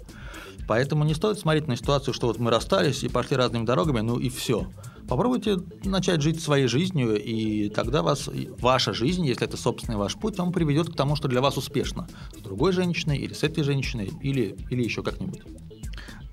Поэтому 0.68 1.04
не 1.04 1.14
стоит 1.14 1.40
смотреть 1.40 1.68
на 1.68 1.76
ситуацию, 1.76 2.14
что 2.14 2.28
вот 2.28 2.40
мы 2.40 2.52
расстались 2.52 3.04
и 3.04 3.10
пошли 3.10 3.38
разными 3.38 3.66
дорогами, 3.66 4.00
ну 4.00 4.18
и 4.18 4.30
все. 4.30 4.68
Попробуйте 5.08 5.58
начать 5.84 6.22
жить 6.22 6.42
своей 6.42 6.68
жизнью, 6.68 7.22
и 7.22 7.70
тогда 7.70 8.02
вас, 8.02 8.30
ваша 8.60 8.94
жизнь, 8.94 9.26
если 9.26 9.46
это 9.46 9.58
собственный 9.58 9.98
ваш 9.98 10.16
путь, 10.16 10.40
он 10.40 10.52
приведет 10.52 10.90
к 10.90 10.96
тому, 10.96 11.16
что 11.16 11.28
для 11.28 11.42
вас 11.42 11.58
успешно. 11.58 12.08
С 12.36 12.42
другой 12.42 12.72
женщиной, 12.72 13.18
или 13.18 13.34
с 13.34 13.44
этой 13.44 13.64
женщиной, 13.64 14.12
или, 14.22 14.58
или 14.70 14.84
еще 14.84 15.04
как-нибудь. 15.04 15.42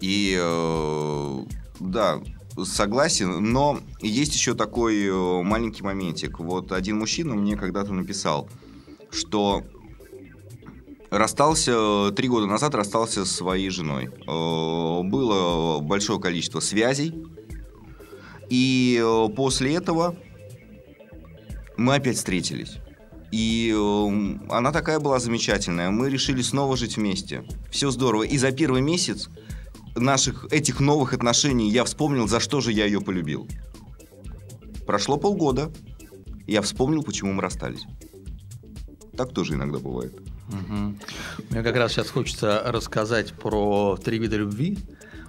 И 0.01 0.37
э, 0.41 1.45
да, 1.81 2.21
согласен, 2.65 3.53
но 3.53 3.81
есть 4.01 4.35
еще 4.35 4.55
такой 4.55 5.07
э, 5.07 5.43
маленький 5.43 5.83
моментик. 5.83 6.39
Вот 6.41 6.73
один 6.73 6.99
мужчина 6.99 7.35
мне 7.35 7.57
когда-то 7.57 7.93
написал, 7.93 8.49
что 9.11 9.63
Расстался, 11.13 12.11
три 12.13 12.27
года 12.27 12.47
назад 12.47 12.75
расстался 12.75 13.27
со 13.27 13.35
своей 13.35 13.69
женой. 13.69 14.07
Э, 14.07 15.03
было 15.03 15.79
большое 15.81 16.19
количество 16.19 16.61
связей. 16.61 17.13
И 18.49 18.99
э, 18.99 19.29
после 19.37 19.75
этого 19.75 20.17
мы 21.77 21.97
опять 21.97 22.17
встретились. 22.17 22.79
И 23.31 23.75
э, 23.77 24.51
она 24.51 24.73
такая 24.73 25.01
была 25.01 25.19
замечательная. 25.19 25.91
Мы 25.91 26.09
решили 26.09 26.41
снова 26.41 26.79
жить 26.79 26.97
вместе. 26.97 27.45
Все 27.71 27.91
здорово. 27.91 28.23
И 28.23 28.39
за 28.39 28.51
первый 28.51 28.81
месяц 28.81 29.29
наших 29.95 30.51
этих 30.51 30.81
новых 30.81 31.13
отношений 31.13 31.71
я 31.71 31.85
вспомнил, 31.85 32.27
за 32.27 32.41
что 32.41 32.63
же 32.63 32.73
я 32.73 32.87
ее 32.87 33.03
полюбил. 33.03 33.47
Прошло 34.87 35.19
полгода. 35.19 35.71
Я 36.47 36.63
вспомнил, 36.63 37.03
почему 37.03 37.35
мы 37.35 37.43
расстались. 37.43 37.85
Так 39.15 39.35
тоже 39.35 39.53
иногда 39.53 39.79
бывает. 39.79 40.32
Угу. 40.53 40.95
Мне 41.51 41.63
как 41.63 41.77
раз 41.77 41.93
сейчас 41.93 42.11
хочется 42.11 42.63
рассказать 42.67 43.33
про 43.33 43.99
три 44.03 44.19
вида 44.19 44.37
любви. 44.37 44.79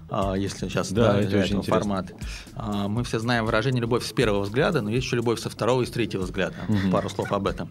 А, 0.10 0.36
если 0.36 0.68
сейчас 0.68 0.92
да, 0.92 1.14
да, 1.14 1.22
это 1.22 1.40
очень 1.40 1.64
формат. 1.64 2.14
А, 2.56 2.88
мы 2.88 3.04
все 3.04 3.20
знаем 3.20 3.46
выражение 3.46 3.82
«любовь 3.82 4.06
с 4.06 4.12
первого 4.12 4.42
взгляда», 4.42 4.82
но 4.82 4.92
есть 4.92 5.06
еще 5.06 5.16
любовь 5.16 5.40
со 5.40 5.50
второго 5.50 5.82
и 5.82 5.86
с 5.86 5.90
третьего 5.90 6.22
взгляда. 6.22 6.56
Угу. 6.70 6.92
Пару 6.92 7.10
слов 7.10 7.32
об 7.32 7.48
этом. 7.48 7.70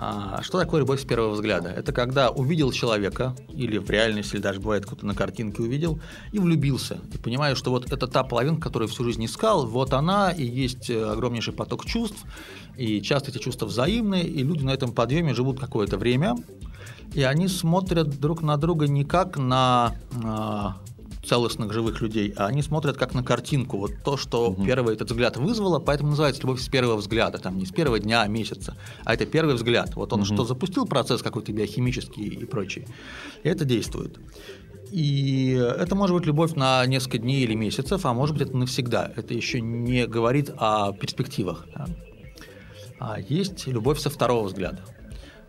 А, 0.00 0.40
что 0.42 0.58
такое 0.58 0.80
любовь 0.80 1.00
с 1.00 1.04
первого 1.04 1.34
взгляда? 1.34 1.68
Это 1.68 1.92
когда 1.92 2.30
увидел 2.30 2.72
человека, 2.72 3.36
или 3.48 3.78
в 3.78 3.90
реальности, 3.90 4.34
или 4.34 4.42
даже 4.42 4.60
бывает, 4.60 4.86
кто-то 4.86 5.06
на 5.06 5.14
картинке 5.14 5.62
увидел, 5.62 6.00
и 6.32 6.38
влюбился. 6.38 6.98
И 7.12 7.18
понимаю, 7.18 7.56
что 7.56 7.70
вот 7.70 7.92
это 7.92 8.06
та 8.06 8.22
половинка, 8.24 8.62
которую 8.62 8.88
всю 8.88 9.04
жизнь 9.04 9.24
искал, 9.24 9.66
вот 9.66 9.92
она, 9.92 10.30
и 10.30 10.44
есть 10.44 10.88
э, 10.88 11.04
огромнейший 11.04 11.52
поток 11.52 11.84
чувств, 11.84 12.24
и 12.78 13.02
часто 13.02 13.30
эти 13.30 13.38
чувства 13.38 13.66
взаимные, 13.66 14.24
и 14.24 14.42
люди 14.44 14.62
на 14.62 14.70
этом 14.70 14.92
подъеме 14.92 15.34
живут 15.34 15.58
какое-то 15.58 15.98
время, 15.98 16.36
и 17.12 17.22
они 17.22 17.48
смотрят 17.48 18.20
друг 18.20 18.40
на 18.40 18.56
друга 18.56 18.86
не 18.86 19.04
как 19.04 19.36
на 19.36 19.96
э, 20.12 21.26
целостных 21.26 21.72
живых 21.72 22.00
людей, 22.00 22.32
а 22.36 22.46
они 22.46 22.62
смотрят 22.62 22.96
как 22.96 23.14
на 23.14 23.24
картинку. 23.24 23.78
Вот 23.78 23.90
то, 24.04 24.16
что 24.16 24.50
угу. 24.50 24.64
первый 24.64 24.94
этот 24.94 25.10
взгляд 25.10 25.36
вызвало, 25.36 25.80
поэтому 25.80 26.10
называется 26.10 26.42
любовь 26.42 26.60
с 26.60 26.68
первого 26.68 26.96
взгляда, 26.96 27.38
там 27.38 27.58
не 27.58 27.66
с 27.66 27.72
первого 27.72 27.98
дня, 27.98 28.22
а 28.22 28.28
месяца, 28.28 28.76
а 29.04 29.14
это 29.14 29.26
первый 29.26 29.56
взгляд. 29.56 29.96
Вот 29.96 30.12
он 30.12 30.20
угу. 30.20 30.26
что 30.26 30.44
запустил 30.44 30.86
процесс 30.86 31.20
какой-то 31.20 31.52
биохимический 31.52 32.26
и 32.26 32.44
прочий, 32.44 32.86
и 33.42 33.48
это 33.48 33.64
действует. 33.64 34.20
И 34.92 35.50
это 35.50 35.96
может 35.96 36.16
быть 36.16 36.26
любовь 36.26 36.54
на 36.54 36.86
несколько 36.86 37.18
дней 37.18 37.42
или 37.42 37.54
месяцев, 37.54 38.06
а 38.06 38.14
может 38.14 38.38
быть 38.38 38.48
это 38.48 38.56
навсегда. 38.56 39.12
Это 39.16 39.34
еще 39.34 39.60
не 39.60 40.06
говорит 40.06 40.50
о 40.56 40.92
перспективах. 40.92 41.66
Да? 41.74 41.86
А 43.00 43.18
есть 43.20 43.66
любовь 43.66 44.00
со 44.00 44.10
второго 44.10 44.46
взгляда. 44.46 44.82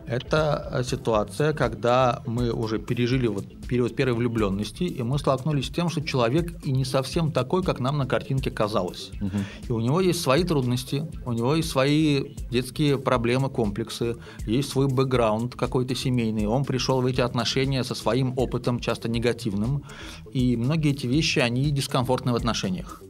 Это 0.06 0.68
э, 0.72 0.82
ситуация, 0.82 1.52
когда 1.52 2.22
мы 2.26 2.52
уже 2.52 2.78
пережили 2.78 3.26
вот 3.28 3.44
период 3.68 3.94
первой 3.94 4.14
влюбленности, 4.14 4.84
и 4.84 5.02
мы 5.02 5.18
столкнулись 5.18 5.66
с 5.66 5.70
тем, 5.70 5.88
что 5.88 6.00
человек 6.00 6.52
и 6.64 6.72
не 6.72 6.84
совсем 6.84 7.30
такой, 7.30 7.62
как 7.62 7.80
нам 7.80 7.98
на 7.98 8.06
картинке 8.06 8.50
казалось. 8.50 9.10
Угу. 9.20 9.38
И 9.68 9.72
у 9.72 9.80
него 9.80 10.00
есть 10.00 10.20
свои 10.20 10.42
трудности, 10.42 11.06
у 11.24 11.32
него 11.32 11.54
есть 11.54 11.70
свои 11.70 12.34
детские 12.50 12.98
проблемы, 12.98 13.50
комплексы, 13.50 14.16
есть 14.46 14.70
свой 14.70 14.88
бэкграунд 14.88 15.54
какой-то 15.54 15.94
семейный. 15.94 16.46
Он 16.46 16.64
пришел 16.64 17.00
в 17.00 17.06
эти 17.06 17.20
отношения 17.20 17.84
со 17.84 17.94
своим 17.94 18.36
опытом, 18.36 18.80
часто 18.80 19.08
негативным, 19.08 19.84
и 20.32 20.56
многие 20.56 20.90
эти 20.90 21.06
вещи, 21.06 21.38
они 21.38 21.70
дискомфортны 21.70 22.32
в 22.32 22.36
отношениях. 22.36 23.02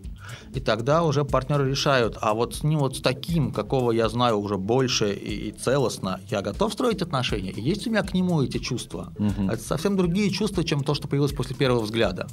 И 0.55 0.61
тогда 0.61 1.03
уже 1.03 1.25
партнеры 1.25 1.69
решают, 1.71 2.17
а 2.21 2.35
вот 2.35 2.55
с 2.55 2.63
ним 2.63 2.81
вот 2.81 2.97
с 2.97 3.01
таким, 3.01 3.53
какого 3.53 3.93
я 3.93 4.09
знаю 4.09 4.39
уже 4.39 4.57
больше 4.57 5.13
и, 5.13 5.49
и 5.49 5.53
целостно, 5.53 6.21
я 6.31 6.43
готов 6.43 6.73
строить 6.73 7.03
отношения, 7.03 7.51
и 7.51 7.61
есть 7.61 7.87
у 7.87 7.91
меня 7.91 8.03
к 8.03 8.15
нему 8.15 8.43
эти 8.43 8.59
чувства. 8.59 9.13
Угу. 9.19 9.51
Это 9.51 9.63
совсем 9.63 9.97
другие 9.97 10.31
чувства, 10.31 10.65
чем 10.65 10.85
то, 10.85 10.95
что 10.95 11.09
появилось 11.09 11.33
после 11.33 11.57
первого 11.57 11.81
взгляда. 11.81 12.29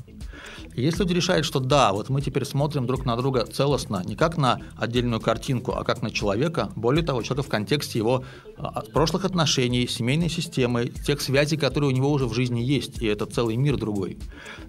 И 0.75 0.83
если 0.83 1.03
люди 1.03 1.13
решают, 1.13 1.45
что 1.45 1.59
да, 1.59 1.91
вот 1.91 2.09
мы 2.09 2.21
теперь 2.21 2.45
смотрим 2.45 2.85
друг 2.85 3.05
на 3.05 3.15
друга 3.15 3.45
целостно, 3.45 4.03
не 4.05 4.15
как 4.15 4.37
на 4.37 4.61
отдельную 4.75 5.19
картинку, 5.19 5.73
а 5.73 5.83
как 5.83 6.01
на 6.01 6.11
человека, 6.11 6.71
более 6.75 7.03
того, 7.03 7.23
человека 7.23 7.47
в 7.47 7.49
контексте 7.49 7.97
его 7.97 8.23
а, 8.57 8.83
прошлых 8.93 9.25
отношений, 9.25 9.87
семейной 9.87 10.29
системы, 10.29 10.87
тех 10.87 11.21
связей, 11.21 11.57
которые 11.57 11.91
у 11.91 11.93
него 11.93 12.11
уже 12.11 12.27
в 12.27 12.33
жизни 12.33 12.61
есть, 12.61 13.01
и 13.01 13.07
это 13.07 13.25
целый 13.25 13.55
мир 13.55 13.77
другой. 13.77 14.19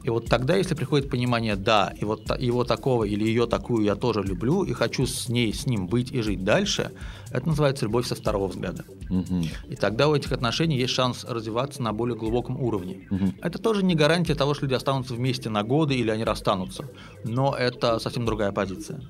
И 0.02 0.10
вот 0.10 0.26
тогда, 0.26 0.56
если 0.56 0.74
приходит 0.74 1.10
понимание, 1.10 1.56
да, 1.56 1.92
и 2.00 2.04
вот 2.04 2.22
его 2.40 2.64
такого 2.64 3.04
или 3.04 3.17
ее 3.24 3.46
такую 3.46 3.84
я 3.84 3.96
тоже 3.96 4.22
люблю 4.22 4.64
и 4.64 4.72
хочу 4.72 5.06
с 5.06 5.28
ней, 5.28 5.52
с 5.52 5.66
ним 5.66 5.86
быть 5.86 6.12
и 6.12 6.20
жить 6.20 6.44
дальше, 6.44 6.92
это 7.30 7.48
называется 7.48 7.84
любовь 7.84 8.06
со 8.06 8.14
второго 8.14 8.48
взгляда. 8.48 8.84
Угу. 9.10 9.42
И 9.68 9.76
тогда 9.76 10.08
у 10.08 10.14
этих 10.14 10.32
отношений 10.32 10.76
есть 10.76 10.92
шанс 10.92 11.24
развиваться 11.24 11.82
на 11.82 11.92
более 11.92 12.16
глубоком 12.16 12.60
уровне. 12.60 13.06
Угу. 13.10 13.34
Это 13.42 13.58
тоже 13.58 13.84
не 13.84 13.94
гарантия 13.94 14.34
того, 14.34 14.54
что 14.54 14.66
люди 14.66 14.74
останутся 14.74 15.14
вместе 15.14 15.50
на 15.50 15.62
годы 15.62 15.94
или 15.94 16.10
они 16.10 16.24
расстанутся, 16.24 16.88
но 17.24 17.54
это 17.56 17.98
совсем 17.98 18.24
другая 18.24 18.52
позиция. 18.52 19.00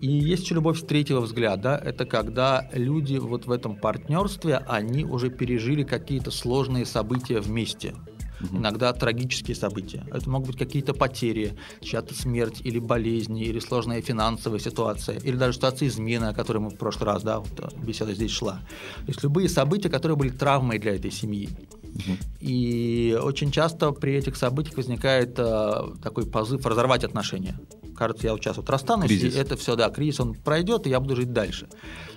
И 0.00 0.08
есть 0.08 0.42
еще 0.42 0.56
любовь 0.56 0.80
с 0.80 0.82
третьего 0.82 1.20
взгляда. 1.20 1.80
Это 1.82 2.04
когда 2.04 2.68
люди 2.72 3.18
вот 3.18 3.46
в 3.46 3.52
этом 3.52 3.76
партнерстве, 3.76 4.56
они 4.56 5.04
уже 5.04 5.30
пережили 5.30 5.84
какие-то 5.84 6.32
сложные 6.32 6.86
события 6.86 7.40
вместе 7.40 7.94
угу. 8.42 8.58
иногда 8.58 8.92
трагические 8.92 9.54
события. 9.54 10.04
Это 10.10 10.28
могут 10.28 10.48
быть 10.48 10.58
какие-то 10.58 10.94
потери, 10.94 11.56
чья-то 11.80 12.14
смерть 12.14 12.60
или 12.64 12.78
болезни, 12.78 13.44
или 13.44 13.58
сложная 13.58 14.02
финансовая 14.02 14.58
ситуация, 14.58 15.18
или 15.18 15.36
даже 15.36 15.56
ситуация 15.56 15.88
измены, 15.88 16.26
о 16.26 16.34
которой 16.34 16.58
мы 16.58 16.70
в 16.70 16.76
прошлый 16.76 17.06
раз, 17.06 17.22
да, 17.22 17.40
вот 17.40 17.52
э, 17.58 17.68
беседа 17.84 18.14
здесь 18.14 18.30
шла. 18.30 18.60
То 18.98 19.08
есть 19.08 19.22
любые 19.22 19.48
события, 19.48 19.88
которые 19.88 20.16
были 20.16 20.30
травмой 20.30 20.78
для 20.78 20.94
этой 20.94 21.10
семьи. 21.10 21.48
Угу. 21.82 22.16
И 22.40 23.18
очень 23.22 23.50
часто 23.50 23.92
при 23.92 24.14
этих 24.14 24.36
событиях 24.36 24.76
возникает 24.76 25.38
э, 25.38 25.72
такой 26.02 26.26
позыв 26.26 26.64
разорвать 26.64 27.04
отношения. 27.04 27.58
Кажется, 27.96 28.26
я 28.26 28.32
вот 28.32 28.42
сейчас 28.42 28.56
вот 28.56 28.70
расстанусь, 28.70 29.08
кризис. 29.08 29.34
и 29.34 29.38
это 29.38 29.56
все, 29.56 29.76
да, 29.76 29.90
кризис, 29.90 30.20
он 30.20 30.34
пройдет, 30.34 30.86
и 30.86 30.90
я 30.90 30.98
буду 30.98 31.14
жить 31.14 31.32
дальше. 31.32 31.68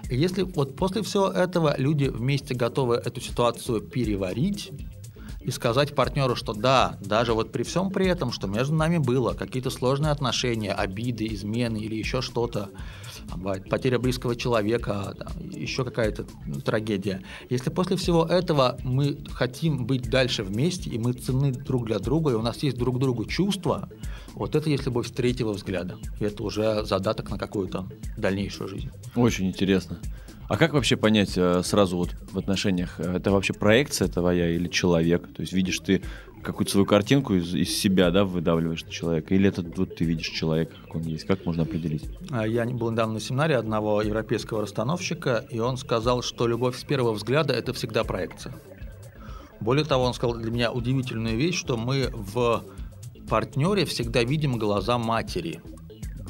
И 0.10 0.16
если 0.16 0.44
вот 0.44 0.76
после 0.76 1.02
всего 1.04 1.28
этого 1.28 1.76
люди 1.78 2.06
вместе 2.06 2.56
готовы 2.56 2.96
эту 2.96 3.20
ситуацию 3.20 3.82
переварить, 3.82 4.72
и 5.46 5.52
сказать 5.52 5.94
партнеру, 5.94 6.36
что 6.36 6.54
да, 6.54 6.98
даже 7.02 7.34
вот 7.34 7.52
при 7.52 7.64
всем 7.64 7.92
при 7.92 8.08
этом, 8.08 8.32
что 8.32 8.48
между 8.48 8.74
нами 8.74 8.98
было 8.98 9.34
какие-то 9.34 9.70
сложные 9.70 10.12
отношения, 10.12 10.74
обиды, 10.74 11.28
измены 11.28 11.78
или 11.78 11.96
еще 11.96 12.22
что-то, 12.22 12.72
потеря 13.70 14.00
близкого 14.00 14.36
человека, 14.36 15.16
еще 15.40 15.86
какая-то 15.86 16.26
трагедия. 16.64 17.22
Если 17.50 17.70
после 17.70 17.96
всего 17.96 18.26
этого 18.26 18.78
мы 18.84 19.20
хотим 19.32 19.86
быть 19.86 20.10
дальше 20.10 20.44
вместе, 20.44 20.90
и 20.90 20.98
мы 20.98 21.14
ценны 21.14 21.52
друг 21.52 21.86
для 21.86 22.00
друга, 22.00 22.32
и 22.32 22.36
у 22.36 22.42
нас 22.42 22.64
есть 22.64 22.78
друг 22.78 23.00
другу 23.00 23.26
чувства, 23.26 23.90
вот 24.34 24.56
это 24.56 24.70
есть 24.70 24.86
любовь 24.86 25.08
с 25.08 25.12
третьего 25.12 25.54
взгляда. 25.54 25.98
Это 26.20 26.44
уже 26.44 26.84
задаток 26.86 27.30
на 27.30 27.38
какую-то 27.38 27.88
дальнейшую 28.18 28.68
жизнь. 28.68 28.90
Очень 29.16 29.48
интересно. 29.48 30.00
А 30.48 30.58
как 30.58 30.74
вообще 30.74 30.96
понять 30.96 31.38
э, 31.38 31.62
сразу 31.64 31.98
вот 31.98 32.16
в 32.32 32.38
отношениях, 32.38 33.00
э, 33.00 33.18
это 33.18 33.32
вообще 33.32 33.54
проекция 33.54 34.08
твоя 34.08 34.50
или 34.50 34.68
человек? 34.68 35.28
То 35.34 35.42
есть 35.42 35.54
видишь 35.54 35.80
ты 35.80 36.04
какую-то 36.44 36.72
свою 36.72 36.86
картинку 36.86 37.34
из, 37.34 37.54
из 37.56 37.76
себя, 37.76 38.12
да, 38.12 38.26
выдавливаешь 38.26 38.86
на 38.86 38.92
человека? 38.92 39.34
Или 39.34 39.50
это 39.50 39.64
вот 39.64 39.96
ты 39.96 40.06
видишь 40.06 40.30
человека, 40.30 40.76
как 40.86 40.96
он 40.96 41.02
есть? 41.02 41.26
Как 41.26 41.46
можно 41.46 41.64
определить? 41.64 42.06
А, 42.30 42.46
я 42.48 42.66
был 42.66 42.92
недавно 42.92 43.16
на 43.16 43.20
семинаре 43.20 43.58
одного 43.58 44.04
европейского 44.04 44.62
расстановщика, 44.62 45.44
и 45.50 45.60
он 45.60 45.78
сказал, 45.78 46.22
что 46.22 46.48
любовь 46.48 46.78
с 46.78 46.84
первого 46.84 47.14
взгляда– 47.14 47.54
это 47.56 47.74
всегда 47.74 48.04
проекция. 48.04 48.54
Более 49.60 49.86
того, 49.86 50.04
он 50.04 50.14
сказал 50.14 50.38
для 50.38 50.52
меня 50.52 50.72
удивительную 50.72 51.38
вещь, 51.38 51.56
что 51.56 51.76
мы 51.76 52.10
в 52.14 52.64
партнере 53.28 53.86
всегда 53.86 54.24
видим 54.24 54.60
глаза 54.60 55.00
матери. 55.00 55.62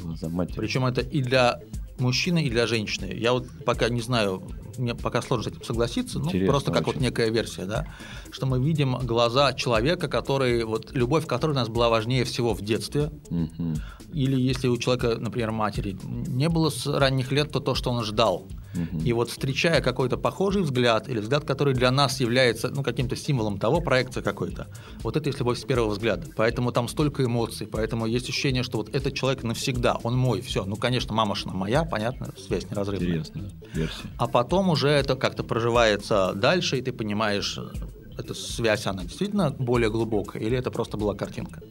Глаза 0.00 0.30
матери. 0.30 0.56
Причем 0.56 0.86
это 0.86 1.02
и 1.02 1.20
для 1.20 1.60
мужчины 1.98 2.44
и 2.44 2.50
для 2.50 2.66
женщины. 2.66 3.12
Я 3.12 3.32
вот 3.32 3.46
пока 3.64 3.88
не 3.88 4.00
знаю, 4.00 4.42
мне 4.78 4.94
пока 4.94 5.22
сложно 5.22 5.44
с 5.44 5.54
этим 5.54 5.64
согласиться, 5.64 6.18
ну, 6.18 6.30
просто 6.46 6.72
как 6.72 6.88
очень. 6.88 6.94
вот 6.94 7.02
некая 7.02 7.30
версия, 7.30 7.64
да, 7.64 7.86
что 8.36 8.44
мы 8.44 8.62
видим 8.62 8.98
глаза 8.98 9.54
человека, 9.54 10.08
который, 10.08 10.62
вот 10.64 10.92
любовь 10.92 11.26
которая 11.26 11.56
у 11.56 11.58
нас 11.58 11.70
была 11.70 11.88
важнее 11.88 12.24
всего 12.24 12.52
в 12.52 12.60
детстве, 12.60 13.10
угу. 13.30 13.76
или 14.12 14.38
если 14.38 14.68
у 14.68 14.76
человека, 14.76 15.16
например, 15.18 15.52
матери 15.52 15.96
не 16.04 16.50
было 16.50 16.68
с 16.68 16.86
ранних 16.86 17.32
лет, 17.32 17.50
то 17.50 17.60
то, 17.60 17.74
что 17.74 17.90
он 17.90 18.04
ждал. 18.04 18.46
И 19.04 19.14
вот 19.14 19.30
встречая 19.30 19.80
какой-то 19.80 20.18
похожий 20.18 20.60
взгляд, 20.60 21.08
или 21.08 21.18
взгляд, 21.18 21.46
который 21.46 21.72
для 21.72 21.90
нас 21.90 22.20
является 22.20 22.68
ну, 22.68 22.82
каким-то 22.82 23.16
символом 23.16 23.58
того, 23.58 23.80
проекция 23.80 24.22
какой-то, 24.22 24.66
вот 25.02 25.16
это 25.16 25.30
есть 25.30 25.38
любовь 25.38 25.58
с 25.58 25.64
первого 25.64 25.92
взгляда. 25.92 26.26
Поэтому 26.36 26.72
там 26.72 26.88
столько 26.88 27.24
эмоций, 27.24 27.66
поэтому 27.66 28.04
есть 28.04 28.28
ощущение, 28.28 28.62
что 28.62 28.76
вот 28.76 28.94
этот 28.94 29.14
человек 29.14 29.44
навсегда, 29.44 29.98
он 30.02 30.14
мой, 30.18 30.42
все. 30.42 30.66
Ну, 30.66 30.76
конечно, 30.76 31.14
мамашина 31.14 31.54
моя, 31.54 31.84
понятно, 31.84 32.34
связь 32.36 32.68
неразрывная. 32.70 33.08
Интересная 33.08 33.50
версия. 33.72 34.08
А 34.18 34.26
потом 34.26 34.68
уже 34.68 34.88
это 34.88 35.16
как-то 35.16 35.42
проживается 35.42 36.32
дальше, 36.34 36.76
и 36.76 36.82
ты 36.82 36.92
понимаешь, 36.92 37.58
эта 38.18 38.34
связь, 38.34 38.86
она 38.86 39.02
действительно 39.02 39.50
более 39.50 39.90
глубокая, 39.90 40.42
или 40.42 40.56
это 40.56 40.70
просто 40.70 40.96
была 40.96 41.14
картинка. 41.14 41.62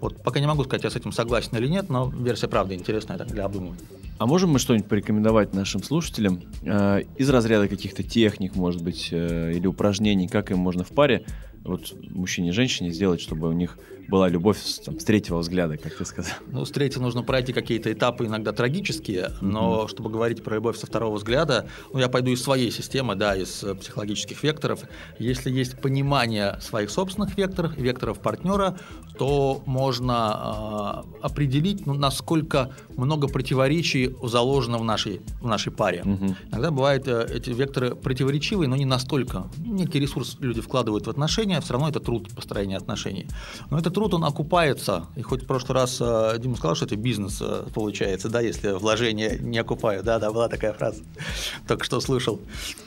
Вот 0.00 0.22
пока 0.22 0.40
не 0.40 0.46
могу 0.46 0.64
сказать, 0.64 0.84
я 0.84 0.90
с 0.90 0.96
этим 0.96 1.12
согласен 1.12 1.56
или 1.56 1.66
нет, 1.66 1.90
но 1.90 2.08
версия 2.08 2.48
правда 2.48 2.74
интересная 2.74 3.18
так, 3.18 3.28
для 3.28 3.44
обдумывания. 3.44 3.80
А 4.20 4.26
можем 4.26 4.50
мы 4.50 4.58
что-нибудь 4.58 4.86
порекомендовать 4.86 5.54
нашим 5.54 5.82
слушателям 5.82 6.42
э, 6.60 7.04
из 7.16 7.30
разряда 7.30 7.68
каких-то 7.68 8.02
техник, 8.02 8.54
может 8.54 8.82
быть, 8.82 9.08
э, 9.12 9.52
или 9.54 9.66
упражнений, 9.66 10.28
как 10.28 10.50
им 10.50 10.58
можно 10.58 10.84
в 10.84 10.90
паре, 10.90 11.24
вот 11.64 11.94
мужчине 12.10 12.50
и 12.50 12.52
женщине 12.52 12.90
сделать, 12.90 13.22
чтобы 13.22 13.48
у 13.48 13.52
них 13.52 13.78
была 14.08 14.28
любовь 14.28 14.60
с, 14.60 14.80
там, 14.80 14.98
с 14.98 15.04
третьего 15.04 15.38
взгляда, 15.38 15.76
как 15.76 15.94
ты 15.94 16.04
сказал? 16.04 16.34
Ну, 16.48 16.64
с 16.64 16.70
третьего 16.70 17.02
нужно 17.02 17.22
пройти 17.22 17.52
какие-то 17.52 17.92
этапы, 17.92 18.26
иногда 18.26 18.52
трагические, 18.52 19.30
но 19.40 19.84
mm-hmm. 19.84 19.88
чтобы 19.88 20.10
говорить 20.10 20.42
про 20.42 20.56
любовь 20.56 20.76
со 20.76 20.86
второго 20.86 21.16
взгляда, 21.16 21.68
ну, 21.92 22.00
я 22.00 22.08
пойду 22.08 22.30
из 22.30 22.42
своей 22.42 22.70
системы, 22.70 23.14
да, 23.14 23.36
из 23.36 23.62
э, 23.62 23.74
психологических 23.74 24.42
векторов. 24.42 24.80
Если 25.18 25.50
есть 25.50 25.80
понимание 25.80 26.58
своих 26.60 26.90
собственных 26.90 27.36
векторов, 27.38 27.76
векторов 27.76 28.20
партнера, 28.20 28.78
то 29.16 29.62
можно 29.66 31.04
э, 31.22 31.26
определить, 31.26 31.86
ну, 31.86 31.94
насколько 31.94 32.72
много 32.96 33.28
противоречий 33.28 34.09
заложено 34.22 34.78
в 34.78 34.84
нашей, 34.84 35.20
в 35.40 35.46
нашей 35.46 35.72
паре. 35.72 36.02
Mm-hmm. 36.04 36.36
Иногда 36.50 36.70
бывают 36.70 37.08
э, 37.08 37.26
эти 37.34 37.50
векторы 37.50 37.94
противоречивые, 37.94 38.68
но 38.68 38.76
не 38.76 38.84
настолько. 38.84 39.44
Некий 39.58 40.00
ресурс 40.00 40.36
люди 40.40 40.60
вкладывают 40.60 41.06
в 41.06 41.10
отношения, 41.10 41.60
все 41.60 41.72
равно 41.72 41.88
это 41.88 42.00
труд 42.00 42.28
построения 42.34 42.76
отношений. 42.76 43.26
Но 43.70 43.78
это 43.78 43.90
труд, 43.90 44.14
он 44.14 44.24
окупается. 44.24 45.06
И 45.16 45.22
хоть 45.22 45.42
в 45.42 45.46
прошлый 45.46 45.74
раз 45.74 45.98
э, 46.00 46.36
Дима 46.38 46.56
сказал, 46.56 46.76
что 46.76 46.86
это 46.86 46.96
бизнес 46.96 47.38
э, 47.40 47.64
получается, 47.74 48.28
да, 48.28 48.40
если 48.40 48.70
вложения 48.72 49.38
не 49.38 49.58
окупают. 49.58 50.04
Да, 50.04 50.18
да, 50.18 50.30
была 50.30 50.48
такая 50.48 50.72
фраза. 50.72 51.02
Только 51.68 51.84
что 51.84 52.00
слышал. 52.00 52.40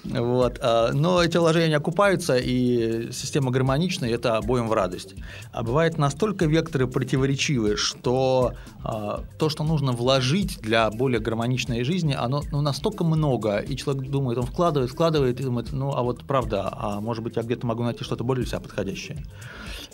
Вот. 0.03 0.59
Но 0.93 1.23
эти 1.23 1.37
вложения 1.37 1.67
не 1.67 1.75
окупаются, 1.75 2.37
и 2.37 3.11
система 3.11 3.51
гармоничная, 3.51 4.09
и 4.09 4.13
это 4.13 4.37
обоим 4.37 4.67
в 4.67 4.73
радость. 4.73 5.15
А 5.51 5.63
бывает 5.63 5.97
настолько 5.97 6.45
векторы 6.45 6.87
противоречивые, 6.87 7.77
что 7.77 8.53
то, 9.39 9.49
что 9.49 9.63
нужно 9.63 9.91
вложить 9.91 10.59
для 10.61 10.89
более 10.89 11.12
гармоничной 11.19 11.83
жизни, 11.83 12.13
оно 12.13 12.43
ну, 12.51 12.61
настолько 12.61 13.03
много, 13.03 13.57
и 13.57 13.75
человек 13.75 14.09
думает, 14.09 14.37
он 14.37 14.45
вкладывает, 14.45 14.91
вкладывает, 14.91 15.39
и 15.39 15.43
думает, 15.43 15.71
ну, 15.71 15.93
а 15.93 16.03
вот 16.03 16.23
правда, 16.25 16.69
а 16.71 17.01
может 17.01 17.23
быть, 17.23 17.35
я 17.35 17.43
где-то 17.43 17.65
могу 17.65 17.83
найти 17.83 18.03
что-то 18.03 18.23
более 18.23 18.43
для 18.43 18.51
себя 18.51 18.59
подходящее. 18.59 19.23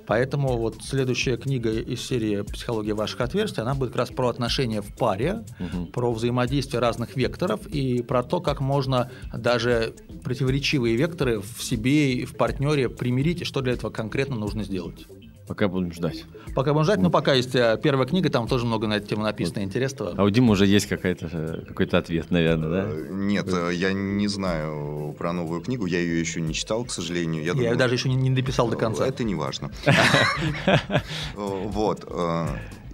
Поэтому 0.10 0.58
вот 0.58 0.78
следующая 0.82 1.38
книга 1.38 1.72
из 1.72 2.02
серии 2.02 2.42
«Психология 2.42 2.96
ваших 2.96 3.22
отверстий», 3.22 3.62
она 3.62 3.76
будет 3.76 3.90
как 3.90 3.98
раз 3.98 4.10
про 4.10 4.30
отношения 4.30 4.82
в 4.82 4.96
паре, 4.96 5.46
угу. 5.60 5.86
про 5.86 6.12
взаимодействие 6.12 6.80
разных 6.80 7.16
векторов 7.16 7.68
и 7.68 8.02
про 8.02 8.24
то, 8.24 8.40
как 8.42 8.60
можно 8.60 9.12
даже 9.32 9.94
противоречивые 10.24 10.96
векторы 10.96 11.40
в 11.40 11.64
себе 11.64 12.14
и 12.14 12.26
в 12.26 12.36
партнере 12.36 12.90
примирить, 12.90 13.42
и 13.42 13.46
что 13.46 13.62
для 13.62 13.74
этого 13.74 13.92
конкретно 13.92 14.36
нужно 14.36 14.64
сделать. 14.64 15.06
Пока 15.50 15.68
будем 15.68 15.92
ждать. 15.92 16.26
Пока 16.54 16.74
будем 16.74 16.84
ждать, 16.84 17.00
но 17.00 17.10
пока 17.10 17.34
есть 17.34 17.56
э, 17.56 17.80
первая 17.82 18.06
книга, 18.06 18.30
там 18.30 18.48
тоже 18.48 18.68
много 18.68 18.86
на 18.86 18.98
эту 18.98 19.08
тему 19.08 19.24
написано, 19.24 19.64
интересного. 19.64 20.14
А 20.16 20.24
у 20.24 20.30
Димы 20.30 20.52
уже 20.52 20.68
есть 20.68 20.86
какой-то 20.86 21.28
э, 21.32 21.66
какой-то 21.68 21.98
ответ, 21.98 22.30
наверное, 22.30 22.70
да? 22.70 22.88
Э, 22.88 23.08
нет, 23.10 23.48
я 23.74 23.92
не 23.92 24.28
знаю 24.28 25.16
про 25.18 25.34
новую 25.34 25.62
книгу, 25.62 25.88
я 25.88 25.98
ее 25.98 26.20
еще 26.20 26.40
не 26.40 26.54
читал, 26.54 26.86
к 26.86 26.92
сожалению. 26.92 27.42
Я, 27.42 27.48
я 27.48 27.54
думаю, 27.54 27.72
ее 27.72 27.78
даже 27.78 27.96
еще 27.96 28.10
не 28.10 28.30
дописал 28.30 28.70
до 28.70 28.78
конца. 28.78 29.08
Это 29.08 29.24
не 29.24 29.34
важно. 29.34 29.72
Вот. 31.36 32.08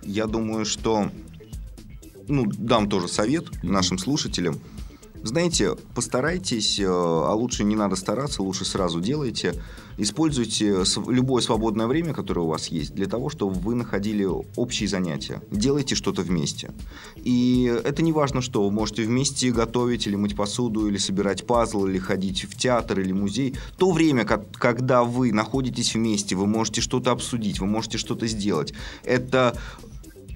Я 0.03 0.27
думаю, 0.27 0.65
что 0.65 1.09
ну, 2.29 2.45
дам 2.45 2.89
тоже 2.89 3.09
совет 3.09 3.47
нашим 3.63 3.97
слушателям. 3.97 4.61
знаете, 5.23 5.75
постарайтесь, 5.93 6.79
а 6.81 7.33
лучше 7.33 7.65
не 7.65 7.75
надо 7.75 7.97
стараться, 7.97 8.43
лучше 8.43 8.63
сразу 8.63 9.01
делайте. 9.01 9.55
Используйте 9.97 10.83
любое 11.07 11.41
свободное 11.41 11.87
время, 11.87 12.13
которое 12.13 12.41
у 12.41 12.47
вас 12.47 12.67
есть, 12.67 12.93
для 12.93 13.05
того, 13.05 13.29
чтобы 13.29 13.53
вы 13.53 13.75
находили 13.75 14.27
общие 14.55 14.89
занятия. 14.89 15.41
Делайте 15.51 15.95
что-то 15.95 16.21
вместе. 16.21 16.71
И 17.15 17.73
это 17.83 18.01
не 18.01 18.11
важно, 18.11 18.41
что 18.41 18.63
вы 18.63 18.71
можете 18.71 19.03
вместе 19.03 19.51
готовить 19.51 20.07
или 20.07 20.15
мыть 20.15 20.35
посуду, 20.35 20.87
или 20.87 20.97
собирать 20.97 21.45
пазл, 21.47 21.85
или 21.85 21.97
ходить 21.97 22.45
в 22.45 22.57
театр 22.57 22.99
или 22.99 23.11
музей. 23.11 23.55
То 23.77 23.91
время, 23.91 24.25
когда 24.25 25.03
вы 25.03 25.31
находитесь 25.31 25.95
вместе, 25.95 26.35
вы 26.35 26.45
можете 26.45 26.81
что-то 26.81 27.11
обсудить, 27.11 27.59
вы 27.59 27.67
можете 27.67 27.97
что-то 27.97 28.27
сделать. 28.27 28.73
Это 29.03 29.57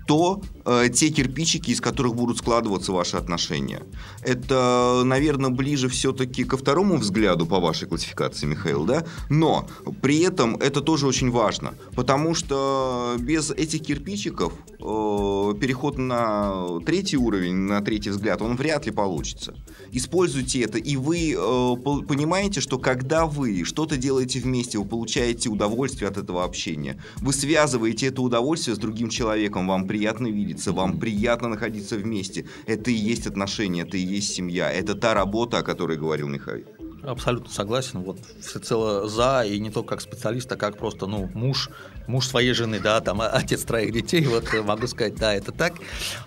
то 0.09 0.41
э, 0.65 0.89
те 0.89 1.09
кирпичики, 1.09 1.69
из 1.69 1.81
которых 1.81 2.15
будут 2.15 2.39
складываться 2.39 2.91
ваши 2.91 3.15
отношения. 3.15 3.83
Это, 4.23 5.03
наверное, 5.05 5.51
ближе 5.51 5.87
все-таки 5.87 6.43
ко 6.45 6.57
второму 6.57 6.97
взгляду 6.97 7.45
по 7.45 7.59
вашей 7.59 7.87
классификации, 7.87 8.47
Михаил, 8.47 8.85
да? 8.85 9.05
Но 9.29 9.67
при 10.01 10.21
этом 10.21 10.55
это 10.55 10.81
тоже 10.81 11.05
очень 11.05 11.29
важно, 11.29 11.75
потому 11.95 12.33
что 12.33 13.17
без 13.19 13.51
этих 13.51 13.83
кирпичиков 13.83 14.51
э, 14.53 15.53
переход 15.61 15.99
на 15.99 16.79
третий 16.83 17.17
уровень, 17.17 17.55
на 17.55 17.81
третий 17.81 18.09
взгляд, 18.09 18.41
он 18.41 18.55
вряд 18.55 18.87
ли 18.87 18.91
получится. 18.91 19.53
Используйте 19.91 20.61
это, 20.61 20.77
и 20.77 20.95
вы 20.95 21.31
э, 21.31 21.35
понимаете, 21.35 22.61
что 22.61 22.77
когда 22.77 23.25
вы 23.25 23.63
что-то 23.63 23.97
делаете 23.97 24.39
вместе, 24.39 24.77
вы 24.77 24.85
получаете 24.85 25.49
удовольствие 25.49 26.09
от 26.09 26.17
этого 26.17 26.43
общения. 26.43 27.01
Вы 27.17 27.33
связываете 27.33 28.07
это 28.07 28.21
удовольствие 28.21 28.75
с 28.75 28.79
другим 28.79 29.09
человеком, 29.09 29.67
вам 29.67 29.87
приятно 29.87 30.27
видеться, 30.27 30.71
вам 30.71 30.99
приятно 30.99 31.49
находиться 31.49 31.97
вместе. 31.97 32.45
Это 32.65 32.91
и 32.91 32.95
есть 32.95 33.27
отношения, 33.27 33.81
это 33.81 33.97
и 33.97 34.01
есть 34.01 34.33
семья. 34.33 34.71
Это 34.71 34.95
та 34.95 35.13
работа, 35.13 35.59
о 35.59 35.63
которой 35.63 35.97
говорил 35.97 36.27
Михаил. 36.27 36.65
Абсолютно 37.03 37.49
согласен. 37.49 38.01
Вот 38.01 38.19
всецело 38.41 39.07
за, 39.07 39.43
и 39.43 39.59
не 39.59 39.69
только 39.69 39.89
как 39.89 40.01
специалист, 40.01 40.51
а 40.51 40.55
как 40.55 40.77
просто 40.77 41.07
ну, 41.07 41.29
муж, 41.33 41.69
муж 42.07 42.27
своей 42.27 42.53
жены, 42.53 42.79
да, 42.79 42.99
там 43.01 43.21
отец 43.21 43.63
троих 43.63 43.93
детей. 43.93 44.25
Вот 44.25 44.45
могу 44.65 44.87
сказать, 44.87 45.15
да, 45.15 45.33
это 45.33 45.51
так. 45.51 45.73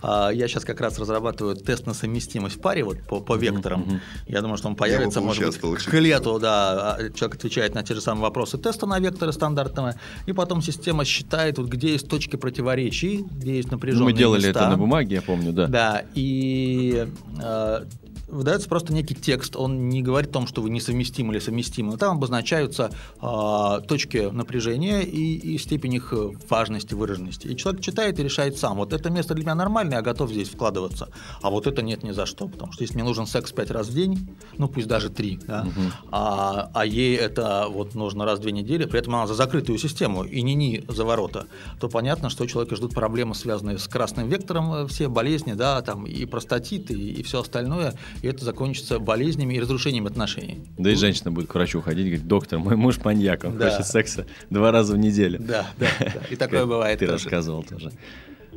А, 0.02 0.30
я 0.30 0.48
сейчас 0.48 0.64
как 0.64 0.80
раз 0.80 0.98
разрабатываю 0.98 1.56
тест 1.56 1.86
на 1.86 1.94
совместимость 1.94 2.56
в 2.56 2.60
паре 2.60 2.84
вот 2.84 3.00
по, 3.02 3.20
по 3.20 3.36
векторам. 3.36 3.82
Mm-hmm. 3.82 4.00
Я 4.28 4.40
думаю, 4.40 4.56
что 4.56 4.68
он 4.68 4.76
появится, 4.76 5.20
может 5.20 5.44
быть, 5.44 5.84
к 5.84 5.92
лету, 5.94 6.38
да. 6.38 6.96
А, 6.96 7.10
человек 7.10 7.36
отвечает 7.36 7.74
на 7.74 7.82
те 7.82 7.94
же 7.94 8.00
самые 8.00 8.22
вопросы 8.22 8.58
теста 8.58 8.86
на 8.86 8.98
векторы 8.98 9.32
стандартного, 9.32 9.96
и 10.26 10.32
потом 10.32 10.62
система 10.62 11.04
считает, 11.04 11.58
вот, 11.58 11.68
где 11.68 11.92
есть 11.92 12.08
точки 12.08 12.36
противоречий, 12.36 13.24
где 13.30 13.56
есть 13.56 13.70
напряженные 13.70 14.04
Мы 14.04 14.12
делали 14.12 14.46
места. 14.46 14.60
это 14.60 14.68
на 14.68 14.76
бумаге, 14.76 15.16
я 15.16 15.22
помню, 15.22 15.52
да. 15.52 15.66
Да, 15.66 16.04
и 16.14 17.08
э, 17.42 17.84
выдается 18.32 18.68
просто 18.68 18.92
некий 18.92 19.14
текст, 19.14 19.56
он 19.56 19.88
не 19.88 20.02
говорит 20.02 20.30
о 20.30 20.32
том, 20.32 20.46
что 20.46 20.62
вы 20.62 20.70
несовместимы 20.70 21.34
или 21.34 21.40
совместимы, 21.40 21.96
там 21.96 22.16
обозначаются 22.16 22.90
э, 23.20 23.80
точки 23.86 24.30
напряжения 24.30 25.02
и, 25.02 25.34
и 25.36 25.58
степень 25.58 25.94
их 25.94 26.14
важности, 26.48 26.94
выраженности. 26.94 27.46
И 27.46 27.56
человек 27.56 27.82
читает 27.82 28.18
и 28.18 28.22
решает 28.22 28.58
сам, 28.58 28.78
вот 28.78 28.92
это 28.92 29.10
место 29.10 29.34
для 29.34 29.44
меня 29.44 29.54
нормальное, 29.54 29.98
я 29.98 30.02
готов 30.02 30.30
здесь 30.30 30.48
вкладываться, 30.48 31.08
а 31.42 31.50
вот 31.50 31.66
это 31.66 31.82
нет 31.82 32.02
ни 32.02 32.12
за 32.12 32.26
что, 32.26 32.48
потому 32.48 32.72
что 32.72 32.82
если 32.82 32.94
мне 32.94 33.04
нужен 33.04 33.26
секс 33.26 33.52
пять 33.52 33.70
раз 33.70 33.88
в 33.88 33.94
день, 33.94 34.34
ну 34.56 34.68
пусть 34.68 34.88
даже 34.88 35.10
три, 35.10 35.38
да, 35.46 35.62
угу. 35.62 35.80
а, 36.10 36.70
а 36.72 36.86
ей 36.86 37.16
это 37.16 37.66
вот 37.68 37.94
нужно 37.94 38.24
раз 38.24 38.38
в 38.38 38.42
две 38.42 38.52
недели, 38.52 38.86
при 38.86 38.98
этом 38.98 39.14
она 39.14 39.26
за 39.26 39.34
закрытую 39.34 39.78
систему 39.78 40.24
и 40.24 40.42
не 40.42 40.54
ни 40.54 40.84
за 40.88 41.04
ворота, 41.04 41.46
то 41.80 41.88
понятно, 41.88 42.30
что 42.30 42.46
человека 42.46 42.76
ждут 42.76 42.94
проблемы, 42.94 43.34
связанные 43.34 43.78
с 43.78 43.86
красным 43.86 44.28
вектором, 44.28 44.72
э, 44.72 44.86
все 44.86 45.08
болезни, 45.08 45.52
да, 45.52 45.82
там 45.82 46.06
и 46.06 46.24
простатит, 46.24 46.90
и, 46.90 47.12
и 47.12 47.22
все 47.22 47.40
остальное, 47.40 47.94
и 48.22 48.28
это 48.28 48.44
закончится 48.44 48.98
болезнями 48.98 49.54
и 49.54 49.60
разрушением 49.60 50.06
отношений. 50.06 50.60
Да 50.78 50.90
и 50.90 50.94
женщина 50.94 51.30
будет 51.30 51.48
к 51.48 51.54
врачу 51.54 51.80
ходить 51.80 52.06
и 52.06 52.10
говорить, 52.10 52.26
доктор, 52.26 52.60
мой 52.60 52.76
муж 52.76 52.98
маньяк, 53.04 53.44
он 53.44 53.58
да. 53.58 53.70
хочет 53.70 53.86
секса 53.86 54.26
два 54.48 54.70
раза 54.70 54.94
в 54.94 54.98
неделю. 54.98 55.38
Да, 55.40 55.66
да, 55.78 55.88
да. 55.98 56.22
и 56.30 56.36
такое 56.36 56.64
бывает 56.64 57.00
Ты 57.00 57.06
рассказывал 57.06 57.64
тоже. 57.64 57.92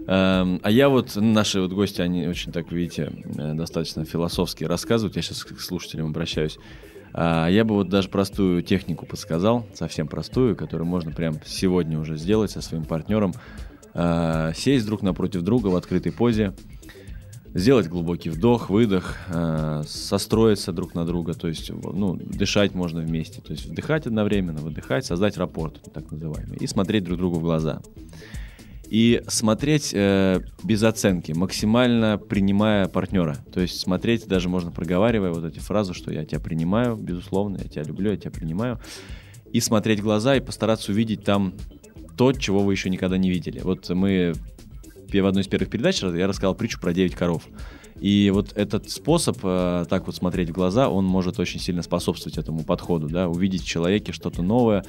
Эм, 0.07 0.59
а 0.61 0.69
я 0.69 0.87
вот, 0.89 1.15
наши 1.15 1.59
вот 1.59 1.71
гости, 1.71 2.01
они 2.01 2.27
очень 2.27 2.51
так, 2.51 2.71
видите, 2.71 3.11
э, 3.37 3.53
достаточно 3.53 4.05
философски 4.05 4.63
рассказывают, 4.63 5.15
я 5.15 5.23
сейчас 5.23 5.43
к 5.43 5.59
слушателям 5.59 6.07
обращаюсь. 6.07 6.59
А 7.13 7.47
я 7.47 7.63
бы 7.63 7.75
вот 7.75 7.89
даже 7.89 8.09
простую 8.09 8.61
технику 8.61 9.05
подсказал, 9.05 9.65
совсем 9.73 10.07
простую, 10.07 10.55
которую 10.55 10.85
можно 10.85 11.11
прям 11.11 11.39
сегодня 11.45 11.97
уже 11.97 12.17
сделать 12.17 12.51
со 12.51 12.61
своим 12.61 12.83
партнером. 12.83 13.33
Э, 13.95 14.51
сесть 14.53 14.85
друг 14.85 15.01
напротив 15.01 15.41
друга 15.41 15.67
в 15.67 15.75
открытой 15.75 16.11
позе, 16.11 16.53
сделать 17.55 17.87
глубокий 17.87 18.29
вдох, 18.29 18.69
выдох, 18.69 19.15
э, 19.29 19.83
состроиться 19.87 20.73
друг 20.73 20.93
на 20.93 21.05
друга, 21.05 21.33
то 21.33 21.47
есть 21.47 21.71
ну, 21.71 22.15
дышать 22.15 22.75
можно 22.75 22.99
вместе, 22.99 23.41
то 23.41 23.53
есть 23.53 23.65
вдыхать 23.65 24.05
одновременно, 24.05 24.59
выдыхать, 24.59 25.05
создать 25.05 25.37
рапорт, 25.37 25.81
так 25.93 26.11
называемый, 26.11 26.57
и 26.57 26.67
смотреть 26.67 27.05
друг 27.05 27.17
другу 27.17 27.39
в 27.39 27.41
глаза. 27.41 27.81
И 28.89 29.23
смотреть 29.27 29.91
э, 29.93 30.41
без 30.63 30.83
оценки, 30.83 31.31
максимально 31.31 32.19
принимая 32.19 32.87
партнера. 32.87 33.37
То 33.51 33.61
есть 33.61 33.79
смотреть, 33.79 34.27
даже 34.27 34.47
можно 34.47 34.69
проговаривая 34.71 35.31
вот 35.31 35.45
эти 35.45 35.59
фразы, 35.59 35.93
что 35.93 36.11
я 36.11 36.25
тебя 36.25 36.39
принимаю, 36.41 36.97
безусловно, 36.97 37.57
я 37.57 37.69
тебя 37.69 37.83
люблю, 37.83 38.11
я 38.11 38.17
тебя 38.17 38.31
принимаю. 38.31 38.79
И 39.53 39.61
смотреть 39.61 40.01
в 40.01 40.03
глаза 40.03 40.35
и 40.35 40.41
постараться 40.41 40.91
увидеть 40.91 41.23
там 41.23 41.55
то, 42.17 42.33
чего 42.33 42.59
вы 42.59 42.73
еще 42.73 42.89
никогда 42.89 43.17
не 43.17 43.29
видели. 43.29 43.61
Вот 43.61 43.89
мы 43.89 44.33
в 45.11 45.25
одной 45.25 45.43
из 45.43 45.47
первых 45.47 45.69
передач 45.69 46.01
я 46.01 46.27
рассказал 46.27 46.55
притчу 46.55 46.79
про 46.79 46.93
9 46.93 47.15
коров. 47.15 47.43
И 47.99 48.29
вот 48.33 48.51
этот 48.55 48.89
способ, 48.89 49.37
э, 49.43 49.85
так 49.89 50.05
вот 50.05 50.15
смотреть 50.15 50.49
в 50.49 50.53
глаза, 50.53 50.89
он 50.89 51.05
может 51.05 51.39
очень 51.39 51.61
сильно 51.61 51.81
способствовать 51.81 52.37
этому 52.37 52.63
подходу, 52.63 53.07
да, 53.07 53.29
увидеть 53.29 53.61
в 53.61 53.67
человеке 53.67 54.11
что-то 54.11 54.41
новое, 54.41 54.83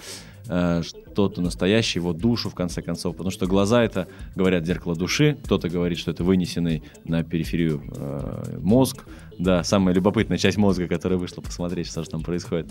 э, 0.49 0.83
что-то 0.83 1.41
настоящее, 1.41 2.03
его 2.03 2.13
душу, 2.13 2.51
в 2.51 2.55
конце 2.57 2.83
концов. 2.83 3.15
Потому 3.15 3.31
что 3.31 3.47
глаза— 3.47 3.83
это, 3.85 4.09
говорят, 4.35 4.67
зеркало 4.67 4.97
души. 4.97 5.39
Кто-то 5.45 5.69
говорит, 5.69 5.99
что 5.99 6.11
это 6.11 6.25
вынесенный 6.25 6.83
на 7.05 7.23
периферию 7.23 7.81
э, 7.97 8.59
мозг. 8.61 9.05
Да, 9.39 9.63
самая 9.63 9.95
любопытная 9.95 10.39
часть 10.39 10.57
мозга, 10.57 10.89
которая 10.89 11.19
вышла 11.19 11.43
посмотреть, 11.43 11.87
что 11.87 12.03
же 12.03 12.11
там 12.11 12.23
происходит. 12.23 12.67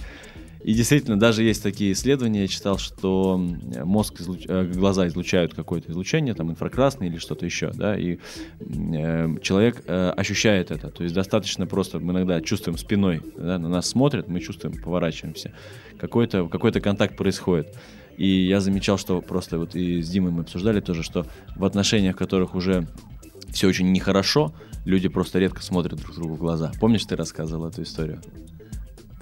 И 0.65 0.73
действительно, 0.73 1.19
даже 1.19 1.43
есть 1.43 1.61
такие 1.61 1.91
исследования, 1.91 2.41
я 2.41 2.47
читал, 2.47 2.79
что 2.79 3.37
мозг, 3.83 4.19
излуч... 4.19 4.45
Э, 4.47 4.63
глаза 4.63 5.07
излучают 5.07 5.53
какое-то 5.53 5.91
излучение, 5.91 6.33
там 6.33 6.49
инфракрасное 6.49 7.07
или 7.07 7.19
что-то 7.19 7.45
еще, 7.45 7.69
да, 7.71 7.95
и 7.95 8.17
э, 8.61 9.35
человек 9.43 9.83
э, 9.85 10.09
ощущает 10.17 10.71
это. 10.71 10.89
То 10.89 11.03
есть 11.03 11.13
достаточно 11.13 11.67
просто, 11.67 11.99
мы 11.99 12.13
иногда 12.13 12.41
чувствуем 12.41 12.79
спиной, 12.79 13.21
да, 13.37 13.59
на 13.59 13.69
нас 13.69 13.87
смотрят, 13.87 14.27
мы 14.27 14.39
чувствуем, 14.39 14.81
поворачиваемся. 14.81 15.53
Какой-то 15.99 16.47
какой 16.47 16.71
контакт 16.71 17.15
происходит. 17.15 17.77
И 18.17 18.27
я 18.27 18.59
замечал, 18.59 18.97
что 18.97 19.21
просто 19.21 19.59
вот 19.59 19.75
и 19.75 20.01
с 20.01 20.09
Димой 20.09 20.31
мы 20.31 20.41
обсуждали 20.41 20.79
тоже, 20.79 21.03
что 21.03 21.27
в 21.55 21.63
отношениях, 21.63 22.15
в 22.15 22.17
которых 22.17 22.55
уже 22.55 22.87
все 23.51 23.67
очень 23.67 23.91
нехорошо, 23.91 24.51
люди 24.83 25.09
просто 25.09 25.37
редко 25.37 25.61
смотрят 25.61 25.99
друг 25.99 26.15
другу 26.15 26.33
в 26.33 26.39
глаза. 26.39 26.71
Помнишь, 26.79 27.05
ты 27.05 27.15
рассказывал 27.15 27.67
эту 27.67 27.83
историю? 27.83 28.19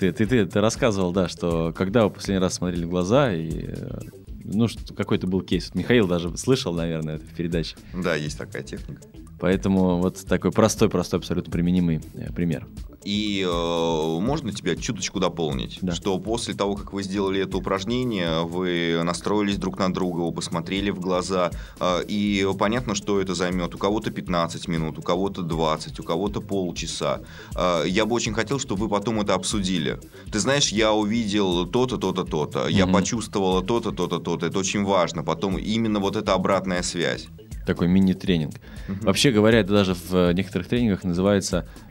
Ты, 0.03 0.11
ты, 0.11 0.25
ты, 0.25 0.45
ты 0.45 0.59
рассказывал, 0.59 1.13
да, 1.13 1.29
что 1.29 1.71
когда 1.71 2.03
вы 2.03 2.09
последний 2.09 2.41
раз 2.41 2.55
смотрели 2.55 2.83
в 2.83 2.89
глаза, 2.89 3.33
и 3.33 3.67
э, 3.67 3.99
ну, 4.43 4.67
какой-то 4.97 5.27
был 5.27 5.39
кейс. 5.39 5.73
Михаил 5.73 6.09
даже 6.09 6.35
слышал, 6.35 6.73
наверное, 6.73 7.15
это 7.15 7.25
в 7.25 7.33
передаче. 7.33 7.77
Да, 7.93 8.13
есть 8.15 8.37
такая 8.37 8.63
техника. 8.63 9.01
Поэтому 9.43 9.97
вот 9.97 10.25
такой 10.25 10.53
простой-простой, 10.53 11.19
абсолютно 11.19 11.51
применимый 11.51 11.99
э, 12.13 12.31
пример. 12.31 12.65
И 13.03 13.45
э, 13.45 14.19
можно 14.21 14.53
тебя 14.53 14.77
чуточку 14.77 15.19
дополнить, 15.19 15.79
да. 15.81 15.93
что 15.93 16.17
после 16.17 16.53
того, 16.53 16.75
как 16.75 16.93
вы 16.93 17.03
сделали 17.03 17.41
это 17.41 17.57
упражнение, 17.57 18.45
вы 18.45 19.01
настроились 19.03 19.57
друг 19.57 19.79
на 19.79 19.93
друга, 19.93 20.21
вы 20.21 20.31
посмотрели 20.31 20.91
в 20.91 21.01
глаза, 21.01 21.51
э, 21.81 22.05
и 22.07 22.47
понятно, 22.57 22.95
что 22.95 23.19
это 23.19 23.35
займет. 23.35 23.75
У 23.75 23.77
кого-то 23.77 24.11
15 24.11 24.69
минут, 24.69 24.97
у 24.97 25.01
кого-то 25.01 25.41
20, 25.41 25.99
у 25.99 26.03
кого-то 26.03 26.39
полчаса. 26.39 27.19
Э, 27.53 27.83
я 27.85 28.05
бы 28.05 28.15
очень 28.15 28.33
хотел, 28.33 28.59
чтобы 28.59 28.83
вы 28.83 28.89
потом 28.89 29.19
это 29.19 29.33
обсудили. 29.33 29.99
Ты 30.31 30.39
знаешь, 30.39 30.69
я 30.69 30.93
увидел 30.93 31.65
то-то, 31.65 31.97
то-то, 31.97 32.23
то-то, 32.23 32.59
mm-hmm. 32.59 32.71
я 32.71 32.87
почувствовала 32.87 33.61
то-то, 33.61 33.91
то-то, 33.91 34.19
то-то. 34.19 34.45
Это 34.45 34.57
очень 34.57 34.85
важно. 34.85 35.21
Потом 35.21 35.57
именно 35.57 35.99
вот 35.99 36.15
эта 36.15 36.33
обратная 36.33 36.81
связь 36.81 37.27
такой 37.65 37.87
мини-тренинг. 37.87 38.55
Угу. 38.89 39.05
Вообще 39.05 39.31
говоря, 39.31 39.59
это 39.59 39.73
даже 39.73 39.93
в 39.93 40.31
некоторых 40.33 40.67
тренингах 40.67 41.03
называется 41.03 41.65
Э, 41.65 41.82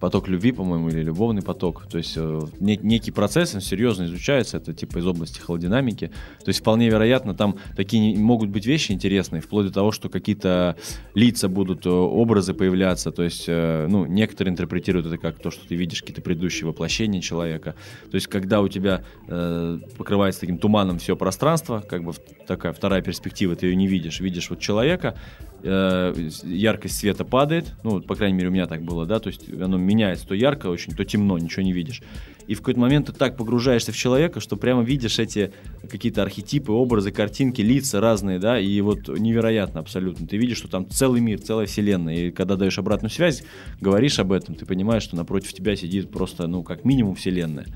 поток 0.00 0.28
любви, 0.28 0.52
по-моему, 0.52 0.88
или 0.88 1.02
любовный 1.02 1.42
поток. 1.42 1.86
То 1.90 1.98
есть 1.98 2.14
э, 2.16 2.40
некий 2.60 3.10
процесс, 3.10 3.54
он 3.54 3.60
серьезно 3.60 4.04
изучается, 4.04 4.56
это 4.56 4.72
типа 4.72 4.98
из 4.98 5.06
области 5.06 5.40
холодинамики. 5.40 6.08
То 6.44 6.48
есть 6.48 6.60
вполне 6.60 6.88
вероятно, 6.88 7.34
там 7.34 7.56
такие 7.76 8.18
могут 8.18 8.50
быть 8.50 8.66
вещи 8.66 8.92
интересные, 8.92 9.42
вплоть 9.42 9.66
до 9.66 9.72
того, 9.72 9.92
что 9.92 10.08
какие-то 10.08 10.76
лица 11.14 11.48
будут, 11.48 11.86
э, 11.86 11.90
образы 11.90 12.54
появляться. 12.54 13.10
То 13.10 13.22
есть, 13.22 13.48
ну, 13.48 14.06
некоторые 14.06 14.52
интерпретируют 14.52 15.06
это 15.06 15.18
как 15.18 15.38
то, 15.38 15.50
что 15.50 15.66
ты 15.66 15.74
видишь 15.74 16.00
какие-то 16.00 16.22
предыдущие 16.22 16.66
воплощения 16.66 17.20
человека. 17.20 17.74
То 18.10 18.14
есть, 18.14 18.26
когда 18.26 18.60
у 18.60 18.68
тебя 18.68 19.04
э, 19.28 19.78
покрывается 19.96 20.40
таким 20.40 20.58
туманом 20.58 20.98
все 20.98 21.16
пространство, 21.16 21.80
как 21.80 22.04
бы 22.04 22.12
такая 22.46 22.72
вторая 22.72 23.02
перспектива, 23.02 23.56
ты 23.56 23.66
ее 23.66 23.76
не 23.76 23.86
видишь. 23.86 24.20
Видишь 24.20 24.50
вот 24.50 24.60
человека, 24.60 25.18
яркость 25.62 26.96
света 26.96 27.24
падает, 27.24 27.72
ну, 27.84 28.00
по 28.00 28.14
крайней 28.16 28.36
мере, 28.36 28.48
у 28.48 28.52
меня 28.52 28.66
так 28.66 28.82
было, 28.82 29.06
да, 29.06 29.20
то 29.20 29.28
есть 29.28 29.48
оно 29.48 29.76
меняется, 29.76 30.26
то 30.26 30.34
ярко 30.34 30.66
очень, 30.66 30.94
то 30.94 31.04
темно, 31.04 31.38
ничего 31.38 31.62
не 31.62 31.72
видишь. 31.72 32.02
И 32.48 32.54
в 32.54 32.58
какой-то 32.58 32.80
момент 32.80 33.06
ты 33.06 33.12
так 33.12 33.36
погружаешься 33.36 33.92
в 33.92 33.96
человека, 33.96 34.40
что 34.40 34.56
прямо 34.56 34.82
видишь 34.82 35.18
эти 35.18 35.52
какие-то 35.88 36.22
архетипы, 36.22 36.72
образы, 36.72 37.12
картинки, 37.12 37.60
лица 37.60 38.00
разные, 38.00 38.38
да, 38.38 38.58
и 38.58 38.80
вот 38.80 39.08
невероятно 39.08 39.80
абсолютно. 39.80 40.26
Ты 40.26 40.36
видишь, 40.36 40.58
что 40.58 40.68
там 40.68 40.88
целый 40.90 41.20
мир, 41.20 41.40
целая 41.40 41.66
вселенная, 41.66 42.14
и 42.14 42.30
когда 42.30 42.56
даешь 42.56 42.78
обратную 42.78 43.10
связь, 43.10 43.44
говоришь 43.80 44.18
об 44.18 44.32
этом, 44.32 44.56
ты 44.56 44.66
понимаешь, 44.66 45.04
что 45.04 45.16
напротив 45.16 45.52
тебя 45.52 45.76
сидит 45.76 46.10
просто, 46.10 46.46
ну, 46.48 46.62
как 46.64 46.84
минимум 46.84 47.14
вселенная. 47.14 47.66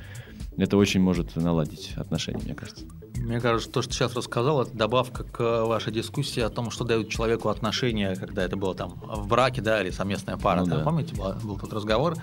Это 0.57 0.77
очень 0.77 1.01
может 1.01 1.37
наладить 1.37 1.93
отношения, 1.97 2.41
мне 2.45 2.55
кажется. 2.55 2.85
Мне 3.19 3.41
кажется, 3.41 3.71
то, 3.71 3.83
что 3.83 3.93
сейчас 3.93 4.15
рассказал, 4.15 4.63
это 4.63 4.77
добавка 4.77 5.25
к 5.25 5.65
вашей 5.65 5.93
дискуссии 5.93 6.41
о 6.41 6.51
том, 6.51 6.71
что 6.71 6.85
дают 6.85 7.09
человеку 7.09 7.49
отношения, 7.49 8.15
когда 8.17 8.45
это 8.45 8.57
было 8.57 8.75
там 8.75 9.01
в 9.03 9.27
браке, 9.27 9.63
да, 9.63 9.83
или 9.83 9.91
совместная 9.91 10.37
пара. 10.37 10.61
Ну, 10.61 10.67
да. 10.67 10.79
Помните, 10.81 11.15
был, 11.15 11.33
был 11.43 11.59
тот 11.59 11.73
разговор. 11.73 12.17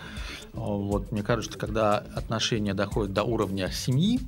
Вот 0.54 1.12
мне 1.12 1.24
кажется, 1.24 1.52
что 1.52 1.60
когда 1.60 1.98
отношения 1.98 2.74
доходят 2.74 3.14
до 3.14 3.24
уровня 3.24 3.72
семьи, 3.72 4.20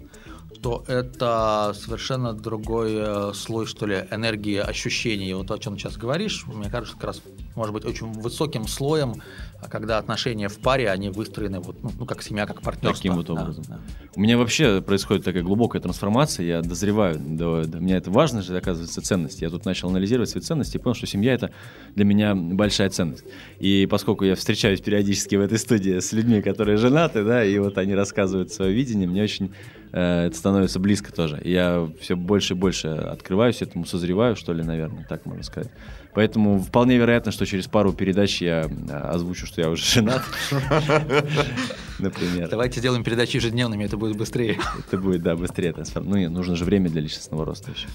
то 0.62 0.84
это 0.88 1.76
совершенно 1.80 2.34
другой 2.34 2.94
э, 2.96 3.34
слой, 3.36 3.68
что 3.68 3.86
ли, 3.86 4.08
энергии, 4.10 4.58
ощущений. 4.58 5.34
Вот 5.34 5.52
о 5.52 5.60
чем 5.60 5.78
сейчас 5.78 5.98
говоришь, 5.98 6.46
мне 6.48 6.70
кажется, 6.70 6.96
как 6.96 7.04
раз 7.06 7.22
может 7.56 7.74
быть 7.74 7.86
очень 7.86 8.12
высоким 8.12 8.68
слоем, 8.68 9.22
когда 9.70 9.98
отношения 9.98 10.48
в 10.48 10.58
паре, 10.58 10.90
они 10.90 11.10
выстроены 11.10 11.60
вот, 11.60 11.82
ну, 11.84 11.92
ну 11.98 12.06
как 12.06 12.22
семья, 12.22 12.46
как 12.46 12.62
партнерство. 12.62 12.98
Таким 12.98 13.16
вот 13.16 13.30
образом. 13.30 13.64
Да, 13.68 13.76
да. 13.76 13.82
У 14.16 14.20
меня 14.22 14.38
вообще 14.38 14.82
происходит 14.82 15.24
такая 15.24 15.44
глубокая 15.44 15.82
трансформация, 15.82 16.46
я 16.46 16.62
дозреваю, 16.62 17.20
до, 17.20 17.66
до, 17.66 17.80
меня 17.80 17.98
это 17.98 18.12
важно 18.12 18.42
же, 18.42 18.58
оказывается, 18.58 19.02
ценность. 19.02 19.42
Я 19.42 19.50
тут 19.50 19.66
начал 19.66 19.90
анализировать 19.90 20.30
свои 20.30 20.42
ценности 20.42 20.78
и 20.78 20.80
понял, 20.80 20.96
что 20.96 21.08
семья 21.08 21.34
это 21.34 21.52
для 21.96 22.06
меня 22.06 22.36
большая 22.36 22.90
ценность. 22.90 23.26
И 23.60 23.88
поскольку 23.90 24.26
я 24.26 24.36
встречаюсь 24.36 24.82
периодически 24.82 25.36
в 25.36 25.42
этой 25.42 25.58
студии 25.58 26.00
с 26.00 26.12
людьми, 26.14 26.42
которые 26.42 26.78
женаты, 26.78 27.24
да, 27.24 27.44
и 27.44 27.58
вот 27.60 27.78
они 27.78 27.94
рассказывают 27.96 28.52
свое 28.52 28.74
видение, 28.74 29.08
мне 29.08 29.24
очень 29.24 29.54
э, 29.92 30.28
это 30.28 30.38
становится 30.38 30.80
близко 30.80 31.12
тоже. 31.12 31.42
Я 31.44 31.90
все 32.00 32.16
больше 32.16 32.54
и 32.54 32.58
больше 32.58 32.88
открываюсь 32.88 33.62
этому, 33.62 33.86
созреваю, 33.86 34.36
что 34.36 34.54
ли, 34.54 34.64
наверное, 34.64 35.06
так 35.08 35.26
можно 35.26 35.44
сказать. 35.44 35.72
Поэтому 36.16 36.60
вполне 36.60 36.98
вероятно, 36.98 37.34
что 37.34 37.46
через 37.46 37.68
пару 37.68 37.92
передач 37.92 38.42
я 38.42 38.70
а, 38.90 39.12
озвучу, 39.12 39.46
что 39.46 39.55
я 39.62 39.70
уже 39.70 39.84
женат. 39.84 40.24
Например. 42.00 42.50
Давайте 42.50 42.80
сделаем 42.80 43.04
передачи 43.04 43.38
ежедневными, 43.38 43.84
это 43.84 43.98
будет 43.98 44.18
быстрее. 44.18 44.58
Это 44.88 44.98
будет, 44.98 45.22
да, 45.22 45.36
быстрее. 45.36 45.74
Ну, 45.96 46.30
нужно 46.30 46.56
же 46.56 46.66
время 46.66 46.90
для 46.90 47.02
личностного 47.02 47.46
роста 47.46 47.72
еще. 47.72 47.88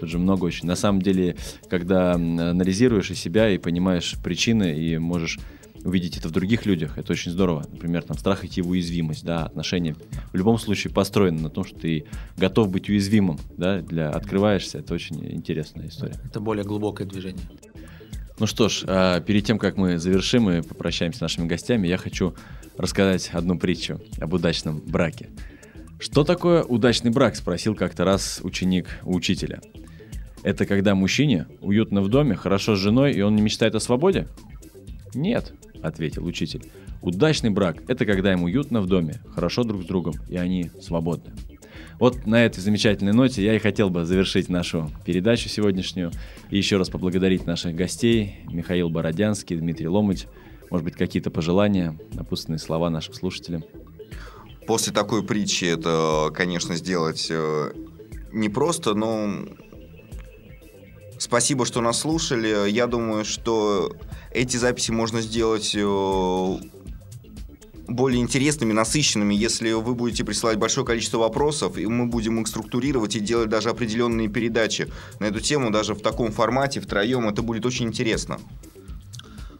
Тут 0.00 0.08
же 0.08 0.18
много 0.18 0.44
очень. 0.44 0.66
На 0.66 0.76
самом 0.76 1.02
деле, 1.02 1.36
когда 1.68 2.12
анализируешь 2.12 3.10
и 3.10 3.14
себя, 3.14 3.50
и 3.50 3.58
понимаешь 3.58 4.14
причины, 4.22 4.76
и 4.76 4.98
можешь 4.98 5.38
увидеть 5.84 6.16
это 6.16 6.28
в 6.28 6.30
других 6.30 6.64
людях, 6.66 6.96
это 6.98 7.12
очень 7.12 7.30
здорово. 7.30 7.66
Например, 7.70 8.02
там 8.02 8.16
страх 8.16 8.44
идти 8.44 8.62
в 8.62 8.70
уязвимость, 8.70 9.24
да, 9.24 9.44
отношения 9.44 9.94
в 10.32 10.36
любом 10.36 10.58
случае 10.58 10.92
построены 10.92 11.40
на 11.40 11.50
том, 11.50 11.64
что 11.64 11.78
ты 11.78 12.06
готов 12.36 12.70
быть 12.70 12.88
уязвимым, 12.88 13.38
да, 13.56 13.80
для 13.80 14.10
открываешься. 14.10 14.78
Это 14.78 14.94
очень 14.94 15.24
интересная 15.32 15.88
история. 15.88 16.16
Это 16.24 16.40
более 16.40 16.64
глубокое 16.64 17.06
движение. 17.06 17.44
Ну 18.38 18.46
что 18.46 18.68
ж, 18.68 18.84
а, 18.86 19.20
перед 19.20 19.44
тем, 19.44 19.58
как 19.58 19.76
мы 19.76 19.98
завершим 19.98 20.50
и 20.50 20.62
попрощаемся 20.62 21.18
с 21.18 21.22
нашими 21.22 21.46
гостями, 21.46 21.86
я 21.86 21.96
хочу 21.96 22.34
рассказать 22.76 23.30
одну 23.32 23.58
притчу 23.58 24.00
об 24.20 24.32
удачном 24.32 24.80
браке. 24.80 25.30
Что 26.00 26.24
такое 26.24 26.64
удачный 26.64 27.12
брак? 27.12 27.36
Спросил 27.36 27.76
как-то 27.76 28.04
раз 28.04 28.40
ученик 28.42 28.98
у 29.04 29.14
учителя. 29.14 29.60
Это 30.42 30.66
когда 30.66 30.96
мужчине 30.96 31.46
уютно 31.60 32.02
в 32.02 32.08
доме, 32.08 32.34
хорошо 32.34 32.74
с 32.74 32.80
женой, 32.80 33.12
и 33.12 33.22
он 33.22 33.36
не 33.36 33.42
мечтает 33.42 33.76
о 33.76 33.80
свободе? 33.80 34.26
Нет, 35.14 35.52
ответил 35.80 36.26
учитель. 36.26 36.64
Удачный 37.02 37.50
брак– 37.50 37.82
это 37.88 38.04
когда 38.04 38.32
им 38.32 38.42
уютно 38.42 38.80
в 38.80 38.86
доме, 38.86 39.20
хорошо 39.32 39.62
друг 39.62 39.82
с 39.82 39.86
другом, 39.86 40.14
и 40.28 40.36
они 40.36 40.70
свободны. 40.80 41.32
Вот 41.98 42.26
на 42.26 42.44
этой 42.44 42.60
замечательной 42.60 43.12
ноте 43.12 43.44
я 43.44 43.54
и 43.54 43.58
хотел 43.58 43.90
бы 43.90 44.04
завершить 44.04 44.48
нашу 44.48 44.90
передачу 45.04 45.48
сегодняшнюю 45.48 46.10
и 46.50 46.56
еще 46.56 46.76
раз 46.76 46.88
поблагодарить 46.90 47.46
наших 47.46 47.74
гостей 47.74 48.40
Михаил 48.50 48.90
Бородянский, 48.90 49.56
Дмитрий 49.56 49.88
Ломыть. 49.88 50.26
Может 50.70 50.84
быть, 50.84 50.94
какие-то 50.94 51.30
пожелания, 51.30 51.96
напутственные 52.12 52.58
слова 52.58 52.90
нашим 52.90 53.14
слушателям? 53.14 53.64
После 54.66 54.92
такой 54.92 55.22
притчи 55.22 55.66
это, 55.66 56.30
конечно, 56.34 56.74
сделать 56.74 57.28
э, 57.30 57.72
непросто, 58.32 58.94
но 58.94 59.46
спасибо, 61.18 61.66
что 61.66 61.80
нас 61.80 62.00
слушали. 62.00 62.70
Я 62.70 62.86
думаю, 62.86 63.24
что 63.24 63.94
эти 64.32 64.56
записи 64.56 64.90
можно 64.90 65.20
сделать 65.20 65.74
э, 65.76 66.58
более 67.86 68.20
интересными, 68.20 68.72
насыщенными, 68.72 69.34
если 69.34 69.72
вы 69.72 69.94
будете 69.94 70.24
присылать 70.24 70.58
большое 70.58 70.86
количество 70.86 71.18
вопросов, 71.18 71.78
и 71.78 71.86
мы 71.86 72.06
будем 72.06 72.40
их 72.40 72.48
структурировать 72.48 73.16
и 73.16 73.20
делать 73.20 73.48
даже 73.48 73.70
определенные 73.70 74.28
передачи 74.28 74.90
на 75.20 75.26
эту 75.26 75.40
тему, 75.40 75.70
даже 75.70 75.94
в 75.94 76.00
таком 76.00 76.32
формате, 76.32 76.80
втроем, 76.80 77.28
это 77.28 77.42
будет 77.42 77.66
очень 77.66 77.86
интересно. 77.86 78.38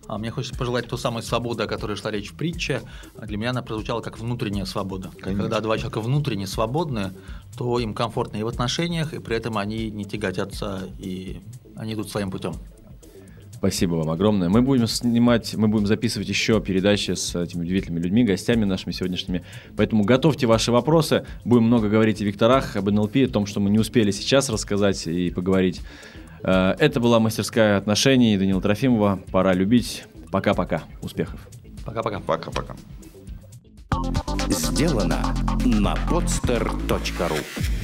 А 0.06 0.18
мне 0.18 0.30
хочется 0.30 0.58
пожелать 0.58 0.86
ту 0.86 0.96
самую 0.96 1.22
свободу, 1.22 1.62
о 1.62 1.66
которой 1.66 1.96
шла 1.96 2.10
речь 2.10 2.30
в 2.30 2.34
притче. 2.34 2.82
Для 3.20 3.38
меня 3.38 3.50
она 3.50 3.62
прозвучала 3.62 4.00
как 4.00 4.18
внутренняя 4.18 4.66
свобода. 4.66 5.10
Конечно. 5.18 5.44
Когда 5.44 5.60
два 5.60 5.78
человека 5.78 6.00
внутренне 6.00 6.46
свободны, 6.46 7.12
то 7.56 7.78
им 7.78 7.94
комфортно 7.94 8.36
и 8.36 8.42
в 8.42 8.48
отношениях, 8.48 9.14
и 9.14 9.18
при 9.18 9.36
этом 9.36 9.56
они 9.56 9.90
не 9.90 10.04
тяготятся, 10.04 10.88
и 10.98 11.40
они 11.74 11.94
идут 11.94 12.10
своим 12.10 12.30
путем. 12.30 12.54
Спасибо 13.64 13.94
вам 13.94 14.10
огромное. 14.10 14.50
Мы 14.50 14.60
будем 14.60 14.86
снимать, 14.86 15.54
мы 15.54 15.68
будем 15.68 15.86
записывать 15.86 16.28
еще 16.28 16.60
передачи 16.60 17.12
с 17.12 17.34
этими 17.34 17.62
удивительными 17.62 18.02
людьми, 18.02 18.22
гостями 18.22 18.66
нашими 18.66 18.92
сегодняшними. 18.92 19.42
Поэтому 19.74 20.04
готовьте 20.04 20.46
ваши 20.46 20.70
вопросы. 20.70 21.24
Будем 21.46 21.62
много 21.62 21.88
говорить 21.88 22.20
о 22.20 22.26
Викторах, 22.26 22.76
об 22.76 22.90
НЛП, 22.90 23.16
о 23.16 23.28
том, 23.28 23.46
что 23.46 23.60
мы 23.60 23.70
не 23.70 23.78
успели 23.78 24.10
сейчас 24.10 24.50
рассказать 24.50 25.06
и 25.06 25.30
поговорить. 25.30 25.80
Э, 26.42 26.74
это 26.78 27.00
была 27.00 27.20
мастерская 27.20 27.78
отношений 27.78 28.36
Данила 28.36 28.60
Трофимова. 28.60 29.20
Пора 29.32 29.54
любить. 29.54 30.04
Пока-пока. 30.30 30.82
Успехов. 31.00 31.40
Пока-пока. 31.86 32.20
Пока-пока. 32.20 32.76
Сделано 34.50 35.34
на 35.64 35.94
podster.ru 36.10 37.83